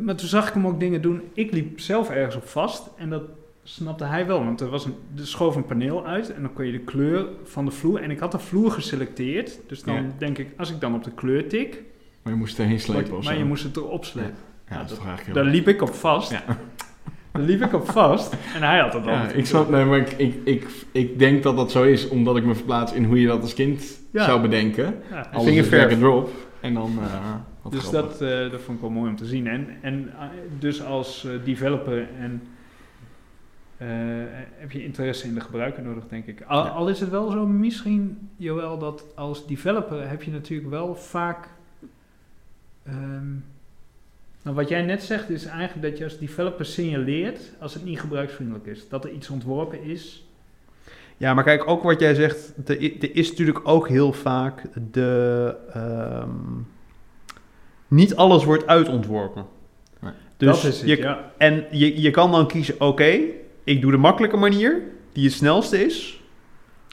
maar 0.02 0.14
toen 0.14 0.28
zag 0.28 0.48
ik 0.48 0.54
hem 0.54 0.66
ook 0.66 0.80
dingen 0.80 1.02
doen. 1.02 1.20
Ik 1.34 1.52
liep 1.52 1.80
zelf 1.80 2.10
ergens 2.10 2.36
op 2.36 2.48
vast 2.48 2.90
en 2.96 3.10
dat 3.10 3.22
snapte 3.62 4.04
hij 4.04 4.26
wel. 4.26 4.44
Want 4.44 4.60
er, 4.60 4.68
was 4.68 4.84
een, 4.84 4.94
er 5.18 5.26
schoof 5.26 5.56
een 5.56 5.66
paneel 5.66 6.06
uit 6.06 6.34
en 6.34 6.42
dan 6.42 6.52
kon 6.52 6.66
je 6.66 6.72
de 6.72 6.78
kleur 6.78 7.26
van 7.44 7.64
de 7.64 7.70
vloer. 7.70 8.00
En 8.02 8.10
ik 8.10 8.18
had 8.18 8.32
de 8.32 8.38
vloer 8.38 8.70
geselecteerd. 8.70 9.58
Dus 9.66 9.82
dan 9.82 9.94
Ja. 9.94 10.02
denk 10.18 10.38
ik, 10.38 10.48
als 10.56 10.70
ik 10.70 10.80
dan 10.80 10.94
op 10.94 11.04
de 11.04 11.10
kleur 11.10 11.48
tik, 11.48 11.82
Maar 12.22 12.32
je 12.32 12.38
moest 12.38 12.58
erheen 12.58 12.80
slepen 12.80 13.16
of 13.16 13.24
maar 13.24 13.32
zo. 13.32 13.38
je 13.38 13.44
moest 13.44 13.62
het 13.64 13.76
erop 13.76 14.04
slepen. 14.04 14.34
Ja, 14.68 14.76
dat 14.80 14.90
is 14.90 14.96
toch 14.96 15.06
eigenlijk 15.06 15.34
Daar 15.38 15.44
liep 15.52 15.68
ik 15.68 15.82
op 15.82 15.94
vast. 15.94 16.30
Ja. 16.30 16.42
Daar 17.32 17.44
liep 17.44 17.62
ik 17.62 17.72
op 17.72 17.90
vast. 17.90 18.32
En 18.54 18.62
hij 18.62 18.78
had 18.78 18.92
dat 18.92 19.06
al. 19.06 19.12
Ja, 19.12 19.28
ik 19.28 19.46
snap, 19.46 19.68
nee, 19.70 19.84
maar 19.84 19.98
ik, 19.98 20.10
ik, 20.12 20.34
ik, 20.44 20.66
ik 20.92 21.18
denk 21.18 21.42
dat 21.42 21.56
dat 21.56 21.70
zo 21.70 21.82
is, 21.82 22.08
omdat 22.08 22.36
ik 22.36 22.44
me 22.44 22.54
verplaats 22.54 22.92
in 22.92 23.04
hoe 23.04 23.20
je 23.20 23.26
dat 23.26 23.40
als 23.42 23.54
kind 23.54 23.98
Ja. 24.12 24.24
zou 24.24 24.40
bedenken. 24.40 24.94
Ja. 25.10 25.20
Alles 25.32 25.46
is 25.46 25.52
Vingerverf. 25.52 25.80
drag 25.82 25.92
and 25.92 26.00
drop. 26.00 26.30
En 26.60 26.74
dan, 26.74 26.98
eh 27.02 27.34
Dus 27.70 27.82
grappig. 27.84 28.18
dat, 28.18 28.28
eh, 28.28 28.50
dat 28.50 28.60
vond 28.60 28.76
ik 28.76 28.82
wel 28.82 28.90
mooi 28.92 29.10
om 29.10 29.16
te 29.16 29.24
zien. 29.26 29.46
En, 29.46 29.68
en 29.82 30.12
eh, 30.18 30.28
dus 30.58 30.82
als 30.82 31.24
eh, 31.24 31.32
developer 31.44 32.08
en, 32.18 32.42
heb 34.56 34.72
je 34.72 34.84
interesse 34.84 35.26
in 35.26 35.34
de 35.34 35.40
gebruiker 35.40 35.82
nodig, 35.82 36.08
denk 36.08 36.26
ik. 36.26 36.42
Al, 36.46 36.64
Ja. 36.64 36.70
al 36.70 36.88
is 36.88 37.00
het 37.00 37.10
wel 37.10 37.30
zo, 37.30 37.46
misschien, 37.46 38.28
Joël, 38.36 38.78
dat 38.78 39.04
als 39.14 39.46
developer 39.46 40.08
heb 40.08 40.22
je 40.22 40.30
natuurlijk 40.30 40.70
wel 40.70 40.94
vaak... 40.94 41.48
ehm, 42.86 43.30
nou, 44.42 44.56
wat 44.56 44.68
jij 44.68 44.82
net 44.82 45.02
zegt 45.02 45.30
is 45.30 45.44
eigenlijk 45.44 45.88
dat 45.88 45.98
je 45.98 46.04
als 46.04 46.18
developer 46.18 46.64
signaleert 46.64 47.52
als 47.60 47.74
het 47.74 47.84
niet 47.84 48.00
gebruiksvriendelijk 48.00 48.66
is. 48.66 48.88
Dat 48.88 49.04
er 49.04 49.10
iets 49.10 49.28
ontworpen 49.30 49.82
is. 49.82 50.26
Ja, 51.16 51.34
maar 51.34 51.44
kijk, 51.44 51.68
ook 51.68 51.82
wat 51.82 52.00
jij 52.00 52.14
zegt, 52.14 52.52
er, 52.68 52.82
er 53.00 53.16
is 53.16 53.30
natuurlijk 53.30 53.68
ook 53.68 53.88
heel 53.88 54.12
vaak 54.12 54.62
de... 54.92 55.54
ehm, 55.72 56.30
niet 57.88 58.16
alles 58.16 58.44
wordt 58.44 58.66
uitontworpen. 58.66 59.46
Nee. 60.00 60.12
Dus 60.36 60.62
dat 60.62 60.72
is 60.72 60.80
het, 60.80 60.88
je, 60.88 60.96
ja. 60.96 61.30
En 61.38 61.64
je, 61.70 62.00
je 62.00 62.10
kan 62.10 62.30
dan 62.32 62.46
kiezen, 62.46 62.74
oké, 62.78 63.18
ik 63.64 63.80
doe 63.80 63.90
de 63.90 63.96
makkelijke 63.96 64.36
manier, 64.36 64.82
die 65.12 65.24
het 65.24 65.32
snelste 65.32 65.84
is. 65.84 66.20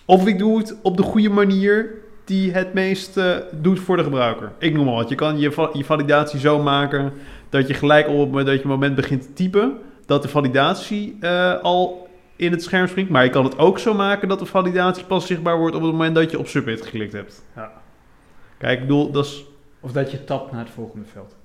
Of 0.05 0.27
ik 0.27 0.37
doe 0.37 0.57
het 0.57 0.77
op 0.81 0.97
de 0.97 1.03
goede 1.03 1.29
manier, 1.29 1.91
die 2.25 2.51
het 2.51 2.73
meest 2.73 3.17
eh, 3.17 3.35
doet 3.51 3.79
voor 3.79 3.97
de 3.97 4.03
gebruiker. 4.03 4.51
Ik 4.59 4.73
noem 4.73 4.85
maar 4.85 4.93
wat, 4.93 5.09
je 5.09 5.15
kan 5.15 5.39
je, 5.39 5.51
va- 5.51 5.69
je 5.73 5.85
validatie 5.85 6.39
zo 6.39 6.61
maken 6.61 7.13
dat 7.49 7.67
je 7.67 7.73
gelijk 7.73 8.07
op 8.07 8.33
het 8.33 8.45
dat 8.45 8.61
je 8.61 8.67
moment 8.67 8.95
begint 8.95 9.21
te 9.21 9.33
typen, 9.33 9.77
dat 10.05 10.21
de 10.21 10.27
validatie 10.27 11.17
eh, 11.19 11.61
al 11.61 12.07
in 12.35 12.51
het 12.51 12.63
scherm 12.63 12.87
springt. 12.87 13.11
Maar 13.11 13.23
je 13.23 13.29
kan 13.29 13.43
het 13.43 13.57
ook 13.57 13.79
zo 13.79 13.93
maken 13.93 14.27
dat 14.27 14.39
de 14.39 14.45
validatie 14.45 15.05
pas 15.05 15.27
zichtbaar 15.27 15.57
wordt 15.57 15.75
op 15.75 15.81
het 15.81 15.91
moment 15.91 16.15
dat 16.15 16.31
je 16.31 16.39
op 16.39 16.47
submit 16.47 16.81
geklikt 16.81 17.13
hebt. 17.13 17.45
Ja. 17.55 17.71
Kijk, 18.57 18.79
ik 18.79 18.87
bedoel, 18.87 19.11
dat 19.11 19.25
is... 19.25 19.45
Of 19.83 19.91
dat 19.91 20.11
je 20.11 20.23
tapt 20.23 20.51
naar 20.51 20.61
het 20.61 20.73
volgende 20.73 21.05
veld. 21.05 21.35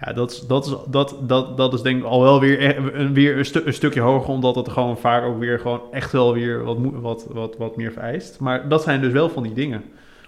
Ja, 0.00 0.12
dat 0.12 0.30
is, 0.30 0.40
dat, 0.46 0.66
is, 0.66 0.74
dat, 0.90 1.16
dat, 1.22 1.56
dat 1.56 1.72
is 1.74 1.82
denk 1.82 1.98
ik 1.98 2.04
al 2.04 2.22
wel 2.22 2.40
weer, 2.40 2.62
e- 2.62 2.90
een, 2.92 3.14
weer 3.14 3.38
een, 3.38 3.44
stu- 3.44 3.62
een 3.64 3.72
stukje 3.72 4.00
hoger, 4.00 4.28
omdat 4.28 4.54
het 4.54 4.68
gewoon 4.68 4.98
vaak 4.98 5.24
ook 5.24 5.38
weer 5.38 5.58
gewoon 5.58 5.80
echt 5.90 6.12
wel 6.12 6.32
weer 6.32 6.64
wat, 6.64 6.78
wat, 6.92 7.26
wat, 7.30 7.56
wat 7.56 7.76
meer 7.76 7.92
vereist. 7.92 8.40
Maar 8.40 8.68
dat 8.68 8.82
zijn 8.82 9.00
dus 9.00 9.12
wel 9.12 9.28
van 9.28 9.42
die 9.42 9.52
dingen. 9.52 9.82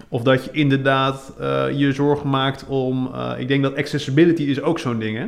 Of 0.09 0.21
dat 0.23 0.43
je 0.45 0.51
inderdaad 0.51 1.33
eh, 1.39 1.65
je 1.71 1.91
zorgen 1.91 2.29
maakt 2.29 2.65
om, 2.67 3.09
eh, 3.13 3.33
ik 3.37 3.47
denk 3.47 3.63
dat 3.63 3.75
accessibility 3.75 4.43
is 4.43 4.61
ook 4.61 4.79
zo'n 4.79 4.99
ding 4.99 5.17
hè. 5.17 5.27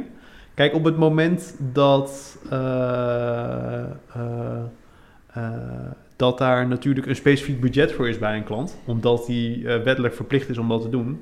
Kijk, 0.54 0.74
op 0.74 0.84
het 0.84 0.98
moment 0.98 1.56
dat, 1.74 2.38
eh, 2.50 3.84
dat 6.16 6.38
daar 6.38 6.68
natuurlijk 6.68 7.06
een 7.06 7.16
specifiek 7.16 7.62
budget 7.62 7.92
voor 7.92 8.10
is 8.10 8.20
bij 8.20 8.38
een 8.38 8.44
klant, 8.44 8.78
omdat 8.86 9.26
die 9.26 9.68
wettelijk 9.68 10.14
verplicht 10.14 10.50
is 10.50 10.58
om 10.58 10.68
dat 10.70 10.82
te 10.82 10.90
doen, 10.90 11.22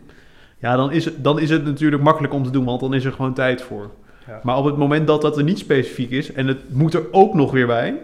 ja, 0.64 0.76
dan 0.76 0.92
is, 0.92 1.06
het, 1.06 1.24
dan 1.24 1.40
is 1.40 1.50
het 1.50 1.66
natuurlijk 1.66 2.04
makkelijk 2.04 2.34
om 2.34 2.44
te 2.44 2.50
doen, 2.50 2.66
want 2.66 2.80
dan 2.80 2.94
is 2.94 3.06
er 3.06 3.12
gewoon 3.12 3.34
tijd 3.34 3.62
voor. 3.62 3.92
Ja. 4.28 4.40
Maar 4.44 4.58
op 4.58 4.66
het 4.66 4.78
moment 4.78 5.08
dat 5.08 5.22
dat 5.22 5.38
er 5.38 5.44
niet 5.44 5.60
specifiek 5.60 6.12
is 6.12 6.32
en 6.32 6.48
het 6.48 6.74
moet 6.74 6.94
er 6.94 7.06
ook 7.12 7.34
nog 7.34 7.52
weer 7.52 7.68
bij. 7.68 8.02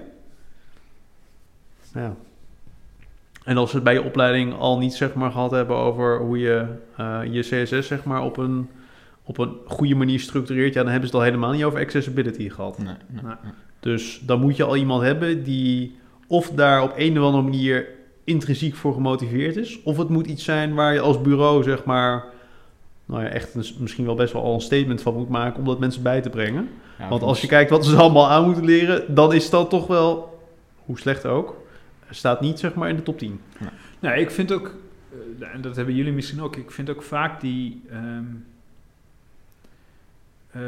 Ja. 1.93 2.14
En 3.43 3.57
als 3.57 3.70
we 3.70 3.76
het 3.76 3.84
bij 3.84 3.93
je 3.93 4.03
opleiding 4.03 4.53
al 4.57 4.78
niet 4.78 4.93
zeg 4.93 5.14
maar, 5.14 5.32
gehad 5.32 5.51
hebben 5.51 5.76
over 5.76 6.20
hoe 6.20 6.39
je 6.39 6.66
eh, 6.95 7.20
je 7.32 7.41
CSS 7.41 7.88
zeg 7.88 8.03
maar, 8.03 8.24
op, 8.24 8.38
een, 8.38 8.70
op 9.24 9.38
een 9.38 9.53
goede 9.66 9.95
manier 9.95 10.20
structureert, 10.20 10.74
ja, 10.74 10.82
dan 10.84 10.91
hebben 10.91 11.10
ze 11.10 11.16
het 11.16 11.26
al 11.26 11.32
helemaal 11.32 11.51
niet 11.53 11.64
over 11.64 11.80
accessibility 11.80 12.49
gehad. 12.49 12.78
Nee, 12.78 12.88
nee, 12.88 13.24
Nee. 13.24 13.34
nee. 13.43 13.51
Dus 13.80 14.22
dan 14.26 14.39
moet 14.39 14.55
je 14.55 14.64
al 14.64 14.76
iemand 14.76 15.01
hebben 15.01 15.43
die 15.43 15.97
of 16.28 16.49
daar 16.49 16.84
op 16.84 16.93
een 16.95 17.20
of 17.20 17.26
andere 17.26 17.43
manier 17.43 17.88
intrinsiek 18.24 18.76
voor 18.76 18.93
gemotiveerd 18.93 19.55
is, 19.55 19.84
of 19.84 19.97
het 19.97 20.10
moet 20.10 20.28
iets 20.28 20.43
zijn 20.43 20.74
waar 20.74 20.93
je 20.93 20.99
als 20.99 21.22
bureau 21.22 21.64
zeg 21.64 21.84
maar, 21.84 22.26
nou 23.10 23.24
ja, 23.24 23.30
echt 23.30 23.55
een, 23.55 23.66
misschien 23.80 24.05
wel 24.05 24.16
best 24.16 24.34
wel 24.34 24.43
al 24.43 24.53
een 24.53 24.62
statement 24.62 25.01
van 25.01 25.14
moet 25.14 25.30
maken 25.30 25.60
om 25.60 25.66
dat 25.66 25.80
mensen 25.80 26.03
bij 26.03 26.22
te 26.22 26.30
brengen. 26.30 26.70
Ja, 26.99 27.10
Want 27.10 27.22
als 27.22 27.41
je 27.41 27.47
kijkt 27.47 27.70
wat 27.70 27.86
ze 27.86 27.95
allemaal 28.01 28.30
aan 28.30 28.45
moeten 28.45 28.66
leren, 28.66 29.16
dan 29.16 29.34
is 29.34 29.49
dat 29.49 29.70
toch 29.70 29.88
wel, 29.88 30.39
hoe 30.86 30.99
slecht 30.99 31.26
ook, 31.26 31.55
staat 32.10 32.41
niet 32.41 32.60
zeg 32.60 32.74
maar 32.74 32.89
in 32.89 32.95
de 32.95 33.03
top 33.03 33.18
10. 33.18 33.41
Nou, 33.99 34.20
ik 34.20 34.32
vind 34.32 34.51
ook, 34.51 34.76
eh, 35.39 35.53
en 35.53 35.62
dat 35.62 35.76
hebben 35.76 35.95
jullie 35.95 36.14
misschien 36.14 36.41
ook, 36.41 36.55
ik 36.55 36.72
vind 36.72 36.89
ook 36.89 37.01
vaak 37.01 37.41
die, 37.41 37.82
ehm, 37.89 38.26
eh, 40.52 40.62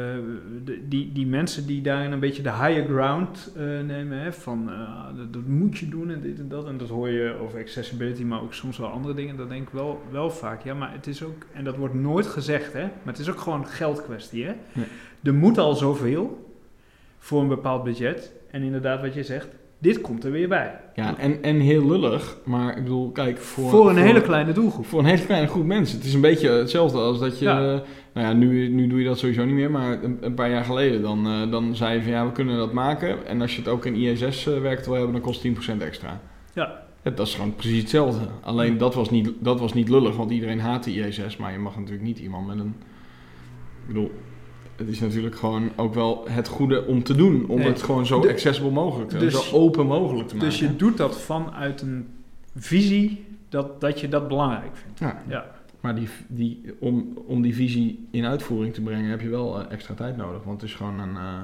de- 0.64 0.88
die, 0.88 1.12
die 1.12 1.26
mensen 1.26 1.66
die 1.66 1.82
daarin 1.82 2.12
een 2.12 2.20
beetje 2.20 2.42
de 2.42 2.52
higher 2.52 2.84
ground 2.84 3.52
eh, 3.56 3.62
nemen, 3.62 4.18
hè, 4.18 4.32
van 4.32 4.70
eh, 4.70 5.06
dat, 5.16 5.32
dat 5.32 5.46
moet 5.46 5.78
je 5.78 5.88
doen 5.88 6.10
en 6.10 6.20
dit 6.20 6.38
en 6.38 6.48
dat. 6.48 6.66
En 6.66 6.76
dat 6.76 6.88
hoor 6.88 7.08
je 7.08 7.34
over 7.40 7.58
accessibility, 7.58 8.22
maar 8.22 8.42
ook 8.42 8.54
soms 8.54 8.78
wel 8.78 8.88
andere 8.88 9.14
dingen. 9.14 9.36
Dat 9.36 9.48
denk 9.48 9.62
ik 9.66 9.72
wel, 9.72 10.02
wel 10.10 10.30
vaak. 10.30 10.62
Ja, 10.64 10.74
maar 10.74 10.92
het 10.92 11.06
is 11.06 11.22
ook, 11.22 11.46
en 11.52 11.64
dat 11.64 11.76
wordt 11.76 11.94
nooit 11.94 12.26
gezegd, 12.26 12.72
hè, 12.72 12.80
maar 12.82 13.12
het 13.14 13.18
is 13.18 13.30
ook 13.30 13.40
gewoon 13.40 13.66
geldkwestie. 13.66 14.44
Hè? 14.44 14.52
Ja. 14.72 14.82
Er 15.22 15.34
moet 15.34 15.58
al 15.58 15.74
zoveel 15.74 16.50
voor 17.18 17.40
een 17.40 17.48
bepaald 17.48 17.84
budget. 17.84 18.32
En 18.50 18.62
inderdaad, 18.62 19.00
wat 19.00 19.14
je 19.14 19.22
zegt, 19.24 19.48
dit 19.82 20.00
komt 20.00 20.24
er 20.24 20.30
weer 20.30 20.48
bij. 20.48 20.80
Ja, 20.94 21.18
en, 21.18 21.42
en 21.42 21.60
heel 21.60 21.86
lullig, 21.86 22.36
maar 22.44 22.76
ik 22.76 22.82
bedoel, 22.82 23.10
kijk, 23.10 23.38
voor... 23.38 23.70
Voor, 23.70 23.90
een 23.90 23.96
hele 23.96 24.20
kleine 24.22 24.52
doelgroep. 24.52 24.86
Voor 24.86 24.98
een 24.98 25.04
hele 25.04 25.24
kleine 25.24 25.48
groep 25.48 25.64
mensen. 25.64 25.96
Het 25.96 26.06
is 26.06 26.14
een 26.14 26.20
beetje 26.20 26.50
hetzelfde 26.50 26.98
als 26.98 27.18
dat 27.18 27.38
je... 27.38 27.44
Ja. 27.44 27.74
eh, 27.74 27.80
Nou 28.12 28.26
ja, 28.26 28.32
nu, 28.32 28.68
nu 28.68 28.86
doe 28.86 28.98
je 28.98 29.04
dat 29.06 29.18
sowieso 29.18 29.44
niet 29.44 29.54
meer, 29.54 29.70
maar 29.70 30.02
een, 30.02 30.18
een 30.20 30.34
paar 30.34 30.50
jaar 30.50 30.64
geleden 30.64 31.02
dan, 31.02 31.26
eh, 31.26 31.50
dan 31.50 31.76
zei 31.76 31.94
je 31.94 32.02
van 32.02 32.10
ja, 32.10 32.26
we 32.26 32.32
kunnen 32.32 32.56
dat 32.56 32.72
maken. 32.72 33.26
En 33.26 33.40
als 33.40 33.52
je 33.54 33.58
het 33.58 33.68
ook 33.70 33.86
in 33.86 33.94
ISS-werk 33.94 34.84
wil 34.84 34.94
hebben, 34.94 35.12
dan 35.12 35.20
kost 35.20 35.46
10% 35.46 35.82
extra. 35.82 36.20
Ja. 36.54 36.80
Ja, 37.02 37.10
dat 37.10 37.26
is 37.26 37.34
gewoon 37.34 37.54
precies 37.54 37.80
hetzelfde. 37.80 38.26
Alleen 38.40 38.78
dat 38.78 38.94
was, 38.94 39.10
niet, 39.10 39.30
dat 39.38 39.60
was 39.60 39.72
niet 39.72 39.88
lullig, 39.88 40.16
want 40.16 40.30
iedereen 40.30 40.60
haat 40.60 40.84
de 40.84 41.06
ISS, 41.06 41.36
maar 41.36 41.52
je 41.52 41.58
mag 41.58 41.76
natuurlijk 41.76 42.02
niet 42.02 42.18
iemand 42.18 42.46
met 42.46 42.58
een... 42.58 42.74
Ik 43.80 43.86
bedoel, 43.86 44.10
het 44.76 44.88
is 44.88 45.00
natuurlijk 45.00 45.36
gewoon 45.36 45.70
ook 45.76 45.94
wel 45.94 46.24
het 46.28 46.48
goede 46.48 46.86
om 46.86 47.02
te 47.02 47.14
doen. 47.14 47.48
Om 47.48 47.58
Nee. 47.58 47.66
het 47.68 47.82
gewoon 47.82 48.06
zo 48.06 48.20
De- 48.20 48.28
accessible 48.28 48.70
mogelijk 48.70 49.10
te 49.10 49.18
dus- 49.18 49.48
zo 49.48 49.56
open 49.56 49.86
mogelijk 49.86 50.28
te 50.28 50.34
maken. 50.34 50.50
Dus 50.50 50.58
je 50.58 50.76
doet 50.76 50.96
dat 50.96 51.20
vanuit 51.20 51.80
een 51.80 52.08
visie 52.56 53.24
dat, 53.48 53.80
dat 53.80 54.00
je 54.00 54.08
dat 54.08 54.28
belangrijk 54.28 54.76
vindt. 54.76 54.98
Ja, 54.98 55.22
Ja. 55.28 55.50
maar 55.80 55.94
die, 55.94 56.08
die, 56.28 56.62
om, 56.78 57.18
om 57.26 57.42
die 57.42 57.54
visie 57.54 58.08
in 58.10 58.24
uitvoering 58.26 58.74
te 58.74 58.80
brengen 58.80 59.10
heb 59.10 59.20
je 59.20 59.28
wel 59.28 59.60
eh, 59.60 59.72
extra 59.72 59.94
tijd 59.94 60.16
nodig. 60.16 60.44
Want 60.44 60.60
het 60.60 60.70
is 60.70 60.76
gewoon, 60.76 60.98
een, 61.00 61.16
eh, 61.16 61.36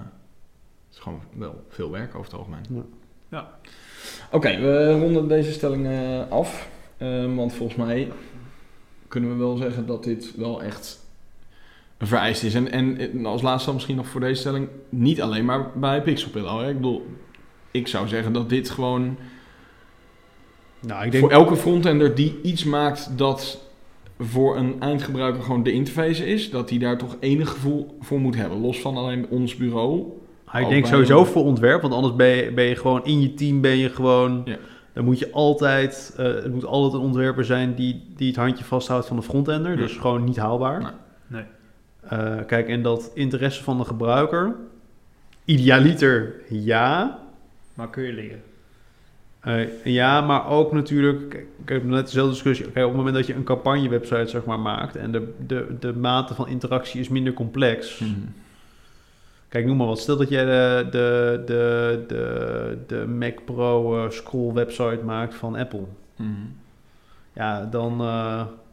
het 0.87 0.95
is 0.97 0.99
gewoon 0.99 1.21
wel 1.37 1.65
veel 1.69 1.91
werk 1.91 2.15
over 2.15 2.31
het 2.31 2.39
algemeen. 2.39 2.65
Ja. 2.71 2.83
Ja. 3.31 3.49
Oké, 4.33 4.59
we 4.61 4.99
ronden 5.01 5.29
deze 5.29 5.53
stelling 5.53 5.87
eh, 5.87 6.29
af. 6.31 6.69
Ehm, 6.97 7.35
want 7.35 7.53
volgens 7.53 7.79
mij 7.79 8.13
kunnen 9.09 9.31
we 9.31 9.37
wel 9.37 9.57
zeggen 9.57 9.87
dat 9.87 10.05
dit 10.05 10.37
wel 10.37 10.63
echt 10.63 11.07
vereist 12.07 12.43
is. 12.43 12.55
En, 12.55 12.71
en 12.71 13.27
als 13.27 13.43
laatste 13.43 13.65
dan 13.65 13.75
misschien 13.75 13.97
nog 13.97 14.07
voor 14.07 14.21
deze 14.21 14.41
stelling, 14.41 14.69
niet 14.89 15.23
alleen 15.23 15.45
maar 15.45 15.71
bij 15.79 16.03
Pixelpillow. 16.03 16.61
Hè? 16.61 16.69
Ik 16.69 16.77
bedoel, 16.77 17.07
ik 17.71 17.89
zou 17.89 18.09
zeggen 18.09 18.33
dat 18.33 18.49
dit 18.49 18.71
gewoon 18.71 19.17
Nou, 20.81 21.05
ik 21.05 21.11
denk... 21.11 21.23
voor 21.25 21.33
elke 21.33 21.57
frontender 21.57 22.15
die 22.15 22.39
iets 22.43 22.65
maakt 22.65 23.11
dat 23.19 23.67
voor 24.19 24.57
een 24.57 24.77
eindgebruiker 24.81 25.43
gewoon 25.43 25.63
de 25.63 25.73
interface 25.73 26.27
is, 26.27 26.51
dat 26.51 26.69
die 26.69 26.79
daar 26.79 26.99
toch 26.99 27.17
enig 27.21 27.51
gevoel 27.51 27.97
voor 28.01 28.21
moet 28.21 28.37
hebben. 28.37 28.59
Los 28.61 28.81
van 28.81 28.97
alleen 28.97 29.27
ons 29.29 29.57
bureau. 29.57 30.05
Ah, 30.45 30.61
ik 30.61 30.69
denk 30.69 30.87
sowieso 30.87 31.21
een- 31.21 31.27
voor 31.27 31.45
ontwerp, 31.45 31.83
want 31.83 31.95
anders 31.95 32.17
ben 32.17 32.29
je, 32.29 32.53
ben 32.53 32.65
je 32.65 32.77
gewoon 32.77 33.05
in 33.05 33.21
je 33.21 33.35
team 33.35 33.61
ben 33.61 33.77
je 33.77 33.89
gewoon. 33.89 34.43
Ja. 34.45 34.57
Dan 34.93 35.05
moet 35.05 35.19
je 35.19 35.33
altijd, 35.33 36.15
eh, 36.17 36.25
het 36.25 36.53
moet 36.53 36.65
altijd 36.65 36.93
een 36.93 37.07
ontwerper 37.09 37.45
zijn 37.45 37.75
die, 37.75 38.03
die 38.17 38.27
het 38.27 38.37
handje 38.37 38.65
vasthoudt 38.65 39.07
van 39.07 39.17
de 39.17 39.23
frontender. 39.23 39.71
Ja. 39.73 39.77
Dus 39.77 39.97
gewoon 39.97 40.25
niet 40.25 40.37
haalbaar. 40.37 40.81
Nee. 40.83 40.91
Eh, 42.09 42.37
kijk, 42.47 42.69
en 42.69 42.83
dat 42.83 43.11
interesse 43.15 43.63
van 43.63 43.79
de 43.79 43.85
gebruiker, 43.85 44.57
idealiter 45.45 46.35
ja. 46.49 47.19
Maar 47.75 47.91
kun 47.91 48.03
je 48.03 48.13
leren. 48.13 48.43
Eh, 49.41 49.85
ja, 49.85 50.21
maar 50.21 50.49
ook 50.49 50.73
natuurlijk, 50.73 51.29
kijk, 51.29 51.47
ik 51.63 51.69
heb 51.69 51.85
net 51.85 52.05
dezelfde 52.05 52.33
discussie. 52.33 52.65
Kijk, 52.65 52.85
op 52.85 52.91
het 52.91 52.97
moment 52.97 53.17
dat 53.17 53.27
je 53.27 53.35
een 53.35 53.45
campagnewebsite 53.45 54.27
zeg 54.27 54.45
maar, 54.45 54.61
maakt 54.61 54.97
en 54.97 55.13
de, 55.13 55.35
de, 55.47 55.77
de 55.81 55.93
mate 55.93 56.35
van 56.35 56.49
interactie 56.49 57.01
is 57.01 57.09
minder 57.09 57.33
complex. 57.33 58.03
Kijk, 59.49 59.67
noem 59.67 59.77
maar 59.77 59.87
wat. 59.87 59.99
Stel 59.99 60.17
dat 60.17 60.29
jij 60.29 60.45
de, 60.45 60.87
de, 60.91 61.43
de, 61.47 62.05
de, 62.09 62.79
de 62.87 63.07
Mac 63.07 63.45
Pro 63.45 64.05
eh, 64.05 64.11
scroll 64.11 64.53
website 64.53 65.01
maakt 65.05 65.35
van 65.35 65.57
Apple. 65.57 65.85
Mhm. 66.17 66.31
Ja, 67.33 67.65
dan 67.65 68.01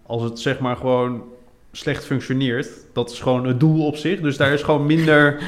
als 0.05 0.21
het 0.21 0.39
zeg 0.39 0.59
maar 0.59 0.75
gewoon 0.75 1.23
slecht 1.77 2.05
functioneert, 2.05 2.69
dat 2.93 3.11
is 3.11 3.19
gewoon 3.19 3.47
het 3.47 3.59
doel 3.59 3.85
op 3.85 3.95
zich. 3.95 4.19
Dus 4.19 4.37
daar 4.37 4.53
is 4.53 4.63
gewoon 4.63 4.85
minder... 4.85 5.39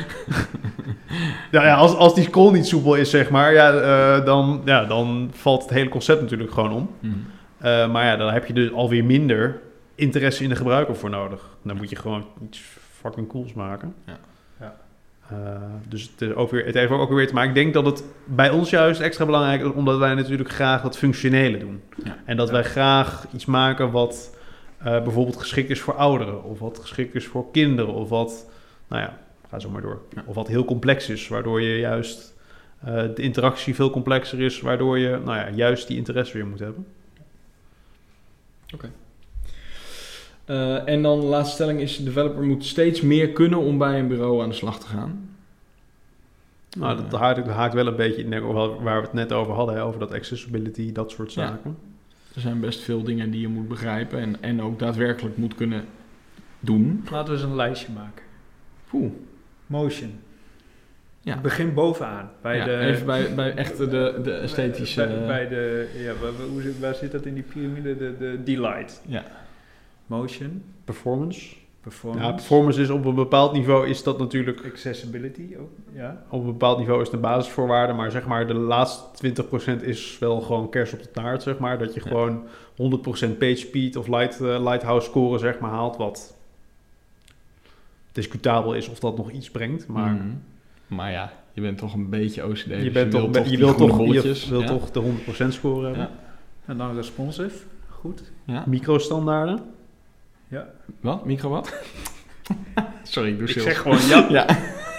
ja, 1.51 1.75
als, 1.75 1.95
als 1.95 2.15
die 2.15 2.23
scroll 2.23 2.51
niet 2.51 2.65
soepel 2.65 2.95
is, 2.95 3.09
zeg 3.09 3.29
maar, 3.29 3.53
ja, 3.53 3.73
eh, 3.73 4.25
dan, 4.25 4.61
ja, 4.65 4.85
dan 4.85 5.29
valt 5.33 5.61
het 5.61 5.69
hele 5.71 5.89
concept 5.89 6.21
natuurlijk 6.21 6.51
gewoon 6.51 6.71
om. 6.71 6.89
Mhm. 6.99 7.13
Eh, 7.57 7.91
maar 7.91 8.05
ja, 8.05 8.15
dan 8.15 8.33
heb 8.33 8.45
je 8.45 8.53
dus 8.53 8.71
alweer 8.71 9.05
minder 9.05 9.59
interesse 9.95 10.43
in 10.43 10.49
de 10.49 10.55
gebruiker 10.55 10.95
voor 10.95 11.09
nodig. 11.09 11.57
Dan 11.63 11.77
moet 11.77 11.89
je 11.89 11.95
gewoon 11.95 12.25
iets 12.43 12.61
fucking 12.91 13.27
cools 13.27 13.53
maken. 13.53 13.93
Ja. 14.05 14.17
Ja. 14.59 14.75
Eh, 15.29 15.37
dus 15.87 16.01
het, 16.11 16.21
is 16.21 16.35
ook 16.35 16.51
weer, 16.51 16.65
het 16.65 16.75
heeft 16.75 16.91
ook 16.91 17.09
weer 17.09 17.27
te 17.27 17.33
maken. 17.33 17.49
Ik 17.49 17.55
denk 17.55 17.73
dat 17.73 17.85
het 17.85 18.03
bij 18.25 18.49
ons 18.49 18.69
juist 18.69 19.01
extra 19.01 19.25
belangrijk 19.25 19.61
is, 19.61 19.71
omdat 19.71 19.97
wij 19.97 20.13
natuurlijk 20.13 20.49
graag 20.51 20.81
dat 20.81 20.97
functionele 20.97 21.57
doen. 21.57 21.81
Ja. 22.03 22.17
En 22.25 22.37
dat 22.37 22.47
Ja. 22.47 22.53
wij 22.53 22.63
graag 22.63 23.25
iets 23.33 23.45
maken 23.45 23.91
wat 23.91 24.36
bijvoorbeeld 24.83 25.37
geschikt 25.37 25.69
is 25.69 25.81
voor 25.81 25.93
ouderen, 25.93 26.43
of 26.43 26.59
wat 26.59 26.79
geschikt 26.79 27.15
is 27.15 27.25
voor 27.25 27.51
kinderen, 27.51 27.93
of 27.93 28.09
wat, 28.09 28.49
nou 28.87 29.01
ja, 29.01 29.19
ga 29.49 29.59
zo 29.59 29.69
maar 29.69 29.81
door. 29.81 30.01
Of 30.25 30.35
wat 30.35 30.47
heel 30.47 30.65
complex 30.65 31.09
is, 31.09 31.27
waardoor 31.27 31.61
je 31.61 31.79
juist 31.79 32.35
eh, 32.79 33.03
de 33.15 33.21
interactie 33.21 33.75
veel 33.75 33.89
complexer 33.89 34.41
is, 34.41 34.61
waardoor 34.61 34.97
je, 34.97 35.09
nou 35.09 35.37
ja, 35.37 35.49
juist 35.49 35.87
die 35.87 35.97
interesse 35.97 36.33
weer 36.33 36.47
moet 36.47 36.59
hebben. 36.59 36.87
Eh, 40.45 40.87
en 40.87 41.01
dan 41.01 41.19
de 41.19 41.25
laatste 41.25 41.53
stelling 41.53 41.79
is: 41.79 41.97
de 41.97 42.03
developer 42.03 42.43
moet 42.43 42.65
steeds 42.65 43.01
meer 43.01 43.29
kunnen 43.29 43.59
om 43.59 43.77
bij 43.77 43.99
een 43.99 44.07
bureau 44.07 44.41
aan 44.41 44.49
de 44.49 44.55
slag 44.55 44.79
te 44.79 44.87
gaan. 44.87 45.29
Nou, 46.77 47.01
dat 47.09 47.19
haakt, 47.19 47.47
haakt 47.47 47.73
wel 47.73 47.87
een 47.87 47.95
beetje 47.95 48.23
in 48.23 48.29
waar 48.83 49.01
we 49.01 49.07
het 49.07 49.13
net 49.13 49.31
over 49.31 49.53
hadden, 49.53 49.75
hè, 49.75 49.83
over 49.83 49.99
dat 49.99 50.13
accessibility, 50.13 50.91
dat 50.91 51.11
soort 51.11 51.33
Ja. 51.33 51.59
Er 52.37 52.43
zijn 52.43 52.59
best 52.59 52.79
veel 52.79 53.03
dingen 53.03 53.31
die 53.31 53.41
je 53.41 53.47
moet 53.47 53.67
begrijpen 53.67 54.19
en, 54.19 54.41
en 54.41 54.61
ook 54.61 54.79
daadwerkelijk 54.79 55.37
moet 55.37 55.55
kunnen 55.55 55.85
doen. 56.59 57.05
Laten 57.11 57.33
we 57.33 57.39
eens 57.39 57.49
een 57.49 57.55
lijstje 57.55 57.91
maken. 57.93 58.23
Oeh. 58.93 59.11
Motion. 59.67 60.11
Ja. 61.21 61.35
Ik 61.35 61.41
begin 61.41 61.73
bovenaan. 61.73 62.29
Bij 62.41 62.57
Ja, 62.57 62.65
de, 62.65 62.77
even 62.77 63.05
bij, 63.05 63.35
bij 63.35 63.53
echt 63.55 63.77
de, 63.77 64.19
de 64.23 64.31
esthetische... 64.31 65.05
Bij, 65.07 65.25
bij 65.25 65.47
de, 65.47 65.89
ja, 65.97 66.13
waar, 66.21 66.37
waar- 66.37 66.47
hoe 66.47 66.61
zit, 66.61 66.79
waar 66.79 66.95
zit 66.95 67.11
dat 67.11 67.25
in 67.25 67.33
die 67.33 67.43
piramide? 67.43 67.97
De, 67.97 68.15
de 68.19 68.39
delight. 68.43 69.01
Ja. 69.05 69.23
Motion. 70.05 70.63
Performance. 70.83 71.55
Performance. 71.87 72.25
Ja, 72.25 72.31
performance 72.33 72.81
is 72.81 72.89
op 72.89 73.05
een 73.05 73.15
bepaald 73.15 73.53
niveau 73.53 73.87
is 73.87 74.03
dat 74.03 74.19
natuurlijk, 74.19 74.65
Accessibility 74.65 75.55
ook. 75.59 75.69
Ja. 75.93 76.23
op 76.29 76.39
een 76.39 76.45
bepaald 76.45 76.77
niveau 76.77 76.99
is 76.99 77.05
het 77.05 77.15
een 77.15 77.21
basisvoorwaarde, 77.21 77.93
maar 77.93 78.11
zeg 78.11 78.25
maar 78.25 78.47
de 78.47 78.53
laatste 78.53 79.03
20% 79.79 79.83
is 79.83 80.19
wel 80.19 80.41
gewoon 80.41 80.69
kers 80.69 80.93
op 80.93 81.01
de 81.01 81.11
taart, 81.11 81.43
zeg 81.43 81.59
maar. 81.59 81.77
Dat 81.77 81.93
je 81.93 82.01
Ja. 82.03 82.07
gewoon 82.07 82.43
100% 82.75 83.37
page 83.37 83.55
speed 83.55 83.95
of 83.95 84.07
light, 84.07 84.41
eh, 84.41 84.63
lighthouse 84.63 85.07
score, 85.07 85.37
zeg 85.37 85.59
maar, 85.59 85.71
haalt, 85.71 85.97
wat 85.97 86.35
discutabel 88.11 88.73
is 88.73 88.87
of 88.89 88.99
dat 88.99 89.17
nog 89.17 89.31
iets 89.31 89.51
brengt, 89.51 89.87
maar... 89.87 90.11
Mhm. 90.11 90.27
Maar 90.87 91.11
ja, 91.11 91.33
je 91.53 91.61
bent 91.61 91.77
toch 91.77 91.93
een 91.93 92.09
beetje 92.09 92.45
OCD. 92.45 92.65
Je, 92.65 92.77
dus 92.77 92.91
bent 92.91 93.11
toch, 93.11 93.21
wilt 93.21 93.35
je 93.35 93.43
die 93.43 93.57
wilt 93.57 93.75
groene 93.75 94.21
toch, 94.21 94.23
je 94.23 94.57
ja. 94.57 94.65
toch 94.65 94.91
de 94.91 94.99
100% 94.99 95.53
score 95.53 95.85
hebben. 95.85 96.03
Ja. 96.03 96.11
En 96.65 96.77
dan 96.77 96.95
responsive. 96.95 97.57
Goed. 97.89 98.31
Ja. 98.45 98.63
Microstandaarden. 98.67 99.59
Ja. 100.47 100.67
Wat? 101.01 101.25
Micro 101.25 101.49
wat? 101.49 101.73
Sorry, 103.03 103.29
ik 103.29 103.37
doe 103.37 103.47
Ik 103.47 103.59
zeg 103.59 103.81
gewoon 103.81 104.07
ja. 104.07 104.27
Ja, 104.37 104.45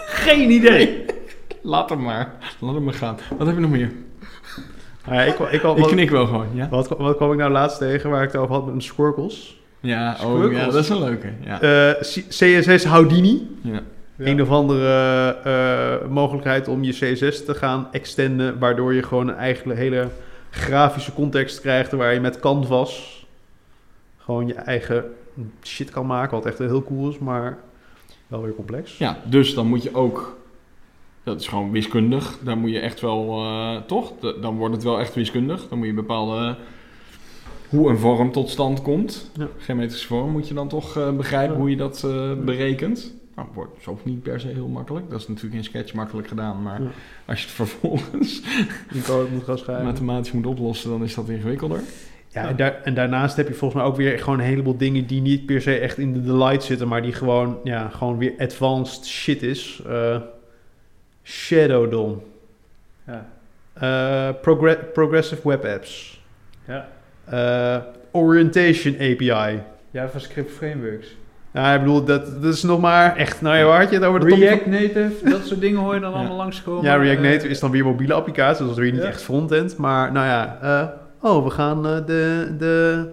Geen 0.07 0.51
idee. 0.51 1.05
laat 1.63 1.91
hem 1.91 2.03
maar. 2.03 2.35
Laat 2.59 2.75
hem 2.75 2.85
maar 2.85 2.95
gaan. 2.95 3.17
Wat 3.39 3.47
heb 3.47 3.57
je 3.57 3.63
nog 3.63 3.71
meer? 3.71 3.93
Nou 5.05 5.21
ja, 5.21 5.23
ik, 5.23 5.39
ik, 5.39 5.63
ik, 5.63 5.87
knik 5.87 6.11
wel 6.11 6.27
gewoon, 6.27 6.47
ja? 6.55 6.69
wat, 6.69 6.89
wat 6.89 7.17
kwam 7.17 7.33
ik 7.33 7.39
nou 7.39 7.51
laatst 7.51 7.79
tegen 7.79 8.11
waar 8.11 8.23
ik 8.23 8.33
het 8.33 8.41
over 8.41 8.55
had 8.55 8.65
met 8.65 8.75
mijn 8.75 8.85
squirkles? 8.85 9.61
Ja, 9.81 10.17
oh, 10.25 10.53
ja, 10.53 10.65
dat 10.65 10.75
is 10.75 10.89
een 10.89 10.99
leuke. 10.99 11.33
Ja. 11.45 11.61
Eh, 11.61 12.01
CSS 12.29 12.85
Houdini. 12.85 13.49
ja. 13.63 13.81
Een 14.17 14.43
of 14.43 14.51
andere 14.51 15.29
eh, 15.45 16.09
mogelijkheid 16.09 16.69
om 16.69 16.85
je 16.85 16.93
CSS 16.93 17.45
te 17.45 17.55
gaan 17.55 17.89
extenden, 17.93 18.59
waardoor 18.59 18.95
je 18.95 19.03
gewoon 19.03 19.29
een 19.29 19.37
eigen 19.37 19.77
hele 19.77 20.09
grafische 20.51 21.13
context 21.15 21.61
krijgt 21.61 21.93
waar 21.93 22.15
je 22.15 22.21
met 22.21 22.41
Canvas 22.41 23.19
gewoon 24.29 24.47
je 24.47 24.55
eigen 24.55 25.05
shit 25.63 25.91
kan 25.91 26.07
maken, 26.07 26.37
wat 26.37 26.47
echt 26.47 26.59
heel 26.59 26.83
cool 26.85 27.09
is, 27.11 27.19
maar 27.19 27.59
wel 28.27 28.43
weer 28.43 28.55
complex. 28.55 28.99
Ja, 28.99 29.19
dus 29.25 29.55
dan 29.55 29.67
moet 29.67 29.83
je 29.83 29.95
ook. 29.95 30.37
Dat 31.23 31.41
is 31.41 31.49
gewoon 31.49 31.71
wiskundig. 31.71 32.39
Daar 32.43 32.57
moet 32.59 32.71
je 32.71 32.79
echt 32.79 33.01
wel. 33.01 33.41
eh, 33.45 33.77
toch? 33.83 34.13
Dan 34.41 34.57
wordt 34.57 34.75
het 34.75 34.85
wel 34.85 35.01
echt 35.01 35.15
wiskundig. 35.15 35.69
Dan 35.69 35.79
moet 35.79 35.87
je 35.87 35.93
bepaalde. 35.95 36.57
hoe 37.69 37.91
een 37.91 37.99
vorm 37.99 38.33
tot 38.33 38.49
stand 38.51 38.83
komt. 38.83 39.31
Ja. 39.35 39.49
Geometrische 39.59 40.07
vorm 40.07 40.31
moet 40.31 40.49
je 40.49 40.55
dan 40.55 40.69
toch 40.69 40.97
eh, 40.97 41.13
begrijpen 41.17 41.55
Ja. 41.55 41.61
hoe 41.61 41.71
je 41.71 41.77
dat 41.77 42.03
eh, 42.05 42.33
berekent. 42.45 43.15
Nou, 43.35 43.49
wordt 43.55 43.83
zo 43.83 43.99
niet 44.05 44.23
per 44.23 44.41
se 44.41 44.47
heel 44.49 44.69
makkelijk. 44.69 45.11
Dat 45.11 45.21
is 45.21 45.29
natuurlijk 45.29 45.55
in 45.55 45.65
Sketch 45.65 45.95
makkelijk 45.95 46.29
gedaan. 46.29 46.63
Maar 46.63 46.83
Ja. 46.83 46.89
als 47.27 47.39
je 47.41 47.45
het 47.47 47.55
vervolgens 47.55 48.43
moet 49.33 49.45
gaan 49.45 49.59
schrijven. 49.59 49.85
mathematisch 49.85 50.33
moet 50.33 50.47
oplossen, 50.47 50.91
dan 50.91 51.03
is 51.03 51.15
dat 51.15 51.29
ingewikkelder. 51.29 51.81
Ja, 52.43 52.49
en, 52.49 52.57
daar, 52.57 52.81
en 52.83 52.95
daarnaast 52.95 53.37
heb 53.37 53.49
je 53.49 53.55
volgens 53.55 53.81
mij 53.83 53.91
ook 53.91 53.97
weer 53.97 54.19
gewoon 54.19 54.39
een 54.39 54.45
heleboel 54.45 54.77
dingen 54.77 55.07
die 55.07 55.21
niet 55.21 55.47
per 55.47 55.61
se 55.63 55.79
echt 55.79 55.99
in 55.99 56.13
de, 56.13 56.23
de 56.23 56.37
light 56.37 56.63
zitten, 56.63 56.89
maar 56.89 57.03
die 57.03 57.13
gewoon, 57.13 57.59
ja, 57.65 57.89
gewoon 57.89 58.19
weer 58.19 58.33
advanced 58.39 59.07
shit 59.07 59.43
is. 59.43 59.83
Eh 59.89 60.17
Shadow 61.25 61.91
DOM. 61.91 62.23
Ja. 63.07 63.27
Eh, 63.73 64.35
progre- 64.41 64.85
progressive 64.93 65.49
Web 65.49 65.65
Apps. 65.65 66.23
Ja. 66.67 66.89
Eh, 67.25 67.77
orientation 68.11 68.95
API. 68.95 69.61
JavaScript 69.91 70.51
frameworks. 70.53 71.07
Ja, 71.55 71.75
ik 71.75 71.81
bedoel, 71.81 72.05
dat, 72.05 72.43
dat 72.43 72.55
is 72.55 72.63
nog 72.63 72.81
maar 72.81 73.17
echt, 73.17 73.41
nou 73.41 73.57
ja, 73.57 73.65
waar 73.65 73.81
had 73.81 73.91
je 73.91 73.97
het 73.97 74.05
over? 74.05 74.21
De 74.21 74.35
React 74.35 74.67
Native, 74.67 75.31
dat 75.31 75.47
soort 75.47 75.61
dingen 75.61 75.81
hoor 75.81 75.95
je 75.95 76.01
dan 76.01 76.11
Ja. 76.13 76.19
allemaal 76.19 76.37
langskomen. 76.37 76.85
Ja, 76.85 76.97
React 76.97 77.21
Native 77.23 77.49
is 77.49 77.61
dan 77.61 77.71
weer 77.71 77.85
mobiele 77.85 78.15
applicatie, 78.15 78.59
dus 78.59 78.67
dat 78.67 78.77
is 78.77 78.83
weer 78.83 78.93
niet 78.93 79.03
Ja. 79.03 79.09
echt 79.09 79.23
frontend. 79.23 79.77
Maar 79.77 80.13
nou 80.13 80.27
ja, 80.27 80.59
oh, 81.21 81.45
we 81.45 81.51
gaan 81.51 81.87
eh, 81.87 82.07
de, 82.07 82.55
de, 82.59 83.09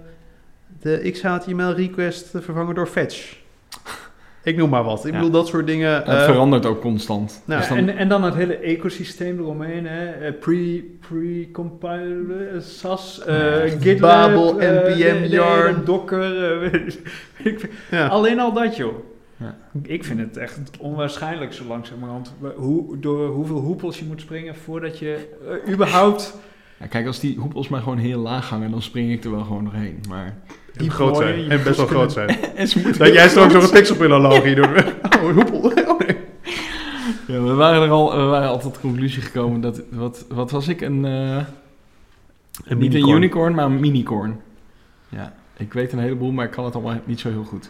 de 0.81 1.09
XHTML 1.11 1.71
request 1.73 2.29
vervangen 2.33 2.75
door 2.75 2.87
fetch. 2.87 3.35
Ik 4.43 4.57
noem 4.57 4.69
maar 4.69 4.83
wat. 4.83 5.05
Ik 5.05 5.11
Ja. 5.11 5.17
bedoel, 5.17 5.31
dat 5.31 5.47
soort 5.47 5.67
dingen. 5.67 5.95
het 5.95 6.07
eh, 6.07 6.23
verandert 6.23 6.65
ook 6.65 6.81
constant. 6.81 7.41
nou, 7.45 7.59
Dus 7.59 7.69
dan- 7.69 7.77
en, 7.77 7.89
en 7.97 8.07
dan 8.07 8.23
het 8.23 8.35
hele 8.35 8.57
ecosysteem 8.57 9.39
eromheen. 9.39 9.85
Hè? 9.87 10.05
Eh, 10.11 10.33
Pre, 10.39 10.83
pre-compile, 11.07 12.55
SAS, 12.61 13.23
eh, 13.25 13.67
Ja. 13.67 13.77
GitLab, 13.79 13.99
Babel, 13.99 14.53
NPM, 14.53 15.21
de- 15.21 15.27
Yarn. 15.29 15.85
Docker. 15.85 16.59
weet 16.59 16.99
ik- 17.43 17.69
ja. 17.91 18.07
Alleen 18.07 18.39
al 18.39 18.53
dat, 18.53 18.75
joh. 18.75 18.93
Ja. 19.37 19.55
Ik 19.81 20.03
vind 20.03 20.19
het 20.19 20.37
echt 20.37 20.59
onwaarschijnlijk 20.79 21.53
zo 21.53 21.63
langzamerhand. 21.67 22.33
Hoe, 22.55 22.99
door 22.99 23.27
hoeveel 23.27 23.59
hoepels 23.59 23.99
je 23.99 24.05
moet 24.05 24.21
springen 24.21 24.55
voordat 24.55 24.99
je 24.99 25.27
überhaupt... 25.69 26.37
Ja, 26.79 26.87
kijk, 26.87 27.07
als 27.07 27.19
die 27.19 27.37
hoepels 27.37 27.67
maar 27.67 27.81
gewoon 27.81 27.97
heel 27.97 28.19
laag 28.19 28.49
hangen, 28.49 28.71
dan 28.71 28.81
spring 28.81 29.11
ik 29.11 29.23
er 29.23 29.31
wel 29.31 29.43
gewoon 29.43 29.63
doorheen. 29.63 30.03
Maar... 30.09 30.37
Die 30.77 30.89
groot 30.89 31.17
zijn. 31.17 31.51
En 31.51 31.63
best 31.63 31.77
wel 31.77 31.85
groot 31.85 32.11
zijn. 32.11 32.29
en 32.55 32.67
ze 32.67 32.79
moeten 32.79 33.03
Dat 33.03 33.13
jij 33.13 33.29
straks 33.29 33.53
nog 33.53 33.63
een 33.63 33.69
pixelpilologie 33.69 34.55
doet. 34.55 34.67
Oh, 35.15 35.23
een 35.23 35.33
hoepel. 35.33 35.59
Oh, 35.59 35.99
nee. 35.99 36.17
Ja, 37.27 37.41
we 37.41 37.53
waren 37.53 37.81
er 37.81 37.89
al, 37.89 38.17
we 38.17 38.23
waren 38.23 38.49
al 38.49 38.59
tot 38.59 38.73
de 38.73 38.79
conclusie 38.79 39.21
gekomen 39.21 39.61
dat, 39.61 39.81
wat, 39.89 40.25
wat 40.29 40.51
was 40.51 40.67
ik, 40.67 40.81
een, 40.81 41.05
eh, 41.05 42.77
niet 42.77 42.93
een 42.93 43.09
unicorn, 43.09 43.53
maar 43.53 43.65
een 43.65 43.79
minicorn. 43.79 44.41
Ja, 45.09 45.33
ik 45.57 45.73
weet 45.73 45.93
een 45.93 45.99
heleboel, 45.99 46.31
maar 46.31 46.45
ik 46.45 46.51
kan 46.51 46.65
het 46.65 46.75
allemaal 46.75 46.99
niet 47.05 47.19
zo 47.19 47.29
heel 47.29 47.43
goed. 47.43 47.69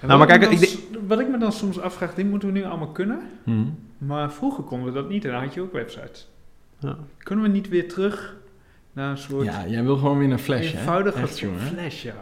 En 0.00 0.06
Nou, 0.06 0.18
wat 0.18 0.28
maar 0.28 0.42
ik 0.42 0.48
kijk, 0.48 0.60
ik 0.60 0.92
dan 0.92 1.06
Wat 1.06 1.20
ik 1.20 1.28
me 1.28 1.38
dan 1.38 1.52
soms 1.52 1.80
afvraag, 1.80 2.14
dit 2.14 2.30
moeten 2.30 2.52
we 2.52 2.58
nu 2.58 2.64
allemaal 2.64 2.92
kunnen. 2.92 3.20
Hm. 3.44 3.64
Maar 3.98 4.32
vroeger 4.32 4.64
konden 4.64 4.92
we 4.92 5.00
dat 5.00 5.08
niet 5.08 5.24
en 5.24 5.30
dan 5.30 5.42
had 5.42 5.54
je 5.54 5.60
ook 5.60 5.72
websites. 5.72 6.28
Ja. 6.78 6.96
Kunnen 7.18 7.44
we 7.44 7.50
niet 7.50 7.68
weer 7.68 7.88
terug 7.88 8.36
naar 8.92 9.10
een 9.10 9.18
soort 9.18 9.44
Ja, 9.44 9.64
jij 9.66 9.82
wil 9.82 9.96
gewoon 9.96 10.18
weer 10.18 10.30
een 10.30 10.38
flash, 10.38 10.72
hè? 10.72 10.78
eenvoudige 10.78 11.18
Echt, 11.20 11.38
jongen. 11.38 11.60
flash, 11.60 12.02
ja. 12.02 12.14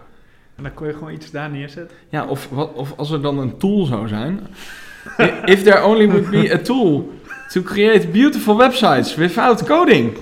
En 0.56 0.62
dan 0.62 0.74
kon 0.74 0.86
je 0.86 0.92
gewoon 0.92 1.12
iets 1.12 1.30
daar 1.30 1.50
neerzetten. 1.50 1.96
Ja, 2.08 2.26
of, 2.26 2.48
wat, 2.48 2.72
of 2.72 2.92
als 2.96 3.10
er 3.10 3.22
dan 3.22 3.38
een 3.38 3.56
tool 3.56 3.84
zou 3.84 4.08
zijn. 4.08 4.46
If 5.44 5.62
there 5.62 5.84
only 5.84 6.06
would 6.08 6.30
be 6.30 6.52
a 6.52 6.58
tool 6.58 7.12
to 7.52 7.62
create 7.62 8.08
beautiful 8.08 8.56
websites 8.56 9.14
without 9.14 9.64
coding. 9.64 10.16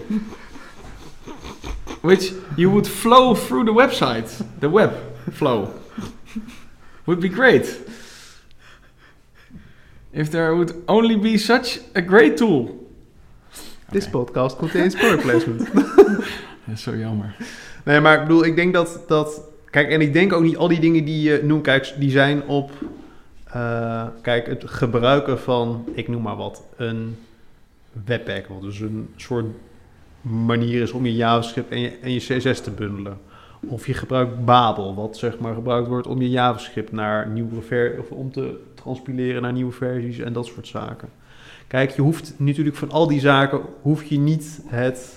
Which 2.01 2.33
you 2.57 2.69
would 2.69 2.89
flow 2.89 3.37
through 3.37 3.67
the 3.67 3.75
website. 3.89 4.45
The 4.59 4.71
web 4.71 4.93
flow. 5.33 5.69
Would 7.05 7.21
be 7.21 7.29
great. 7.29 7.81
If 10.11 10.29
there 10.29 10.55
would 10.55 10.75
only 10.87 11.19
be 11.19 11.39
such 11.39 11.79
a 11.95 12.01
great 12.01 12.37
tool. 12.37 12.84
This 13.95 14.09
podcast 14.09 14.57
contains 14.57 14.95
product 14.95 15.23
placement. 15.23 15.69
Dat 16.65 16.75
is 16.75 16.83
zo 16.83 16.97
jammer. 16.97 17.37
Nee, 17.85 18.01
maar 18.01 18.15
ik 18.15 18.27
bedoel, 18.27 18.45
ik 18.45 18.57
denk 18.57 18.73
dat, 18.75 19.01
dat... 19.07 19.43
Kijk, 19.71 19.91
en 19.91 20.01
ik 20.01 20.13
denk 20.13 20.33
ook 20.33 20.43
niet 20.43 20.57
al 20.57 20.69
die 20.69 20.81
dingen 20.81 21.05
die 21.05 21.23
je 21.23 21.41
noemt, 21.43 21.63
kijk, 21.63 21.95
die 21.99 22.11
zijn 22.11 22.47
op... 22.47 22.71
eh, 23.45 24.07
kijk, 24.23 24.47
het 24.47 24.63
gebruiken 24.67 25.41
van, 25.41 25.85
ik 25.93 26.09
noem 26.09 26.23
maar 26.23 26.37
wat, 26.37 26.63
een 26.77 27.17
webpack. 28.05 28.47
Wat 28.47 28.63
dus 28.63 28.81
een 28.81 29.09
soort 29.17 29.47
manier 30.21 30.83
is 30.83 30.93
om 30.93 31.07
je 31.07 31.15
JavaScript 31.15 31.71
en 31.71 31.81
je, 31.81 31.99
en 32.03 32.13
je 32.13 32.19
CSS 32.19 32.61
te 32.61 32.71
bundelen. 32.71 33.19
Of 33.61 33.87
je 33.87 33.95
gebruikt 33.95 34.45
Babel, 34.45 34.95
wat 34.95 35.17
zeg 35.17 35.39
maar 35.39 35.55
gebruikt 35.55 35.89
wordt 35.89 36.07
om 36.07 36.23
je 36.23 36.31
JavaScript 36.31 36.93
naar 36.93 37.29
nieuwe 37.29 37.63
ver 37.63 37.99
of 37.99 38.11
om 38.11 38.33
te 38.33 38.61
transpileren 38.75 39.43
naar 39.43 39.53
nieuwe 39.53 39.73
versies 39.73 40.19
en 40.19 40.33
dat 40.33 40.47
soort 40.47 40.67
zaken. 40.67 41.09
Kijk, 41.75 41.91
je 41.91 42.03
hoeft 42.03 42.35
natuurlijk 42.37 42.77
van 42.77 42.91
al 42.91 43.07
die 43.07 43.21
zaken 43.21 43.61
hoef 43.83 44.05
je 44.05 44.19
niet 44.19 44.61
het 44.67 45.17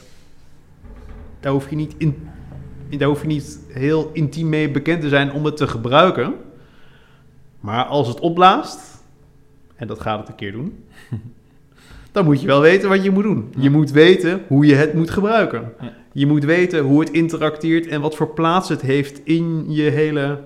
daar 1.39 1.51
hoef 1.51 1.70
je 1.70 1.76
niet, 1.76 1.95
in, 1.97 2.28
daar 2.89 3.08
hoef 3.08 3.22
je 3.22 3.28
niet 3.28 3.60
heel 3.68 4.10
intiem 4.14 4.49
mee 4.49 4.72
bekend 4.72 5.01
te 5.01 5.10
zijn 5.10 5.32
om 5.32 5.45
het 5.45 5.58
te 5.58 5.68
gebruiken. 5.68 6.34
Maar 7.60 7.86
als 7.86 8.08
het 8.08 8.20
opblaast, 8.20 9.03
en 9.76 9.88
dat 9.88 9.99
gaat 9.99 10.20
het 10.20 10.28
een 10.28 10.36
keer 10.36 10.51
doen, 10.51 10.84
dan 12.12 12.26
moet 12.26 12.41
je 12.41 12.47
wel 12.47 12.62
weten 12.62 12.89
wat 12.89 13.03
je 13.03 13.12
moet 13.12 13.24
doen. 13.24 13.53
Je 13.58 13.70
moet 13.70 13.91
weten 13.91 14.41
hoe 14.47 14.66
je 14.66 14.76
het 14.76 14.93
moet 14.93 15.10
gebruiken. 15.10 15.74
Je 16.12 16.26
moet 16.26 16.43
weten 16.43 16.84
hoe 16.84 16.99
het 16.99 17.10
interacteert 17.10 17.88
en 17.88 18.01
wat 18.01 18.16
voor 18.16 18.34
plaats 18.34 18.70
het 18.70 18.82
heeft 18.82 19.22
in 19.24 19.66
je 19.68 19.89
hele 19.89 20.43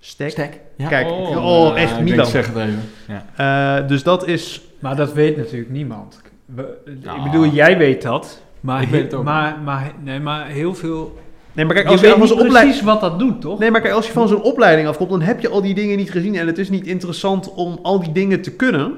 eh 0.00 0.30
stack. 0.30 0.52
Ja. 0.76 0.88
Kijk, 0.88 1.08
oh, 1.10 1.72
echt, 1.78 1.90
ik 1.90 1.96
denk, 1.96 2.08
Milan. 2.08 2.26
zeg 2.26 2.46
het 2.46 2.56
even. 2.56 2.82
Ja. 3.08 3.78
Eh, 3.80 3.88
dus 3.88 4.02
dat 4.02 4.26
is... 4.26 4.60
Maar 4.78 4.96
dat 4.96 5.12
weet 5.12 5.36
natuurlijk 5.36 5.70
niemand. 5.70 6.20
We- 6.44 6.78
Nou. 7.02 7.18
Ik 7.18 7.24
bedoel, 7.24 7.46
jij 7.46 7.78
weet 7.78 8.02
dat. 8.02 8.42
Maar, 8.60 8.82
Ik 8.82 8.88
weet 8.88 9.02
het 9.02 9.14
ook. 9.14 9.24
Maar, 9.24 9.58
maar, 9.64 9.92
nee, 10.04 10.20
maar 10.20 10.46
heel 10.46 10.74
veel... 10.74 11.18
Nee, 11.52 11.64
maar 11.64 11.74
kijk, 11.74 11.86
als 11.86 12.00
je, 12.00 12.06
niet 12.06 12.32
opleiding... 12.32 12.52
precies 12.62 12.82
wat 12.82 13.00
dat 13.00 13.18
doet, 13.18 13.40
toch? 13.40 13.58
Nee, 13.58 13.70
maar 13.70 13.80
kijk, 13.80 13.94
als 13.94 14.06
je 14.06 14.12
van 14.12 14.28
zo'n 14.28 14.42
opleiding 14.42 14.88
afkomt, 14.88 15.10
dan 15.10 15.20
heb 15.22 15.40
je 15.40 15.48
al 15.48 15.62
die 15.62 15.74
dingen 15.74 15.96
niet 15.96 16.10
gezien. 16.10 16.36
En 16.36 16.46
het 16.46 16.58
is 16.58 16.70
niet 16.70 16.86
interessant 16.86 17.54
om 17.54 17.78
al 17.82 18.00
die 18.00 18.12
dingen 18.12 18.40
te 18.42 18.52
kunnen. 18.56 18.94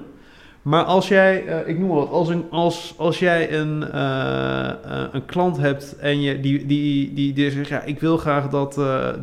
Maar 0.63 0.85
als 0.85 1.09
jij, 1.09 1.47
eh, 1.47 1.69
ik 1.69 1.79
noem 1.79 1.89
wat, 1.89 2.09
als, 2.09 2.29
een, 2.29 2.45
als, 2.51 2.95
als 2.97 3.19
jij 3.19 3.53
een, 3.53 3.91
eh, 3.91 4.69
eh, 4.69 5.09
een 5.13 5.25
klant 5.25 5.57
hebt 5.57 5.97
en 5.97 6.21
je, 6.21 6.41
die, 6.41 6.67
die, 6.67 7.13
die, 7.15 7.33
die 7.33 7.51
zegt, 7.51 7.69
ja, 7.69 7.83
ik 7.83 8.01
wil 8.01 8.17
graag 8.17 8.49
dat, 8.49 8.75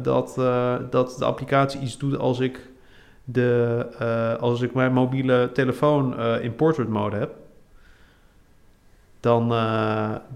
dat, 0.03 0.35
dat 0.89 1.15
de 1.17 1.25
applicatie 1.25 1.79
iets 1.79 1.97
doet 1.97 2.17
als 2.17 2.39
ik, 2.39 2.59
de, 3.23 4.37
als 4.39 4.61
ik 4.61 4.73
mijn 4.73 4.93
mobiele 4.93 5.49
telefoon 5.53 6.19
in 6.41 6.55
portrait 6.55 6.89
mode 6.89 7.15
heb. 7.15 7.31
Dan, 9.19 9.53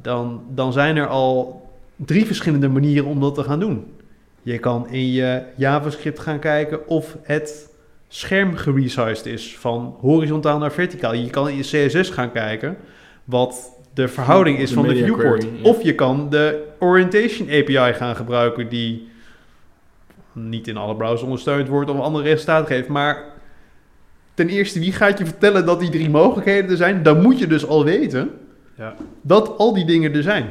dan, 0.01 0.43
dan 0.49 0.73
zijn 0.73 0.97
er 0.97 1.07
al 1.07 1.67
drie 1.95 2.25
verschillende 2.25 2.69
manieren 2.69 3.09
om 3.09 3.19
dat 3.19 3.35
te 3.35 3.43
gaan 3.43 3.59
doen. 3.59 3.93
Je 4.41 4.59
kan 4.59 4.89
in 4.89 5.11
je 5.11 5.43
JavaScript 5.55 6.19
gaan 6.19 6.39
kijken 6.39 6.87
of 6.87 7.17
het 7.21 7.72
scherm 8.15 8.55
geresized 8.55 9.25
is 9.25 9.57
van 9.57 9.95
horizontaal 10.01 10.59
naar 10.59 10.71
verticaal. 10.71 11.13
Je 11.13 11.29
kan 11.29 11.49
in 11.49 11.55
je 11.55 11.61
CSS 11.87 12.09
gaan 12.09 12.31
kijken 12.31 12.77
wat 13.23 13.71
de 13.93 14.07
verhouding 14.07 14.59
is 14.59 14.69
De 14.69 14.75
van 14.75 14.87
de 14.87 14.95
viewport. 14.95 15.39
query, 15.39 15.55
ja. 15.63 15.69
Of 15.69 15.81
je 15.83 15.95
kan 15.95 16.29
de 16.29 16.63
orientation 16.79 17.47
API 17.49 17.93
gaan 17.93 18.15
gebruiken 18.15 18.69
die 18.69 19.07
niet 20.31 20.67
in 20.67 20.77
alle 20.77 20.95
browsers 20.95 21.21
ondersteund 21.21 21.67
wordt 21.67 21.89
of 21.89 21.99
andere 21.99 22.23
resultaten 22.23 22.67
geeft. 22.67 22.87
Maar 22.87 23.23
ten 24.33 24.47
eerste, 24.49 24.79
wie 24.79 24.91
gaat 24.91 25.17
je 25.17 25.25
vertellen 25.25 25.65
dat 25.65 25.79
die 25.79 25.89
drie 25.89 26.09
mogelijkheden 26.09 26.69
er 26.69 26.77
zijn? 26.77 27.03
Dan 27.03 27.21
moet 27.21 27.39
je 27.39 27.47
dus 27.47 27.67
al 27.67 27.83
weten 27.83 28.31
Ja. 28.77 28.95
dat 29.21 29.57
al 29.57 29.73
die 29.73 29.85
dingen 29.85 30.13
er 30.13 30.23
zijn. 30.23 30.49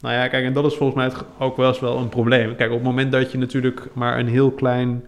Nou 0.00 0.14
ja, 0.14 0.28
kijk, 0.28 0.44
en 0.44 0.52
dat 0.52 0.64
is 0.64 0.74
volgens 0.76 0.98
mij 0.98 1.22
ook 1.38 1.56
wel 1.56 1.68
eens 1.68 1.80
wel 1.80 1.96
een 1.98 2.08
probleem. 2.08 2.56
Kijk, 2.56 2.70
op 2.70 2.76
het 2.76 2.84
moment 2.86 3.12
dat 3.12 3.32
je 3.32 3.38
natuurlijk 3.38 3.88
maar 3.92 4.18
een 4.18 4.28
heel 4.28 4.50
klein 4.50 5.04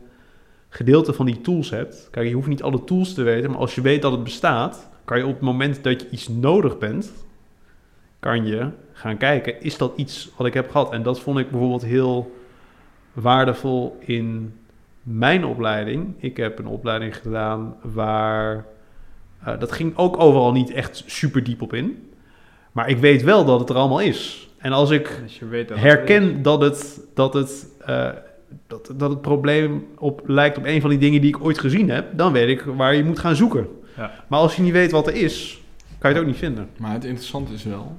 gedeelte 0.68 1.12
van 1.12 1.26
die 1.26 1.40
tools 1.40 1.70
hebt. 1.70 2.08
Kijk, 2.10 2.28
je 2.28 2.34
hoeft 2.34 2.48
niet 2.48 2.62
alle 2.62 2.84
tools 2.84 3.14
te 3.14 3.22
weten, 3.22 3.50
maar 3.50 3.60
als 3.60 3.74
je 3.74 3.80
weet 3.80 4.02
dat 4.02 4.12
het 4.12 4.24
bestaat, 4.24 4.88
kan 5.04 5.18
je 5.18 5.26
op 5.26 5.32
het 5.32 5.40
moment 5.40 5.84
dat 5.84 6.00
je 6.00 6.10
iets 6.10 6.28
nodig 6.28 6.78
bent, 6.78 7.12
kan 8.20 8.46
je 8.46 8.68
gaan 8.92 9.16
kijken, 9.16 9.62
is 9.62 9.76
dat 9.76 9.92
iets 9.96 10.30
wat 10.36 10.46
ik 10.46 10.54
heb 10.54 10.70
gehad? 10.70 10.92
En 10.92 11.02
dat 11.02 11.20
vond 11.20 11.38
ik 11.38 11.50
bijvoorbeeld 11.50 11.84
heel 11.84 12.36
waardevol 13.12 13.96
in 14.00 14.54
mijn 15.02 15.44
opleiding. 15.44 16.14
Ik 16.18 16.36
heb 16.36 16.58
een 16.58 16.66
opleiding 16.66 17.16
gedaan 17.16 17.76
waar, 17.82 18.66
eh, 19.44 19.58
dat 19.58 19.72
ging 19.72 19.96
ook 19.96 20.20
overal 20.20 20.52
niet 20.52 20.70
echt 20.70 21.02
super 21.06 21.44
diep 21.44 21.62
op 21.62 21.72
in. 21.72 22.10
Maar 22.72 22.88
ik 22.88 22.98
weet 22.98 23.22
wel 23.22 23.44
dat 23.44 23.60
het 23.60 23.68
er 23.70 23.76
allemaal 23.76 24.00
is. 24.00 24.48
En 24.58 24.72
als 24.72 24.90
ik 24.90 25.20
Als 25.22 25.38
je 25.38 25.48
weet 25.48 25.68
dat 25.68 25.78
herken 25.78 26.42
dat 26.42 26.60
het, 26.60 27.00
dat, 27.14 27.34
het, 27.34 27.68
eh, 27.84 28.08
dat, 28.66 28.90
dat 28.96 29.11
het 29.11 29.20
probleem 29.20 29.86
op, 29.98 30.22
lijkt 30.26 30.59
op 30.59 30.64
een 30.64 30.80
van 30.80 30.90
die 30.90 30.98
dingen 30.98 31.20
die 31.20 31.30
ik 31.36 31.44
ooit 31.44 31.59
gezien 31.59 31.90
heb, 31.90 32.07
dan 32.12 32.32
weet 32.32 32.48
ik 32.48 32.61
waar 32.76 32.94
je 32.94 33.04
moet 33.04 33.18
gaan 33.18 33.36
zoeken. 33.36 33.66
Ja. 33.96 34.11
Maar 34.26 34.38
als 34.38 34.57
je 34.57 34.62
niet 34.62 34.72
weet 34.72 34.90
wat 34.90 35.07
er 35.07 35.14
is, 35.14 35.61
kan 35.98 36.11
je 36.11 36.16
het 36.16 36.24
ook 36.24 36.30
niet 36.32 36.40
vinden. 36.40 36.68
Maar 36.76 36.92
het 36.92 37.04
interessante 37.04 37.52
is 37.52 37.64
wel 37.64 37.96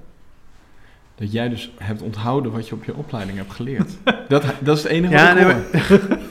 dat 1.16 1.32
jij 1.32 1.49
dus 1.49 1.72
hebt 1.78 2.01
onthouden 2.01 2.51
wat 2.51 2.68
je 2.68 2.76
op 2.76 2.84
je 2.84 2.95
opleiding 2.95 3.38
hebt 3.38 3.51
geleerd. 3.53 3.91
dat, 4.28 4.43
dat 4.60 4.78
is 4.78 4.84
het 4.84 4.91
enige 4.91 5.14
Ja, 5.14 5.28
wat 5.34 5.38
ik 5.38 5.47
nee, 5.74 5.82
hoor. 5.99 6.18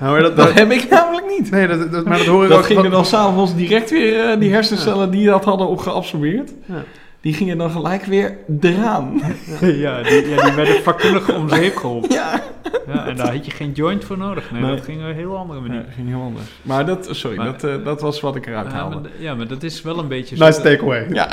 Nou, 0.00 0.12
maar 0.12 0.22
dat, 0.22 0.36
Dat 0.36 0.46
dat, 0.46 0.58
heb 0.58 0.70
ik 0.70 0.88
namelijk 0.90 1.26
niet. 1.38 1.50
nee, 1.50 1.66
dat, 1.66 1.92
dat- 1.92 2.04
maar 2.04 2.18
dat 2.18 2.26
hoor 2.26 2.42
ik 2.42 2.48
Dat 2.48 2.58
ook 2.58 2.64
ging 2.64 2.76
van- 2.78 2.86
er 2.86 2.92
dan 2.92 3.04
s'avonds 3.04 3.54
direct 3.54 3.90
weer, 3.90 4.30
eh, 4.30 4.40
die 4.40 4.52
hersencellen 4.52 5.10
die 5.10 5.26
dat 5.26 5.44
hadden 5.44 5.68
op 5.68 5.78
geabsorbeerd. 5.78 6.52
Ja. 6.66 6.82
Die 7.20 7.34
gingen 7.34 7.58
dan 7.58 7.70
gelijk 7.70 8.04
weer 8.04 8.36
eraan. 8.60 9.20
ja, 9.60 10.02
die, 10.02 10.28
ja, 10.28 10.42
die 10.44 10.52
werden 10.54 10.82
vakkundig 10.82 11.34
om 11.36 11.48
zeep 11.48 11.76
geholpen. 11.76 12.10
ja. 12.12 12.42
Ja, 12.86 13.06
en 13.06 13.16
daar 13.16 13.32
had 13.32 13.44
je 13.44 13.50
geen 13.50 13.72
joint 13.72 14.04
voor 14.04 14.18
nodig. 14.18 14.50
Nee, 14.50 14.62
Nee. 14.62 14.70
dat 14.76 14.84
ging 14.84 15.00
op 15.02 15.08
een 15.08 15.14
heel 15.14 15.36
andere 15.36 15.60
manier. 15.60 15.82
Dat 15.82 15.94
ging 15.94 16.08
heel 16.08 16.20
anders. 16.20 16.44
Maar 16.62 16.86
dat, 16.86 17.08
sorry, 17.10 17.36
Maar- 17.36 17.46
dat, 17.46 17.64
eh, 17.64 17.84
dat 17.84 18.00
was 18.00 18.20
wat 18.20 18.36
ik 18.36 18.46
eruit 18.46 18.66
Ja, 18.66 18.72
haalde. 18.72 18.94
maar, 19.00 19.10
ja, 19.18 19.34
maar 19.34 19.46
dat 19.46 19.62
is 19.62 19.82
wel 19.82 19.98
een 19.98 20.08
beetje 20.08 20.36
zo. 20.36 20.44
Nice 20.44 20.60
takeaway. 20.60 21.06
Ja, 21.12 21.28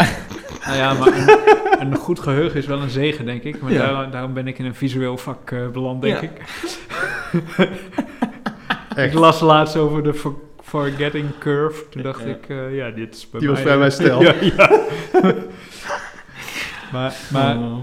Nou 0.66 0.78
ja, 0.78 0.94
maar 0.94 1.08
een, 1.08 1.88
een 1.92 1.96
goed 1.96 2.20
geheugen 2.20 2.60
is 2.60 2.66
wel 2.66 2.82
een 2.82 2.90
zegen, 2.90 3.26
denk 3.26 3.44
ik. 3.44 3.62
Maar 3.62 3.72
Ja. 3.72 3.92
daar- 3.92 4.12
daarom 4.12 4.34
ben 4.34 4.48
ik 4.48 4.60
in 4.60 4.66
een 4.66 4.76
visueel 4.76 5.18
vak 5.18 5.52
eh, 5.52 5.60
beland, 5.74 6.02
denk 6.02 6.22
Ja. 6.22 6.22
ik. 6.22 6.42
Ik 9.06 9.14
las 9.14 9.40
laatst 9.40 9.76
over 9.78 10.04
de 10.04 10.14
for- 10.14 10.36
forgetting 10.64 11.26
curve. 11.40 11.84
Toen 11.90 12.02
dacht 12.02 12.22
Ja. 12.22 12.26
ik, 12.28 12.46
eh, 12.50 12.76
ja, 12.76 12.90
dit 12.90 13.16
is 13.16 13.30
bij 13.30 13.40
Die 13.40 13.50
was 13.50 13.58
mij- 13.58 13.66
vrij 13.68 13.78
mijn 13.78 13.92
stijl. 13.92 14.22
ja, 14.28 14.34
ja. 14.42 14.70
Maar, 16.92 17.28
maar, 17.32 17.58
Oh. 17.58 17.78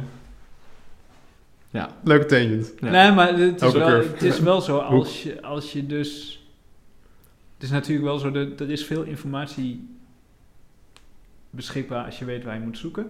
ja. 1.71 1.91
Leuke 2.05 2.27
tangent. 2.27 2.73
Ja. 2.81 2.91
nee, 2.91 3.13
maar 3.13 3.39
het 3.39 3.63
is, 3.63 3.73
wel, 3.73 3.89
het 3.89 4.23
is 4.23 4.41
wel 4.41 4.61
zo, 4.61 4.79
als 4.79 5.23
je, 5.23 5.43
als 5.43 5.73
je 5.73 5.87
dus... 5.87 6.39
Het 7.55 7.63
is 7.63 7.71
natuurlijk 7.71 8.07
wel 8.07 8.19
zo, 8.19 8.31
dat 8.31 8.61
er 8.61 8.71
is 8.71 8.85
veel 8.85 9.03
informatie 9.03 9.89
beschikbaar 11.51 12.05
als 12.05 12.19
je 12.19 12.25
weet 12.25 12.45
waar 12.45 12.55
je 12.55 12.61
moet 12.61 12.79
zoeken. 12.79 13.07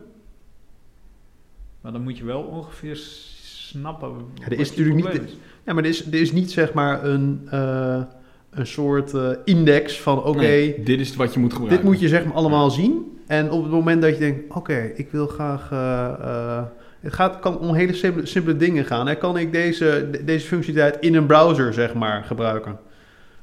Maar 1.81 1.93
dan 1.93 2.03
moet 2.03 2.19
je 2.19 2.25
wel 2.25 2.43
ongeveer 2.43 2.97
snappen 2.97 4.09
er 4.09 4.49
wat 4.49 4.59
is 4.59 4.69
je 4.69 4.83
natuurlijk 4.85 5.15
niet 5.15 5.23
is. 5.31 5.37
Ja, 5.65 5.73
maar 5.73 5.83
er 5.83 5.89
is, 5.91 6.07
er 6.07 6.15
is 6.15 6.33
niet 6.33 6.51
zeg 6.53 6.73
maar 6.73 7.05
een, 7.05 7.47
eh, 7.51 8.03
een 8.51 8.67
soort 8.67 9.15
eh, 9.15 9.31
index 9.45 10.01
van 10.01 10.23
oké, 10.25 10.39
Nee, 10.39 10.83
dit 10.83 11.01
is 11.01 11.17
wat 11.17 11.35
je 11.35 11.41
moet 11.41 11.53
gebruiken. 11.53 11.83
dit 11.83 11.91
moet 11.93 12.01
je 12.01 12.09
zeg 12.09 12.25
maar 12.25 12.35
allemaal 12.35 12.71
zien. 12.71 13.14
En 13.27 13.51
op 13.51 13.63
het 13.63 13.73
moment 13.73 14.03
dat 14.03 14.11
je 14.13 14.19
denkt, 14.19 14.55
oké, 14.55 14.91
ik 14.95 15.09
wil 15.11 15.27
graag... 15.27 15.69
eh, 15.73 16.05
eh, 16.21 16.63
het 17.01 17.13
gaat, 17.13 17.39
kan 17.41 17.59
om 17.59 17.75
hele 17.75 17.93
simpele, 17.95 18.27
simpele 18.27 18.57
dingen 18.57 18.85
gaan. 18.85 19.09
En 19.09 19.19
kan 19.19 19.37
ik 19.39 19.53
deze, 19.53 20.09
de- 20.11 20.25
deze 20.25 20.47
functionaliteit 20.47 21.03
in 21.05 21.15
een 21.15 21.27
browser 21.27 21.73
zeg 21.73 21.95
maar 21.95 22.25
gebruiken? 22.25 22.79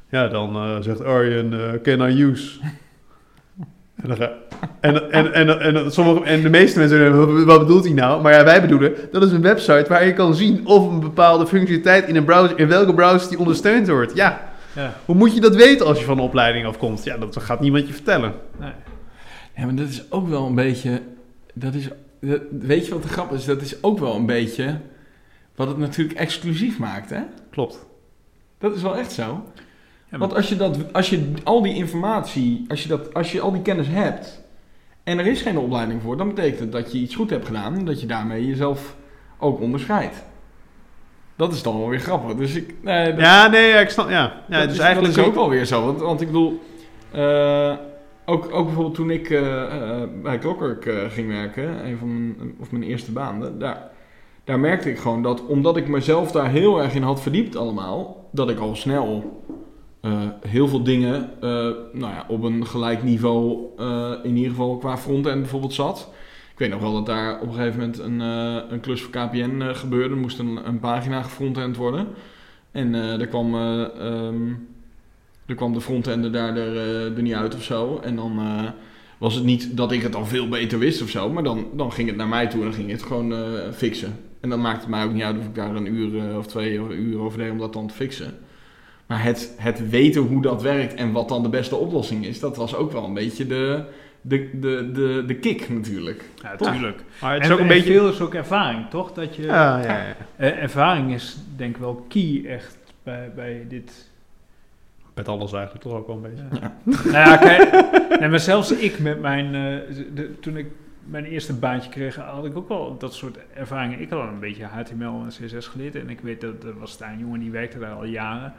Ja, 0.09 0.27
dan 0.27 0.55
eh, 0.55 0.75
zegt 0.79 1.03
Arjen, 1.03 1.53
eh 1.53 1.81
can 1.81 2.09
I 2.09 2.23
use? 2.23 2.59
En, 4.01 4.07
dan 4.07 4.17
ga- 4.17 4.31
en, 4.79 5.11
en, 5.11 5.33
en, 5.33 5.59
en, 5.75 5.91
sommige, 5.91 6.23
en 6.25 6.41
de 6.41 6.49
meeste 6.49 6.79
mensen 6.79 7.17
"Wat- 7.17 7.43
wat 7.43 7.59
bedoelt 7.59 7.83
hij 7.85 7.93
nou? 7.93 8.21
Maar 8.21 8.33
ja, 8.33 8.43
wij 8.43 8.61
bedoelen, 8.61 8.93
dat 9.11 9.23
is 9.23 9.31
een 9.31 9.41
website 9.41 9.85
waar 9.87 10.05
je 10.05 10.13
kan 10.13 10.35
zien 10.35 10.65
of 10.67 10.89
een 10.91 10.99
bepaalde 10.99 11.47
functionaliteit 11.47 12.07
in 12.07 12.15
een 12.15 12.23
browser, 12.25 12.59
in 12.59 12.67
welke 12.67 12.93
browser 12.93 13.29
die 13.29 13.39
ondersteund 13.39 13.87
wordt. 13.87 14.15
Ja, 14.15 14.41
Ja, 14.75 14.93
hoe 15.05 15.15
moet 15.15 15.33
je 15.33 15.41
dat 15.41 15.55
weten 15.55 15.85
als 15.85 15.99
je 15.99 16.05
van 16.05 16.17
een 16.17 16.23
opleiding 16.23 16.65
afkomt? 16.65 17.03
Ja, 17.03 17.17
dat 17.17 17.37
gaat 17.41 17.59
niemand 17.59 17.87
je 17.87 17.93
vertellen. 17.93 18.33
nee. 18.59 18.71
Ja, 19.55 19.65
maar 19.65 19.75
dat 19.75 19.87
is 19.87 20.11
ook 20.11 20.27
wel 20.27 20.45
een 20.45 20.55
beetje... 20.55 21.01
Dat 21.53 21.73
is, 21.73 21.87
dat- 22.19 22.41
weet 22.59 22.85
je 22.85 22.93
wat 22.93 23.03
de 23.03 23.09
grap 23.09 23.31
is? 23.31 23.45
Dat 23.45 23.61
is 23.61 23.83
ook 23.83 23.99
wel 23.99 24.15
een 24.15 24.25
beetje 24.25 24.79
wat 25.55 25.67
het 25.67 25.77
natuurlijk 25.77 26.19
exclusief 26.19 26.79
maakt, 26.79 27.09
hè? 27.09 27.19
Klopt. 27.49 27.85
Dat 28.57 28.75
is 28.75 28.81
wel 28.81 28.97
echt 28.97 29.11
zo. 29.11 29.43
Ja, 30.11 30.17
Want 30.17 30.33
als 30.35 30.49
je, 30.49 30.55
dat, 30.55 30.93
als 30.93 31.09
je 31.09 31.33
al 31.43 31.61
die 31.61 31.73
informatie, 31.75 32.65
als 32.67 32.83
je, 32.83 32.89
dat, 32.89 33.13
als 33.13 33.31
je 33.31 33.41
al 33.41 33.51
die 33.51 33.61
kennis 33.61 33.87
hebt 33.89 34.41
en 35.03 35.19
er 35.19 35.25
is 35.27 35.41
geen 35.41 35.57
opleiding 35.57 36.01
voor, 36.01 36.17
dan 36.17 36.27
betekent 36.27 36.59
het 36.59 36.71
dat 36.71 36.91
je 36.91 36.97
iets 36.97 37.15
goed 37.15 37.29
hebt 37.29 37.45
gedaan 37.45 37.75
en 37.77 37.85
dat 37.85 38.01
je 38.01 38.07
daarmee 38.07 38.47
jezelf 38.47 38.95
ook 39.39 39.59
onderscheidt. 39.59 40.23
Dat 41.35 41.53
is 41.53 41.63
dan 41.63 41.77
wel 41.77 41.89
weer 41.89 41.99
grappig. 41.99 42.35
Dus 42.35 42.55
ik, 42.55 42.75
nee, 42.81 43.09
dat, 43.11 43.19
Ja, 43.19 43.47
nee, 43.47 43.71
ik 43.71 43.89
snap. 43.89 44.09
Ja, 44.09 44.41
ja 44.49 44.59
dat 44.59 44.67
dus 44.67 44.77
is, 44.77 44.83
eigenlijk 44.83 45.13
dat 45.15 45.23
is 45.23 45.29
ook 45.29 45.35
wel 45.37 45.49
weer 45.49 45.65
zo. 45.65 45.85
Want, 45.85 45.99
want 45.99 46.21
ik 46.21 46.27
bedoel, 46.27 46.61
eh, 47.11 47.73
ook, 48.25 48.53
ook 48.53 48.65
bijvoorbeeld 48.65 48.95
toen 48.95 49.11
ik 49.11 49.29
eh, 49.29 49.63
eh, 49.63 50.09
bij 50.21 50.39
Clockwork 50.39 50.85
eh, 50.85 51.09
ging 51.09 51.27
werken, 51.27 51.85
een 51.85 51.97
van 51.97 52.17
mijn, 52.17 52.55
of 52.59 52.71
mijn 52.71 52.83
eerste 52.83 53.11
banen, 53.11 53.59
daar, 53.59 53.89
daar 54.43 54.59
merkte 54.59 54.89
ik 54.89 54.99
gewoon 54.99 55.23
dat 55.23 55.45
omdat 55.45 55.77
ik 55.77 55.87
mezelf 55.87 56.31
daar 56.31 56.49
heel 56.49 56.81
erg 56.81 56.95
in 56.95 57.01
had 57.01 57.21
verdiept 57.21 57.55
allemaal, 57.55 58.29
dat 58.31 58.49
ik 58.49 58.59
al 58.59 58.75
snel 58.75 59.39
heel 60.47 60.67
veel 60.67 60.83
dingen 60.83 61.29
eh, 61.41 61.49
nou 61.93 62.13
ja, 62.13 62.25
op 62.27 62.43
een 62.43 62.65
gelijk 62.65 63.03
niveau, 63.03 63.59
in 64.23 64.35
ieder 64.35 64.49
geval 64.49 64.77
qua 64.77 64.97
frontend 64.97 65.39
bijvoorbeeld 65.39 65.73
zat. 65.73 66.09
Ik 66.51 66.59
weet 66.59 66.69
nog 66.69 66.81
wel 66.81 66.93
dat 66.93 67.05
daar 67.05 67.41
op 67.41 67.47
een 67.47 67.53
gegeven 67.53 67.79
moment 67.79 67.99
een, 67.99 68.19
een 68.73 68.79
klus 68.79 69.01
voor 69.01 69.11
KPN 69.11 69.73
gebeurde. 69.73 70.13
Er 70.13 70.21
moest 70.21 70.39
een, 70.39 70.67
een 70.67 70.79
pagina 70.79 71.21
gefrontend 71.21 71.77
worden. 71.77 72.07
En 72.71 72.93
er, 72.93 73.27
kwam, 73.27 73.55
eh, 73.55 73.81
ehm, 73.81 74.53
er 75.51 75.57
kwam 75.57 75.73
de 75.73 75.81
frontender 75.81 76.31
daar 76.31 76.57
er, 76.57 76.77
eh, 76.77 77.15
er 77.15 77.21
niet 77.21 77.33
uit 77.33 77.55
of 77.55 77.63
zo. 77.63 77.99
En 78.03 78.15
dan 78.15 78.39
eh, 78.39 78.69
was 79.17 79.35
het 79.35 79.43
niet 79.43 79.77
dat 79.77 79.91
ik 79.91 80.01
het 80.01 80.15
al 80.15 80.25
veel 80.25 80.49
beter 80.49 80.79
wist 80.79 81.01
of 81.01 81.09
zo. 81.09 81.29
Maar 81.29 81.43
dan, 81.43 81.67
dan 81.73 81.91
ging 81.91 82.07
het 82.07 82.17
naar 82.17 82.27
mij 82.27 82.47
toe 82.47 82.59
en 82.59 82.65
dan 82.65 82.75
ging 82.75 82.87
ik 82.87 82.93
het 82.93 83.03
gewoon 83.03 83.33
eh, 83.33 83.39
fixen. 83.73 84.19
En 84.41 84.49
dan 84.49 84.61
maakte 84.61 84.79
het 84.79 84.89
mij 84.89 85.03
ook 85.03 85.13
niet 85.13 85.23
uit 85.23 85.37
of 85.37 85.45
ik 85.45 85.55
daar 85.55 85.75
een 85.75 85.93
uur 85.93 86.37
of 86.37 86.47
twee 86.47 86.73
uur 86.89 87.19
over 87.19 87.37
deed 87.37 87.51
om 87.51 87.57
dat 87.57 87.73
dan 87.73 87.87
te 87.87 87.93
fixen. 87.93 88.33
Maar 89.05 89.23
het, 89.23 89.53
het 89.57 89.89
weten 89.89 90.21
hoe 90.21 90.41
dat 90.41 90.61
werkt 90.61 90.93
en 90.93 91.11
wat 91.11 91.29
dan 91.29 91.43
de 91.43 91.49
beste 91.49 91.75
oplossing 91.75 92.25
is, 92.25 92.39
dat 92.39 92.57
was 92.57 92.75
ook 92.75 92.91
wel 92.91 93.03
een 93.03 93.13
beetje 93.13 93.47
de, 93.47 93.83
de, 94.21 94.49
de, 94.59 94.91
de, 94.91 95.23
de 95.27 95.35
kick 95.35 95.69
natuurlijk. 95.69 96.23
Ja, 96.41 96.55
Toch? 96.55 96.71
tuurlijk. 96.71 97.03
Maar 97.21 97.33
het 97.33 97.41
en, 97.41 97.47
is 97.47 97.53
ook 97.53 97.59
een 97.59 97.67
en 97.67 97.73
beetje. 97.73 97.91
veel 97.91 98.09
is 98.09 98.21
ook 98.21 98.33
ervaring, 98.33 98.89
toch? 98.89 99.13
Dat 99.13 99.35
je, 99.35 99.41
Ja, 99.41 99.81
ja, 99.83 100.05
ja. 100.37 100.45
Ervaring 100.51 101.13
is 101.13 101.37
denk 101.55 101.75
ik 101.75 101.81
wel 101.81 102.05
key 102.09 102.43
echt 102.47 102.77
bij, 103.03 103.31
bij 103.35 103.65
dit. 103.69 104.10
Met 105.13 105.27
alles 105.27 105.53
eigenlijk 105.53 105.83
toch 105.83 105.93
ook 105.93 106.07
wel 106.07 106.15
een 106.15 106.21
beetje. 106.21 106.59
Ja. 106.61 106.77
nou 107.11 107.29
ja, 107.29 107.37
kijk, 107.37 108.19
nee, 108.19 108.29
maar 108.29 108.39
zelfs 108.39 108.71
ik 108.71 108.99
met 108.99 109.21
mijn, 109.21 109.45
eh, 109.45 109.95
de, 110.13 110.39
toen 110.39 110.57
ik 110.57 110.67
mijn 111.03 111.25
eerste 111.25 111.53
baantje 111.53 111.89
kreeg, 111.89 112.15
had 112.15 112.45
ik 112.45 112.57
ook 112.57 112.67
wel 112.67 112.97
dat 112.97 113.13
soort 113.13 113.37
ervaringen. 113.53 114.01
Ik 114.01 114.09
had 114.09 114.19
al 114.19 114.27
een 114.27 114.39
beetje 114.39 114.65
HTML 114.65 115.23
en 115.23 115.27
CSS 115.27 115.67
geleerd 115.67 115.95
en 115.95 116.09
ik 116.09 116.19
weet 116.19 116.41
dat 116.41 116.63
er 116.63 116.79
was 116.79 116.97
daar 116.97 117.11
een 117.11 117.19
jongen 117.19 117.39
die 117.39 117.51
werkte 117.51 117.79
daar 117.79 117.93
al 117.93 118.05
jaren. 118.05 118.53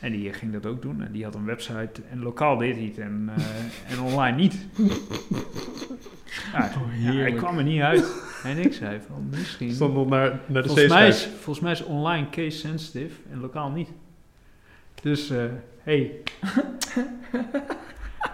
En 0.00 0.12
die 0.12 0.32
ging 0.32 0.52
dat 0.52 0.66
ook 0.66 0.82
doen. 0.82 1.02
En 1.02 1.12
die 1.12 1.24
had 1.24 1.34
een 1.34 1.44
website. 1.44 2.02
En 2.10 2.22
lokaal 2.22 2.56
deed 2.56 2.76
hij 2.76 2.84
het. 2.84 2.98
En, 2.98 3.30
eh, 3.36 3.92
en 3.92 4.00
online 4.00 4.36
niet. 4.36 4.66
Ja, 6.52 6.58
ja, 6.58 6.64
ik 6.64 7.14
heerlijk. 7.14 7.36
kwam 7.36 7.58
er 7.58 7.64
niet 7.64 7.80
uit. 7.80 8.22
En 8.44 8.58
ik 8.58 8.72
zei 8.72 9.00
van 9.06 9.28
misschien... 9.30 9.72
Stond 9.72 9.94
nog 9.94 10.08
naar, 10.08 10.40
naar 10.46 10.62
de 10.62 10.68
Volgens 10.68 10.88
mij, 10.88 11.08
is, 11.08 11.26
volgens 11.26 11.60
mij 11.60 11.72
is 11.72 11.84
online 11.84 12.28
case 12.30 12.58
sensitive 12.58 13.20
en 13.30 13.40
lokaal 13.40 13.70
niet. 13.70 13.88
Dus, 15.02 15.30
eh 15.30 15.38
hey. 15.82 16.10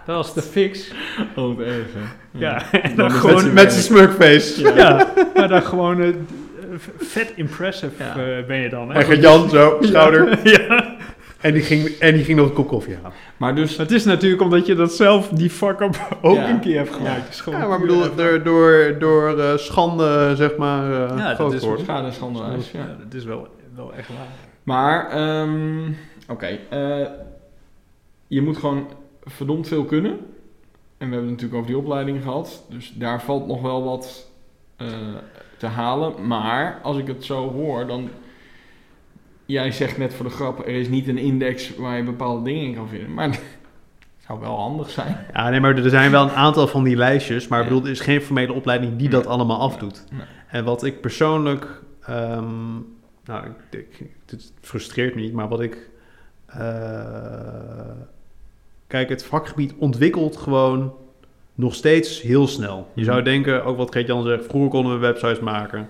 dat 0.07 0.16
was 0.16 0.35
de 0.35 0.43
fix. 0.43 0.93
Oh, 1.37 1.61
erg, 1.61 1.87
hè? 1.93 2.39
Ja, 2.39 2.73
en 2.83 2.97
Dan 2.97 3.11
gewoon... 3.11 3.53
Met 3.53 3.73
zijn 3.73 3.85
smugface. 3.85 4.73
Ja, 4.75 5.12
maar 5.35 5.49
dan 5.49 5.62
gewoon 5.62 6.01
eh, 6.03 6.09
vet 6.99 7.33
impressive 7.37 7.93
Ja. 7.99 8.09
eh, 8.11 8.47
ben 8.47 8.57
je 8.57 8.69
dan. 8.69 8.89
Hè? 8.91 8.95
En 9.01 9.05
gaat 9.05 9.23
Jan 9.23 9.49
zo, 9.51 9.77
schouder. 9.81 10.39
ja. 10.69 10.97
En 11.41 11.53
die 11.53 11.62
ging, 11.62 11.89
en 11.89 12.14
die 12.14 12.25
ging 12.25 12.39
nog 12.39 12.49
een 12.49 12.55
kop 12.55 12.69
koffie 12.69 12.95
halen. 12.95 13.12
Maar 13.37 13.55
dus, 13.55 13.77
Het 13.77 13.91
is 13.91 14.05
natuurlijk 14.05 14.43
omdat 14.43 14.66
je 14.66 14.75
dat 14.75 14.93
zelf, 14.93 15.29
die 15.29 15.51
fuck-up, 15.51 16.19
ook 16.23 16.37
Ja. 16.37 16.49
een 16.49 16.61
keer 16.61 16.77
hebt 16.77 16.95
gemaakt. 16.95 17.25
Het 17.25 17.33
is 17.35 17.41
gewoon 17.41 17.61
Ja, 17.61 17.66
maar 17.66 17.81
bedoel, 17.81 18.14
door, 18.16 18.43
door, 18.43 18.97
door 18.99 19.39
eh, 19.39 19.57
schande, 19.57 20.33
zeg 20.37 20.57
maar, 20.57 20.93
eh 20.93 21.19
Ja, 21.19 21.35
dat 21.35 21.53
is 21.53 21.62
schade 21.79 22.07
en 22.07 22.12
schande 22.12 22.39
Ja, 22.39 22.45
ja. 22.73 22.97
dat 23.05 23.14
is 23.14 23.25
wel, 23.25 23.49
wel 23.77 23.93
echt 23.97 24.09
waar. 24.09 24.27
Maar, 24.62 25.11
ehm, 25.11 25.83
oké. 26.29 26.47
eh, 26.47 27.07
je 28.26 28.43
moet 28.43 28.57
gewoon 28.57 28.89
verdomd 29.24 29.68
veel 29.68 29.85
kunnen. 29.85 30.11
En 30.99 31.09
we 31.09 31.14
hebben 31.14 31.20
het 31.20 31.31
natuurlijk 31.31 31.55
over 31.55 31.66
die 31.66 31.79
opleiding 31.79 32.22
gehad. 32.22 32.64
Dus 32.68 32.93
daar 32.95 33.22
valt 33.22 33.47
nog 33.47 33.62
wel 33.62 33.85
wat 33.85 34.31
eh, 34.76 34.87
te 35.57 35.66
halen. 35.66 36.26
Maar 36.26 36.81
als 36.83 36.97
ik 36.97 37.07
het 37.07 37.24
zo 37.24 37.53
hoor, 37.53 37.87
dan... 37.87 38.09
Jij 39.47 39.72
zegt 39.72 39.99
net 39.99 40.14
voor 40.14 40.24
de 40.24 40.31
grap, 40.31 40.59
er 40.59 40.74
is 40.74 40.89
niet 40.89 41.09
een 41.09 41.18
index 41.18 41.76
waar 41.76 41.97
je 41.97 42.03
bepaalde 42.03 42.45
dingen 42.45 42.64
in 42.64 42.74
kan 42.74 42.89
vinden. 42.89 43.14
Maar 43.14 43.31
het 43.31 43.43
zou 44.26 44.41
wel 44.41 44.59
handig 44.59 44.91
zijn. 44.91 45.26
Ja, 45.33 45.51
nee, 45.51 45.61
maar 45.61 45.76
er 45.76 45.91
zijn 45.91 46.11
wel 46.11 46.22
een 46.22 46.31
aantal 46.31 46.66
van 46.66 46.85
die 46.85 46.97
lijstjes. 46.97 47.49
Maar 47.49 47.61
ik 47.61 47.68
bedoel, 47.68 47.85
er 47.85 47.91
is 47.91 48.01
geen 48.01 48.20
formele 48.20 48.53
opleiding 48.53 48.97
die 48.97 49.09
dat 49.09 49.26
allemaal 49.26 49.61
afdoet. 49.61 50.05
Nee. 50.11 50.26
En 50.49 50.64
wat 50.64 50.85
ik 50.85 51.01
persoonlijk... 51.01 51.83
ehm, 52.01 52.74
nou, 53.24 53.47
het 54.26 54.53
frustreert 54.61 55.14
me 55.14 55.20
niet, 55.20 55.33
maar 55.33 55.49
wat 55.49 55.61
ik... 55.61 55.91
eh, 56.49 56.61
kijk, 58.87 59.09
het 59.09 59.25
vakgebied 59.25 59.75
ontwikkelt 59.79 60.37
gewoon 60.37 60.93
nog 61.55 61.75
steeds 61.75 62.23
heel 62.23 62.47
snel. 62.47 62.91
Je 62.95 63.05
zou 63.05 63.17
Mhm. 63.17 63.25
denken, 63.25 63.65
ook 63.65 63.77
wat 63.77 63.93
Geert-Jan 63.93 64.23
zegt... 64.25 64.47
vroeger 64.47 64.71
konden 64.71 64.93
we 64.93 64.99
websites 64.99 65.41
maken. 65.41 65.89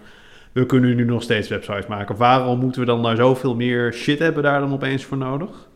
We 0.52 0.66
kunnen 0.66 0.96
nu 0.96 1.04
nog 1.04 1.22
steeds 1.22 1.48
websites 1.48 1.86
maken. 1.86 2.16
Waarom 2.16 2.58
moeten 2.58 2.80
we 2.80 2.86
dan 2.86 3.02
daar 3.02 3.16
zoveel 3.16 3.54
meer 3.54 3.92
shit 3.92 4.18
hebben 4.18 4.42
daar 4.42 4.60
dan 4.60 4.72
opeens 4.72 5.04
voor 5.04 5.16
nodig? 5.16 5.68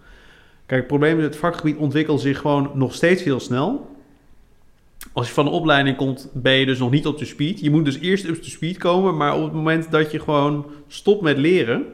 Kijk, 0.66 0.80
het 0.80 0.86
probleem 0.86 1.18
is, 1.18 1.24
het 1.24 1.36
vakgebied 1.36 1.76
ontwikkelt 1.76 2.20
zich 2.20 2.38
gewoon 2.38 2.70
nog 2.74 2.94
steeds 2.94 3.22
heel 3.22 3.40
snel. 3.40 3.90
Als 5.12 5.26
je 5.28 5.34
van 5.34 5.44
de 5.44 5.50
opleiding 5.50 5.96
komt, 5.96 6.30
ben 6.32 6.52
je 6.52 6.66
dus 6.66 6.78
nog 6.78 6.90
niet 6.90 7.06
op 7.06 7.18
de 7.18 7.24
speed. 7.24 7.60
Je 7.60 7.70
moet 7.70 7.84
dus 7.84 7.98
eerst 7.98 8.28
op 8.30 8.42
de 8.42 8.50
speed 8.50 8.76
komen, 8.78 9.16
maar 9.16 9.36
op 9.36 9.42
het 9.44 9.52
moment 9.52 9.90
dat 9.90 10.10
je 10.10 10.20
gewoon 10.20 10.66
stopt 10.88 11.22
met 11.22 11.38
leren, 11.38 11.84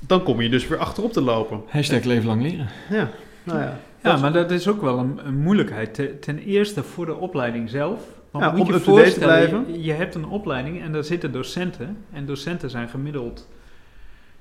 dan 0.00 0.22
kom 0.22 0.40
je 0.40 0.48
dus 0.48 0.68
weer 0.68 0.78
achterop 0.78 1.12
te 1.12 1.20
lopen. 1.20 1.60
Hashtag 1.68 2.04
leven 2.04 2.26
lang 2.26 2.42
leren. 2.42 2.68
Ja. 2.90 3.08
Nou 3.44 3.60
ja. 3.60 3.78
Ja, 4.02 4.16
maar 4.16 4.32
dat 4.32 4.50
is 4.50 4.68
ook 4.68 4.80
wel 4.80 4.98
een, 4.98 5.20
een 5.26 5.36
moeilijkheid. 5.38 5.94
Te- 5.94 6.18
ten 6.18 6.38
eerste 6.38 6.82
voor 6.82 7.06
de 7.06 7.14
opleiding 7.14 7.70
zelf. 7.70 8.00
Want 8.30 8.44
Ja, 8.44 8.50
moet 8.50 8.66
om 8.66 8.72
je 8.72 8.80
voorstellen, 8.80 9.48
blijven. 9.48 9.72
Je, 9.72 9.82
je 9.82 9.92
hebt 9.92 10.14
een 10.14 10.26
opleiding 10.26 10.82
en 10.82 10.92
daar 10.92 11.04
zitten 11.04 11.32
docenten. 11.32 11.96
En 12.12 12.26
docenten 12.26 12.70
zijn 12.70 12.88
gemiddeld 12.88 13.48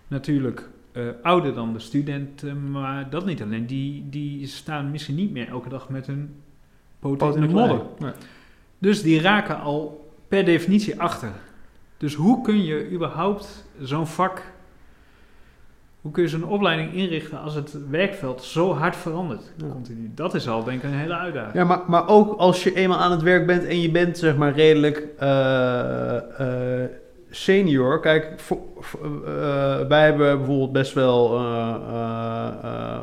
natuurlijk 0.07 0.69
eh, 0.91 1.03
ouder 1.21 1.53
dan 1.53 1.73
de 1.73 1.79
studenten. 1.79 2.71
Maar 2.71 3.09
dat 3.09 3.25
niet 3.25 3.41
alleen. 3.41 3.65
Die, 3.65 4.05
die 4.09 4.47
staan 4.47 4.91
misschien 4.91 5.15
niet 5.15 5.31
meer 5.31 5.47
elke 5.47 5.69
dag 5.69 5.89
met 5.89 6.07
hun 6.07 6.35
poot 6.99 7.35
in 7.35 7.41
de 7.41 7.47
modder. 7.47 7.81
Nee. 7.99 8.11
Dus 8.77 9.01
die 9.01 9.21
raken 9.21 9.59
al 9.59 10.09
per 10.27 10.45
definitie 10.45 10.99
achter. 10.99 11.29
Dus 11.97 12.13
hoe 12.13 12.41
kun 12.41 12.63
je 12.63 12.89
überhaupt 12.91 13.65
zo'n 13.81 14.07
vak, 14.07 14.41
hoe 16.01 16.11
kun 16.11 16.23
je 16.23 16.29
zo'n 16.29 16.43
opleiding 16.47 16.93
inrichten 16.93 17.39
als 17.39 17.55
het 17.55 17.89
werkveld 17.89 18.43
zo 18.43 18.73
hard 18.73 18.95
verandert 18.95 19.51
Ja. 19.57 19.65
continu? 19.71 20.11
Dat 20.15 20.33
is 20.33 20.47
al 20.47 20.63
denk 20.63 20.83
ik 20.83 20.89
een 20.89 20.97
hele 20.97 21.15
uitdaging. 21.17 21.53
Ja, 21.53 21.63
maar, 21.63 21.81
maar 21.87 22.07
ook 22.07 22.37
als 22.39 22.63
je 22.63 22.75
eenmaal 22.75 22.97
aan 22.97 23.11
het 23.11 23.21
werk 23.21 23.45
bent 23.45 23.65
en 23.65 23.81
je 23.81 23.91
bent 23.91 24.17
zeg 24.17 24.37
maar 24.37 24.53
redelijk 24.53 25.07
eh, 25.19 26.15
eh, 26.83 26.89
senior. 27.29 27.99
Kijk, 27.99 28.33
voor, 28.39 28.59
eh, 29.03 29.87
wij 29.87 30.03
hebben 30.03 30.37
bijvoorbeeld 30.37 30.71
best 30.71 30.93
wel 30.93 31.27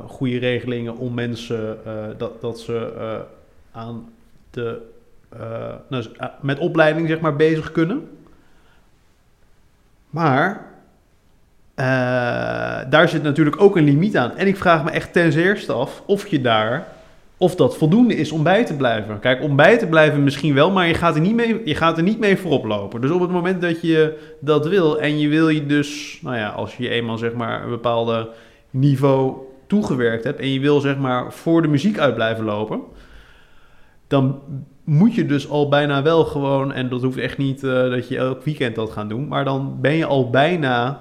goede 0.07 0.39
regelingen 0.39 0.97
om 0.97 1.15
mensen 1.15 1.79
dat, 2.17 2.41
dat 2.41 2.61
ze 2.61 2.93
aan 3.73 4.09
de, 4.51 4.81
nou, 5.89 6.05
met 6.41 6.59
opleiding 6.59 7.09
zeg 7.09 7.21
maar 7.21 7.37
bezig 7.37 7.73
kunnen. 7.73 8.09
Maar 10.13 10.67
eh, 11.75 11.85
daar 12.91 13.09
zit 13.09 13.23
natuurlijk 13.23 13.61
ook 13.61 13.77
een 13.77 13.85
limiet 13.85 14.17
aan. 14.17 14.37
En 14.37 14.47
ik 14.47 14.57
vraag 14.57 14.85
me 14.85 14.91
echt 14.91 15.13
ten 15.13 15.33
zeerste 15.33 15.73
af 15.73 16.03
of 16.07 16.27
je 16.27 16.41
daar 16.41 16.87
of 17.37 17.55
dat 17.55 17.77
voldoende 17.77 18.15
is 18.15 18.33
om 18.33 18.43
bij 18.43 18.65
te 18.65 18.77
blijven. 18.77 19.19
Kijk, 19.19 19.43
om 19.43 19.57
bij 19.57 19.79
te 19.79 19.87
blijven 19.87 20.25
misschien 20.25 20.55
wel, 20.55 20.71
maar 20.71 20.89
je 20.89 20.95
gaat 20.95 21.15
er 21.15 21.21
niet 21.21 21.35
mee, 21.35 21.61
je 21.65 21.75
gaat 21.75 21.97
er 21.97 22.03
niet 22.03 22.19
mee 22.19 22.37
voorop 22.37 22.65
lopen. 22.65 23.01
Dus 23.01 23.11
op 23.11 23.21
het 23.21 23.31
moment 23.31 23.61
dat 23.61 23.81
je 23.81 24.19
dat 24.41 24.69
wil 24.69 25.01
en 25.01 25.19
je 25.19 25.29
wil 25.29 25.49
je 25.49 25.67
dus, 25.67 26.19
nou 26.23 26.37
ja, 26.37 26.49
als 26.49 26.77
je 26.77 26.89
eenmaal 26.89 27.19
zeg 27.19 27.33
maar 27.33 27.63
een 27.63 27.71
bepaalde 27.71 28.29
niveau 28.71 29.37
toegewerkt 29.67 30.25
hebt 30.25 30.41
en 30.41 30.53
je 30.53 30.61
wil 30.61 30.81
zeg 30.81 30.97
maar 30.97 31.33
voor 31.33 31.63
de 31.63 31.69
muziek 31.69 31.99
uit 31.99 32.15
blijven 32.15 32.45
lopen, 32.45 32.81
dan 34.07 34.41
moet 34.85 35.15
je 35.15 35.27
dus 35.27 35.49
al 35.49 35.69
bijna 35.69 36.03
wel 36.03 36.25
gewoon, 36.25 36.73
en 36.73 36.89
dat 36.89 37.03
hoeft 37.03 37.19
echt 37.19 37.39
niet 37.39 37.65
eh, 37.65 37.71
dat 37.91 38.09
je 38.09 38.17
elk 38.17 38.43
weekend 38.45 38.75
dat 38.75 38.91
gaat 38.91 39.09
doen, 39.09 39.29
maar 39.29 39.45
dan 39.45 39.77
ben 39.81 39.93
je 39.95 40.05
al 40.07 40.31
bijna 40.31 41.01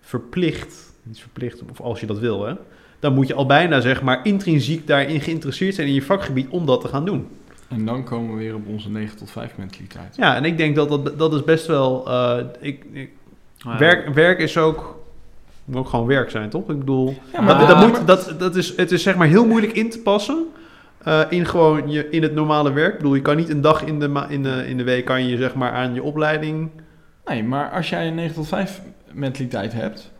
verplicht, 0.00 0.92
niet 1.02 1.20
verplicht, 1.20 1.62
of 1.70 1.80
als 1.80 2.00
je 2.00 2.06
dat 2.06 2.18
wil, 2.18 2.46
hè, 2.46 2.54
dan 3.00 3.14
moet 3.14 3.26
je 3.26 3.34
al 3.34 3.46
bijna 3.46 3.80
zeg 3.80 4.02
maar 4.02 4.20
intrinsiek 4.22 4.86
daarin 4.86 5.20
geïnteresseerd 5.20 5.74
zijn 5.74 5.86
in 5.88 5.94
je 5.94 6.02
vakgebied 6.02 6.48
om 6.48 6.66
dat 6.66 6.80
te 6.80 6.88
gaan 6.88 7.04
doen. 7.04 7.26
En 7.68 7.84
dan 7.84 8.04
komen 8.04 8.30
we 8.36 8.38
weer 8.42 8.54
op 8.54 8.66
onze 8.66 8.90
9 8.90 9.16
tot 9.16 9.30
5 9.30 9.56
mentaliteit. 9.56 10.16
Ja, 10.16 10.36
en 10.36 10.44
ik 10.44 10.56
denk 10.56 10.76
dat 10.76 10.88
dat, 10.88 11.18
dat 11.18 11.34
is 11.34 11.44
best 11.44 11.66
wel. 11.66 12.06
eh, 12.08 12.38
ik, 12.60 12.84
ik, 12.92 13.10
Maar 13.64 13.72
ja, 13.72 13.78
werk, 13.78 14.14
werk 14.14 14.38
is 14.38 14.56
ook. 14.58 14.96
Moet 15.64 15.76
ook 15.76 15.88
gewoon 15.88 16.06
werk 16.06 16.30
zijn, 16.30 16.50
toch? 16.50 16.70
Ik 16.70 16.78
bedoel. 16.78 17.14
Ja, 17.32 17.40
maar- 17.40 17.66
dat, 17.66 17.86
moet, 17.88 18.06
dat, 18.06 18.34
dat 18.38 18.56
is, 18.56 18.76
het 18.76 18.92
is 18.92 19.02
zeg 19.02 19.16
maar 19.16 19.26
heel 19.26 19.46
moeilijk 19.46 19.72
in 19.72 19.90
te 19.90 19.98
passen. 20.00 20.46
Eh, 21.04 21.20
in 21.28 21.46
gewoon 21.46 21.90
je, 21.90 22.08
in 22.10 22.22
het 22.22 22.34
normale 22.34 22.72
werk. 22.72 22.92
Ik 22.92 22.96
bedoel, 22.98 23.14
je 23.14 23.22
kan 23.22 23.36
niet 23.36 23.48
een 23.48 23.60
dag 23.60 23.82
in 23.84 23.98
de, 24.00 24.08
ma- 24.08 24.28
in 24.28 24.42
de, 24.42 24.64
in 24.68 24.76
de 24.76 24.82
week 24.84 25.04
kan 25.04 25.26
je 25.26 25.36
zeg 25.36 25.54
maar 25.54 25.72
aan 25.72 25.94
je 25.94 26.02
opleiding. 26.02 26.70
Nee, 27.26 27.42
maar 27.44 27.70
als 27.70 27.88
jij 27.88 28.06
een 28.08 28.14
9 28.14 28.34
tot 28.34 28.48
5 28.48 28.82
mentaliteit 29.12 29.72
hebt, 29.72 30.12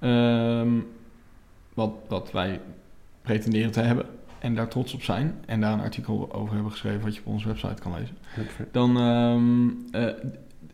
ehm, 0.00 0.68
wat, 1.74 1.90
wat 2.08 2.30
wij 2.32 2.60
pretenderen 3.22 3.70
te 3.70 3.80
hebben 3.80 4.06
en 4.38 4.54
daar 4.54 4.68
trots 4.68 4.94
op 4.94 5.02
zijn, 5.02 5.34
en 5.46 5.60
daar 5.60 5.72
een 5.72 5.80
artikel 5.80 6.28
over 6.32 6.54
hebben 6.54 6.72
geschreven 6.72 7.00
wat 7.00 7.14
je 7.14 7.20
op 7.24 7.32
onze 7.32 7.46
website 7.48 7.82
kan 7.82 7.92
lezen, 7.98 8.16
dan 8.72 8.96
ehm, 8.98 9.68
eh, 10.04 10.14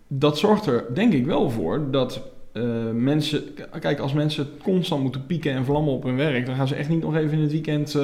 dat 0.09 0.39
zorgt 0.39 0.67
er 0.67 0.85
denk 0.95 1.13
ik 1.13 1.27
wel 1.27 1.51
voor 1.51 1.91
dat 1.91 2.23
eh, 2.53 2.63
mensen, 2.93 3.43
kijk 3.81 3.99
als 3.99 4.13
mensen 4.13 4.49
constant 4.63 5.03
moeten 5.03 5.27
pieken 5.27 5.53
en 5.53 5.65
vlammen 5.65 5.93
op 5.93 6.03
hun 6.03 6.17
werk, 6.17 6.47
dan 6.47 6.55
gaan 6.55 6.69
ze 6.69 6.75
echt 6.75 6.89
niet 6.89 7.03
nog 7.03 7.17
even 7.17 7.33
in 7.33 7.41
het 7.43 7.53
weekend 7.53 7.95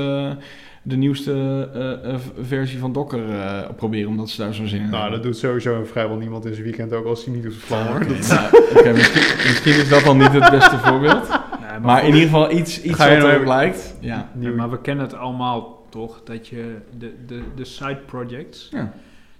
de 0.88 0.96
nieuwste 0.96 1.32
eh, 1.74 2.12
eh, 2.12 2.20
versie 2.40 2.78
van 2.78 2.92
Docker 2.92 3.30
eh, 3.30 3.68
proberen, 3.76 4.08
omdat 4.10 4.28
ze 4.30 4.40
daar 4.42 4.54
zo 4.54 4.66
zin 4.66 4.80
in 4.80 4.84
Nou, 4.90 5.00
hebben. 5.02 5.12
dat 5.12 5.22
doet 5.22 5.36
sowieso 5.36 5.84
vrijwel 5.84 6.16
niemand 6.16 6.44
in 6.44 6.52
zijn 6.52 6.64
weekend 6.64 6.92
ook 6.92 7.06
als 7.06 7.24
hij 7.24 7.34
niet 7.34 7.44
hoor. 7.68 7.98
Dat- 8.08 8.28
nou, 8.28 8.46
oké, 8.78 8.92
misschien, 8.92 9.36
misschien 9.46 9.72
is 9.74 9.88
dat 9.88 10.04
dan 10.04 10.18
niet 10.18 10.32
het 10.32 10.50
beste 10.50 10.78
voorbeeld. 10.78 11.28
nee, 11.70 11.78
Maar 11.82 12.00
in 12.00 12.06
ieder 12.06 12.20
geval 12.22 12.50
iets, 12.52 12.82
iets 12.82 12.98
wat 12.98 13.08
nou- 13.08 13.30
erop 13.30 13.46
lijkt. 13.46 13.96
Ja. 14.00 14.30
Maar 14.56 14.70
we 14.70 14.80
kennen 14.80 15.04
het 15.04 15.14
allemaal 15.14 15.86
toch, 15.90 16.20
dat 16.24 16.48
je 16.48 16.76
de, 16.98 17.14
de, 17.26 17.42
de 17.56 17.64
side 17.64 17.98
projects. 18.06 18.68
Ja. 18.70 18.92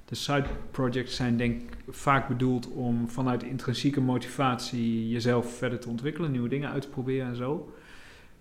De 0.05 0.15
side 0.15 0.45
projects 0.71 1.17
zijn 1.17 1.37
denk 1.37 1.61
ik 1.63 1.77
vaak 1.89 2.29
bedoeld 2.29 2.69
om 2.73 3.09
vanuit 3.09 3.43
intrinsieke 3.43 4.01
motivatie 4.01 5.09
jezelf 5.09 5.57
verder 5.59 5.79
te 5.79 5.89
ontwikkelen, 5.89 6.31
nieuwe 6.31 6.49
dingen 6.49 6.71
uit 6.71 6.83
te 6.83 6.89
proberen 6.89 7.27
en 7.27 7.37
zo. 7.37 7.69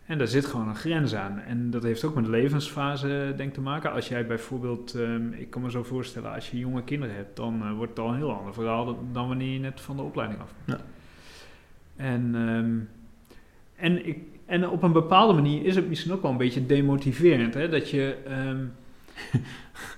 En 0.06 0.18
daar 0.18 0.28
zit 0.28 0.46
gewoon 0.46 0.68
een 0.68 0.76
grens 0.76 1.16
aan. 1.16 1.40
En 1.40 1.70
dat 1.70 1.84
heeft 1.84 2.04
ook 2.04 2.16
met 2.16 2.26
de 2.26 2.30
levensfase 2.30 3.34
denk 3.38 3.50
ik 3.50 3.54
te 3.54 3.62
maken. 3.62 3.92
Als 3.92 4.08
jij 4.08 4.26
bijvoorbeeld, 4.26 4.94
ehm, 4.94 5.32
ik 5.32 5.50
kan 5.50 5.62
me 5.62 5.72
zo 5.72 5.84
voorstellen, 5.84 6.34
als 6.34 6.52
je 6.52 6.60
jonge 6.60 6.84
kinderen 6.84 7.16
hebt, 7.16 7.36
dan 7.36 7.62
eh, 7.62 7.74
wordt 7.74 7.90
het 7.90 8.00
al 8.00 8.10
een 8.10 8.16
heel 8.16 8.34
ander 8.38 8.54
verhaal 8.54 8.86
dan, 8.86 8.98
dan 9.12 9.28
wanneer 9.28 9.54
je 9.54 9.60
net 9.60 9.82
van 9.82 9.96
de 9.96 10.02
opleiding 10.02 10.42
af 10.42 10.54
bent. 10.66 10.80
Ja. 10.80 10.86
En, 12.06 12.36
ehm, 12.36 12.78
en, 13.86 14.08
ik, 14.08 14.18
en 14.46 14.70
op 14.70 14.84
een 14.84 14.92
bepaalde 14.92 15.34
manier 15.34 15.66
is 15.66 15.76
het 15.76 15.88
misschien 15.88 16.12
ook 16.12 16.22
wel 16.22 16.32
een 16.32 16.38
beetje 16.38 16.66
demotiverend. 16.66 17.54
Hè? 17.54 17.70
Dat 17.70 17.90
je. 17.90 18.18
ehm, 18.28 18.66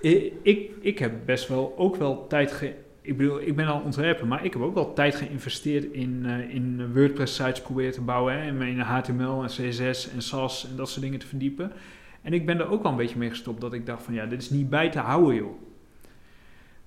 ik, 0.00 0.32
ik, 0.42 0.70
ik 0.80 0.98
heb 0.98 1.12
best 1.24 1.48
wel 1.48 1.74
ook 1.76 1.96
wel 1.96 2.26
tijd 2.26 2.52
ge. 2.52 2.74
Ik 3.08 3.16
bedoel, 3.16 3.40
ik 3.40 3.56
ben 3.56 3.66
al 3.66 3.80
ontwerper, 3.80 4.26
maar 4.26 4.44
ik 4.44 4.52
heb 4.52 4.62
ook 4.62 4.74
wel 4.74 4.92
tijd 4.92 5.14
geïnvesteerd 5.14 5.84
in, 5.84 6.26
eh, 6.26 6.54
in 6.54 6.92
WordPress-sites 6.92 7.60
proberen 7.60 7.92
te 7.92 8.00
bouwen. 8.00 8.32
Hè? 8.32 8.46
En 8.46 8.56
me 8.56 8.68
in 8.68 8.78
HTML 8.78 9.42
en 9.42 9.48
CSS 9.48 10.10
en 10.10 10.22
SAS 10.22 10.68
en 10.70 10.76
dat 10.76 10.88
soort 10.88 11.00
dingen 11.00 11.18
te 11.18 11.26
verdiepen. 11.26 11.72
En 12.22 12.32
ik 12.32 12.46
ben 12.46 12.58
er 12.58 12.70
ook 12.70 12.82
wel 12.82 12.90
een 12.90 12.98
beetje 12.98 13.18
mee 13.18 13.28
gestopt 13.28 13.60
dat 13.60 13.72
ik 13.72 13.86
dacht 13.86 14.02
van 14.02 14.14
ja, 14.14 14.26
dit 14.26 14.42
is 14.42 14.50
niet 14.50 14.70
bij 14.70 14.90
te 14.90 14.98
houden 14.98 15.34
joh. 15.34 15.60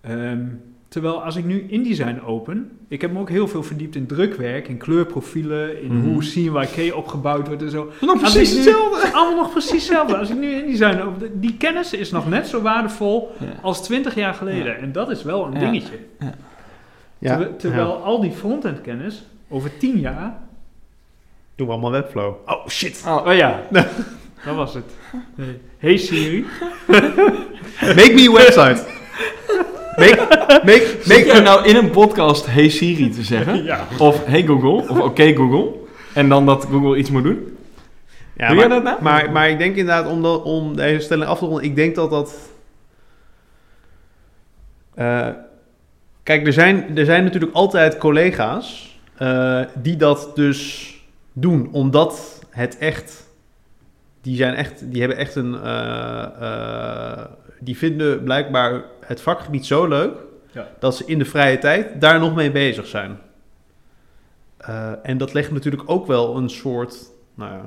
Ehm, 0.02 0.48
terwijl 0.92 1.24
als 1.24 1.36
ik 1.36 1.46
nu 1.46 1.66
InDesign 1.70 2.20
open, 2.26 2.72
ik 2.88 3.02
heb 3.02 3.12
me 3.12 3.20
ook 3.20 3.30
heel 3.30 3.48
veel 3.48 3.64
verdiept 3.64 3.96
in 3.96 4.06
drukwerk, 4.08 4.68
in 4.68 4.78
kleurprofielen, 4.78 5.82
in 5.84 5.98
Mhm. 5.98 6.08
hoe 6.08 6.22
CMYK 6.24 6.94
opgebouwd 6.96 7.48
wordt 7.48 7.62
en 7.62 7.70
zo. 7.70 7.92
Nog 8.02 8.20
precies 8.20 8.52
nu- 8.52 8.56
hetzelfde. 8.56 9.08
Allemaal 9.18 9.36
nog 9.44 9.52
precies 9.52 9.72
hetzelfde. 9.72 10.18
Als 10.18 10.30
ik 10.30 10.38
nu 10.38 10.54
InDesign 10.54 11.00
open, 11.02 11.40
die 11.40 11.58
kennis 11.58 11.94
is 11.94 12.12
nog 12.12 12.30
net 12.30 12.48
zo 12.48 12.62
waardevol 12.62 13.32
Ja. 13.40 13.46
als 13.62 13.84
20 13.84 14.16
jaar 14.16 14.34
geleden. 14.34 14.78
En 14.78 14.92
dat 14.92 15.10
is 15.10 15.24
wel 15.24 15.46
een 15.46 15.54
Ja. 15.54 15.60
dingetje. 15.60 15.98
Ja, 17.18 17.30
Terwijl, 17.30 17.56
terwijl 17.56 17.88
ja. 17.88 17.94
al 18.04 18.22
die 18.22 18.32
frontend 18.32 18.82
kennis 18.82 19.24
over 19.50 19.78
10 19.78 20.00
jaar... 20.00 20.38
Doen 21.56 21.68
we 21.68 21.74
allemaal 21.74 21.92
webflow. 21.92 22.34
Oh 22.46 22.68
shit. 22.68 23.04
Oh, 23.08 23.26
Oh 23.28 23.34
ja, 23.36 23.62
dat 24.46 24.56
was 24.56 24.74
het. 24.74 24.86
Hey 25.78 25.98
Siri. 25.98 26.46
Make 28.00 28.12
me 28.16 28.28
a 28.30 28.32
website. 28.34 28.86
Make, 29.96 30.28
make, 30.66 30.98
Zit 31.02 31.26
jij 31.26 31.26
make, 31.26 31.42
nou 31.42 31.68
in 31.68 31.76
een 31.76 31.90
podcast 31.90 32.46
Hey 32.46 32.70
Siri 32.70 33.10
te 33.10 33.24
zeggen? 33.24 33.64
Ja. 33.64 33.88
Of 33.98 34.26
Hey 34.26 34.44
Google? 34.46 34.90
Of 34.90 35.00
Oké 35.00 35.34
Google? 35.34 35.72
En 36.14 36.30
dan 36.30 36.46
dat 36.46 36.66
Google 36.66 36.98
iets 36.98 37.10
moet 37.10 37.24
doen? 37.24 37.58
Ja, 38.36 38.48
Doe 38.48 38.56
maar, 38.56 38.68
jij 38.68 38.76
dat 38.76 38.84
nou? 38.84 39.02
Maar, 39.02 39.32
maar 39.32 39.50
ik 39.50 39.58
denk 39.58 39.76
inderdaad, 39.76 40.12
om, 40.12 40.22
dat, 40.22 40.44
om 40.44 40.76
deze 40.76 41.00
stelling 41.00 41.30
af 41.30 41.40
te 41.40 41.46
ronden, 41.46 41.64
ik 41.64 41.76
denk 41.76 41.96
dat 41.96 42.10
dat... 42.10 42.36
Eh, 44.96 45.28
kijk, 46.24 46.48
er 46.48 46.54
zijn, 46.54 46.98
er 46.98 47.06
zijn 47.06 47.24
natuurlijk 47.24 47.54
altijd 47.54 47.98
collega's 47.98 49.00
eh, 49.18 49.62
die 49.76 49.96
dat 49.96 50.32
dus 50.36 50.94
doen, 51.34 51.70
omdat 51.72 52.42
het 52.50 52.78
echt... 52.78 53.30
Die, 54.22 54.36
zijn 54.36 54.54
echt, 54.54 54.92
die 54.92 55.00
hebben 55.00 55.18
echt 55.18 55.36
een... 55.36 55.56
eh, 55.64 56.24
eh, 56.40 57.26
die 57.64 57.78
vinden 57.78 58.24
blijkbaar 58.24 58.84
het 59.06 59.22
vakgebied 59.22 59.66
zo 59.66 59.88
leuk... 59.88 60.14
Ja. 60.54 60.68
dat 60.80 60.96
ze 60.96 61.04
in 61.06 61.20
de 61.20 61.26
vrije 61.26 61.58
tijd 61.58 62.02
daar 62.02 62.20
nog 62.20 62.36
mee 62.36 62.52
bezig 62.52 62.86
zijn. 62.86 63.20
Eh, 64.58 64.92
en 65.04 65.18
dat 65.18 65.34
legt 65.34 65.52
natuurlijk 65.52 65.84
ook 65.86 66.08
wel 66.08 66.38
een 66.38 66.50
soort... 66.50 66.98
Nou 67.36 67.52
ja, 67.52 67.62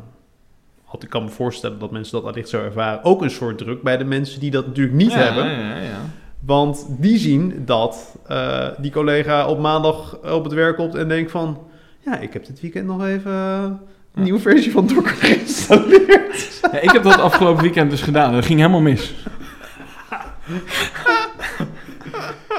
ik 0.99 1.11
kan 1.11 1.24
me 1.24 1.30
voorstellen 1.30 1.78
dat 1.78 1.90
mensen 1.90 2.22
dat 2.22 2.32
allicht 2.32 2.49
zo 2.49 2.64
ervaren. 2.64 3.05
Ook 3.05 3.22
een 3.22 3.30
soort 3.30 3.59
druk 3.59 3.82
bij 3.82 3.97
de 3.97 4.05
mensen 4.05 4.40
die 4.40 4.51
dat 4.51 4.66
natuurlijk 4.66 4.97
niet 4.97 5.12
ja, 5.12 5.18
hebben. 5.18 5.45
Ja, 5.45 5.59
ja, 5.59 5.82
ja. 5.82 6.01
Want 6.40 6.86
die 6.88 7.18
zien 7.18 7.62
dat 7.64 8.16
eh, 8.26 8.68
die 8.78 8.90
collega 8.90 9.47
op 9.47 9.59
maandag 9.59 10.18
op 10.32 10.45
het 10.45 10.53
werk 10.53 10.76
komt 10.76 10.95
en 10.95 11.09
denkt 11.09 11.30
van... 11.30 11.59
Ja, 12.05 12.18
ik 12.18 12.32
heb 12.32 12.47
dit 12.47 12.61
weekend 12.61 12.86
nog 12.86 13.05
even 13.05 13.32
een 14.14 14.22
nieuwe 14.22 14.40
versie 14.40 14.72
van 14.72 14.86
Docker 14.86 15.14
geïnstalleerd. 15.14 16.59
Ja, 16.62 16.80
ik 16.80 16.90
heb 16.90 17.03
dat 17.03 17.18
afgelopen 17.18 17.62
weekend 17.62 17.90
dus 17.90 18.03
gedaan. 18.03 18.32
Dat 18.32 18.45
ging 18.45 18.59
helemaal 18.59 18.80
mis. 18.80 19.14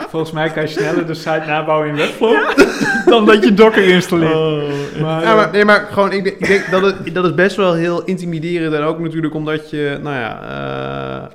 Volgens 0.09 0.31
mij 0.31 0.49
kan 0.49 0.61
je 0.63 0.69
sneller 0.69 1.05
de 1.07 1.13
site 1.13 1.43
nabouwen 1.47 1.87
in 1.87 1.95
Webflow 1.95 2.35
dan 3.11 3.25
dat 3.25 3.43
je 3.43 3.53
Docker 3.53 3.83
installeert. 3.83 4.99
Maar, 4.99 5.21
Ja, 5.21 5.35
maar, 5.35 5.51
nee, 5.51 5.65
maar 5.65 5.87
gewoon, 5.91 6.11
ik 6.11 6.23
denk, 6.23 6.37
ik 6.37 6.47
denk 6.47 6.69
dat, 6.71 6.81
het, 6.81 7.13
dat 7.13 7.25
is 7.25 7.33
best 7.33 7.55
wel 7.55 7.73
heel 7.73 8.03
intimiderend. 8.03 8.73
En 8.73 8.81
ook 8.81 8.99
natuurlijk 8.99 9.33
omdat 9.33 9.69
je, 9.69 9.99
nou 10.01 10.15
ja, 10.15 10.41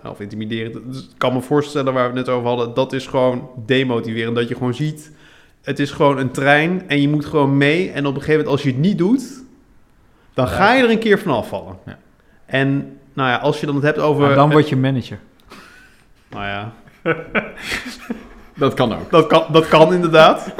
eh, 0.03 0.11
of 0.11 0.20
intimiderend. 0.20 0.74
Dus 0.86 0.98
ik 1.01 1.09
kan 1.18 1.32
me 1.32 1.40
voorstellen 1.40 1.92
waar 1.92 2.11
we 2.12 2.16
het 2.18 2.26
net 2.26 2.34
over 2.34 2.48
hadden. 2.48 2.74
Dat 2.74 2.92
is 2.92 3.07
gewoon 3.07 3.48
demotiverend. 3.66 4.34
Dat 4.36 4.48
je 4.48 4.55
gewoon 4.55 4.74
ziet, 4.74 5.11
het 5.62 5.78
is 5.78 5.90
gewoon 5.90 6.18
een 6.18 6.30
trein 6.30 6.82
en 6.86 7.01
je 7.01 7.09
moet 7.09 7.24
gewoon 7.26 7.57
mee. 7.57 7.90
En 7.90 8.07
op 8.07 8.14
een 8.14 8.20
gegeven 8.20 8.32
moment, 8.32 8.48
als 8.48 8.62
je 8.62 8.68
het 8.68 8.78
niet 8.78 8.98
doet, 8.98 9.22
dan 10.34 10.46
Ja. 10.46 10.51
ga 10.53 10.72
je 10.72 10.82
er 10.82 10.90
een 10.90 10.98
keer 10.98 11.18
van 11.18 11.32
afvallen. 11.32 11.76
Ja. 11.86 11.98
En 12.46 12.96
nou 13.14 13.28
ja, 13.28 13.36
als 13.36 13.61
je 13.61 13.66
dan 13.66 13.74
het 13.74 13.84
hebt 13.84 13.98
over... 13.98 14.22
maar 14.26 14.34
dan 14.34 14.51
word 14.51 14.68
je 14.68 14.76
manager. 14.76 15.18
Nou 16.31 16.45
ja, 16.45 16.72
Dat 18.55 18.74
kan 18.74 18.93
ook. 18.93 19.11
dat 19.11 19.26
kan, 19.26 19.45
dat 19.53 19.68
kan 19.68 19.95
inderdaad. 19.95 20.53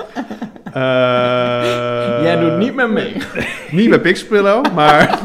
Eh, 0.65 2.23
Jij 2.23 2.41
doet 2.41 2.57
niet 2.59 2.75
meer 2.75 2.91
mee. 2.91 3.17
Niet 3.71 3.89
bij 3.91 4.01
Pixpillow, 4.01 4.73
maar... 4.75 5.19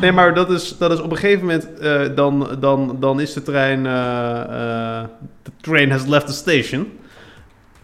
nee, 0.00 0.12
maar 0.12 0.34
dat 0.34 0.50
is, 0.50 0.76
dat 0.78 0.90
is 0.92 1.00
op 1.00 1.10
een 1.10 1.16
gegeven 1.16 1.40
moment... 1.46 1.78
eh, 1.78 2.02
dan, 2.14 2.56
dan, 2.60 2.96
dan 3.00 3.20
is 3.20 3.32
de 3.32 3.42
trein... 3.42 3.86
eh, 3.86 4.40
eh, 4.40 5.04
the 5.42 5.50
train 5.60 5.90
has 5.90 6.06
left 6.06 6.26
the 6.26 6.32
station. 6.32 6.92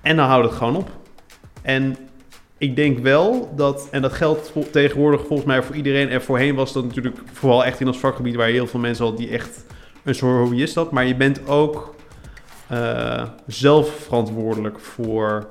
En 0.01 0.17
dan 0.17 0.27
houdt 0.27 0.49
het 0.49 0.57
gewoon 0.57 0.77
op. 0.77 0.91
En 1.63 1.97
ik 2.59 2.77
denk 2.77 2.99
wel 2.99 3.53
dat... 3.57 3.89
En 3.91 4.03
dat 4.03 4.13
geldt 4.13 4.53
tegenwoordig 4.73 5.21
volgens 5.27 5.49
mij 5.49 5.63
voor 5.63 5.75
iedereen. 5.75 6.09
En 6.09 6.23
voorheen 6.23 6.55
was 6.55 6.73
dat 6.73 6.85
natuurlijk 6.85 7.17
vooral 7.33 7.65
echt 7.65 7.81
in 7.81 7.87
ons 7.87 7.99
vakgebied... 7.99 8.35
waar 8.35 8.47
je 8.49 8.53
heel 8.55 8.67
veel 8.67 8.81
mensen 8.81 9.05
had 9.05 9.17
die 9.17 9.29
echt 9.31 9.65
een 10.05 10.15
soort 10.15 10.39
hobbyist 10.39 10.75
had. 10.75 10.91
Maar 10.91 11.07
je 11.07 11.17
bent 11.17 11.49
ook 11.49 11.95
eh, 12.73 13.25
zelf 13.47 13.91
verantwoordelijk 13.91 14.81
voor 14.81 15.47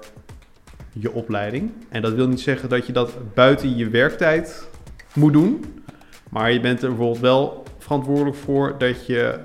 je 0.93 1.11
opleiding. 1.11 1.71
En 1.89 2.01
dat 2.01 2.13
wil 2.13 2.27
niet 2.27 2.39
zeggen 2.39 2.69
dat 2.69 2.85
je 2.85 2.93
dat 2.93 3.33
buiten 3.33 3.75
je 3.75 3.89
werktijd 3.89 4.67
moet 5.13 5.33
doen. 5.33 5.83
Maar 6.29 6.51
je 6.51 6.59
bent 6.59 6.81
er 6.81 6.87
bijvoorbeeld 6.89 7.19
wel 7.19 7.63
verantwoordelijk 7.77 8.35
voor 8.35 8.75
dat 8.77 9.05
je 9.05 9.39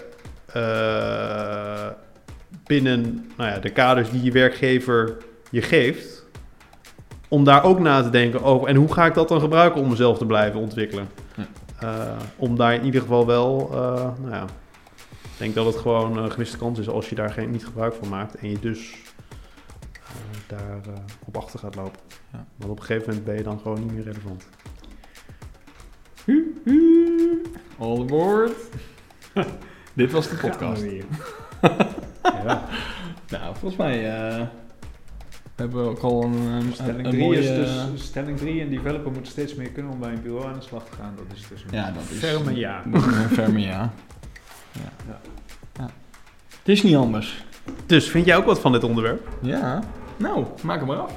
eh, 0.53 1.87
binnen 2.67 3.31
nou 3.37 3.51
ja, 3.51 3.59
de 3.59 3.71
kaders 3.71 4.11
die 4.11 4.23
je 4.23 4.31
werkgever 4.33 5.17
je 5.51 5.63
geeft, 5.63 6.25
om 7.29 7.45
daar 7.45 7.65
ook 7.65 7.79
na 7.79 8.03
te 8.03 8.11
denken 8.11 8.43
over 8.43 8.69
en 8.69 8.77
hoe 8.77 8.93
ga 8.93 9.07
ik 9.07 9.15
dat 9.15 9.29
dan 9.29 9.41
gebruiken 9.41 9.81
om 9.81 9.89
mezelf 9.89 10.19
te 10.19 10.27
blijven 10.27 10.61
ontwikkelen. 10.61 11.09
Eh, 11.79 11.91
om 12.37 12.57
daar 12.57 12.75
in 12.75 12.85
ieder 12.85 13.01
geval 13.01 13.27
wel, 13.27 13.69
nou 14.21 14.31
ja, 14.31 14.45
ik 15.37 15.43
denk 15.43 15.55
dat 15.55 15.67
het 15.67 15.77
gewoon 15.77 16.17
een 16.17 16.31
gemiste 16.31 16.57
kans 16.57 16.79
is 16.79 16.89
als 16.89 17.09
je 17.09 17.15
daar 17.15 17.31
geen, 17.31 17.51
niet 17.51 17.65
gebruik 17.65 17.95
van 17.95 18.09
maakt 18.09 18.35
en 18.35 18.51
je 18.51 18.59
dus 18.59 18.95
eh, 19.93 20.11
daar 20.47 20.81
eh, 20.87 21.01
op 21.27 21.37
achter 21.37 21.59
gaat 21.59 21.75
lopen. 21.75 22.01
Ja. 22.33 22.45
Want 22.57 22.71
op 22.71 22.79
een 22.79 22.85
gegeven 22.85 23.09
moment 23.09 23.25
ben 23.25 23.37
je 23.37 23.43
dan 23.43 23.59
gewoon 23.59 23.81
niet 23.81 23.93
meer 23.93 24.03
relevant. 24.03 24.49
All 27.79 28.01
aboard. 28.01 28.53
Dit 29.93 30.13
was 30.13 30.29
de 30.29 30.37
podcast. 30.37 30.85
ja. 32.45 32.69
Nou, 33.29 33.57
volgens 33.57 33.77
mij 33.77 34.15
eh, 34.15 34.47
hebben 35.57 35.83
we 35.83 35.91
ook 35.91 36.03
al 36.03 36.23
een, 36.23 36.33
een, 36.33 36.73
Stelling 36.73 37.05
een 37.05 37.11
3 37.11 37.25
mooie... 37.25 37.39
is 37.39 37.49
dus, 37.93 38.05
stelling 38.05 38.39
3, 38.39 38.63
een 38.63 38.71
developer 38.71 39.13
moet 39.13 39.29
steeds 39.29 39.55
meer 39.55 39.71
kunnen 39.71 39.93
om 39.93 39.99
bij 39.99 40.13
een 40.13 40.23
bureau 40.23 40.47
aan 40.47 40.59
de 40.59 40.65
slag 40.65 40.85
te 40.85 40.97
gaan. 40.97 41.15
Dat 41.17 41.37
is 41.37 41.49
dus 41.49 41.63
een 41.63 41.69
Ja, 41.71 41.91
dat 41.91 42.11
is... 42.11 42.19
ferme 42.19 42.55
ja. 42.55 42.83
Dat 42.87 43.07
is 43.07 43.17
een 43.17 43.29
ferme 43.29 43.61
ja. 43.61 43.93
Ja. 44.83 44.93
Ja. 45.07 45.21
ja. 45.77 45.91
Het 46.59 46.69
is 46.69 46.83
niet 46.83 46.97
anders. 46.97 47.45
Dus 47.87 48.09
vind 48.09 48.27
jij 48.27 48.37
ook 48.37 48.45
wat 48.45 48.61
van 48.61 48.73
dit 48.73 48.85
onderwerp? 48.85 49.29
Ja. 49.43 49.83
Nou, 50.17 50.45
maak 50.63 50.79
hem 50.79 50.87
maar 50.87 50.97
af. 50.97 51.13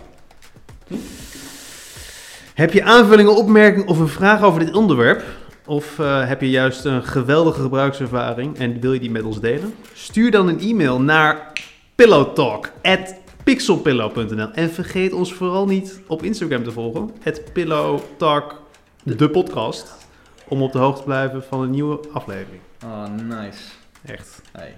Heb 2.53 2.73
je 2.73 2.83
aanvullingen, 2.83 3.35
opmerkingen 3.35 3.87
of 3.87 3.99
een 3.99 4.07
vraag 4.07 4.41
over 4.41 4.59
dit 4.59 4.75
onderwerp? 4.75 5.23
Of 5.65 5.99
eh, 5.99 6.27
heb 6.27 6.41
je 6.41 6.49
juist 6.49 6.85
een 6.85 7.03
geweldige 7.03 7.61
gebruikservaring 7.61 8.57
en 8.57 8.79
wil 8.79 8.93
je 8.93 8.99
die 8.99 9.11
met 9.11 9.23
ons 9.23 9.39
delen? 9.39 9.73
Stuur 9.93 10.31
dan 10.31 10.47
een 10.47 10.59
e-mail 10.59 11.01
naar 11.01 11.51
pillowtalk@pixelpillow.nl 11.95 14.51
en 14.51 14.69
vergeet 14.69 15.13
ons 15.13 15.33
vooral 15.33 15.65
niet 15.65 16.01
op 16.07 16.23
Instagram 16.23 16.63
te 16.63 16.71
volgen, 16.71 17.11
@pillowtalk 17.53 18.61
de 19.03 19.29
podcast, 19.29 20.07
om 20.47 20.61
op 20.61 20.71
de 20.71 20.77
hoogte 20.77 20.99
te 20.99 21.05
blijven 21.05 21.43
van 21.43 21.61
een 21.61 21.69
nieuwe 21.69 21.99
aflevering. 22.11 22.61
Oh, 22.85 23.03
nice. 23.27 23.59
Echt. 24.05 24.41
Hey. 24.51 24.75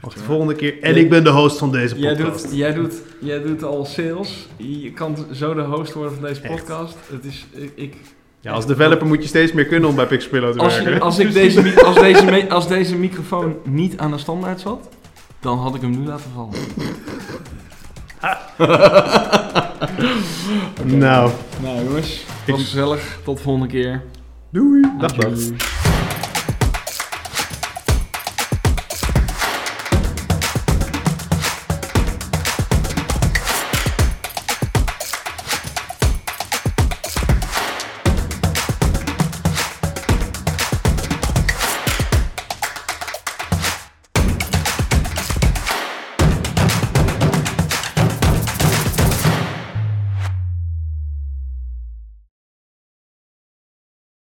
Wacht 0.00 0.16
de 0.16 0.22
volgende 0.22 0.54
keer. 0.54 0.82
En 0.82 0.96
ik 0.96 1.10
ben 1.10 1.24
de 1.24 1.30
host 1.30 1.58
van 1.58 1.72
deze 1.72 1.98
Jij 1.98 2.14
podcast. 2.16 2.42
doet, 2.44 2.56
jij, 2.56 2.74
doet, 2.74 2.94
jij 3.20 3.42
doet 3.42 3.62
al 3.62 3.84
sales. 3.84 4.48
Je 4.56 4.92
kan 4.92 5.16
zo 5.32 5.54
de 5.54 5.62
host 5.62 5.92
worden 5.92 6.12
van 6.14 6.22
deze 6.22 6.40
Echt. 6.40 6.54
podcast. 6.56 6.96
Het 7.12 7.24
is, 7.24 7.46
ik, 7.52 7.72
ik, 7.74 7.96
Ja, 8.40 8.52
als 8.52 8.66
developer 8.66 9.06
moet 9.06 9.22
je 9.22 9.28
steeds 9.28 9.52
meer 9.52 9.66
kunnen 9.66 9.88
om 9.88 9.94
bij 9.94 10.06
Pixelpillow 10.06 10.52
te 10.52 10.58
als, 10.58 10.82
werken. 10.82 11.00
als, 11.00 11.18
ik 11.18 11.32
deze, 11.42 11.84
als, 11.84 11.94
deze, 11.98 12.48
als 12.48 12.68
deze 12.68 12.96
microfoon 12.96 13.56
niet 13.64 13.98
aan 13.98 14.10
de 14.10 14.18
standaard 14.18 14.60
zat, 14.60 14.88
dan 15.40 15.58
had 15.58 15.74
ik 15.74 15.80
hem 15.80 15.90
nu 16.00 16.06
laten 16.06 16.30
vallen. 16.34 16.54
Nou, 20.84 21.30
Nou 21.62 21.84
jongens, 21.84 22.24
het 22.26 22.50
was 22.50 22.60
gezellig. 22.62 23.18
Tot 23.24 23.36
de 23.36 23.42
volgende 23.42 23.68
keer. 23.68 24.02
doei. 24.50 24.82
Dag, 24.98 25.12
dag. 25.12 25.32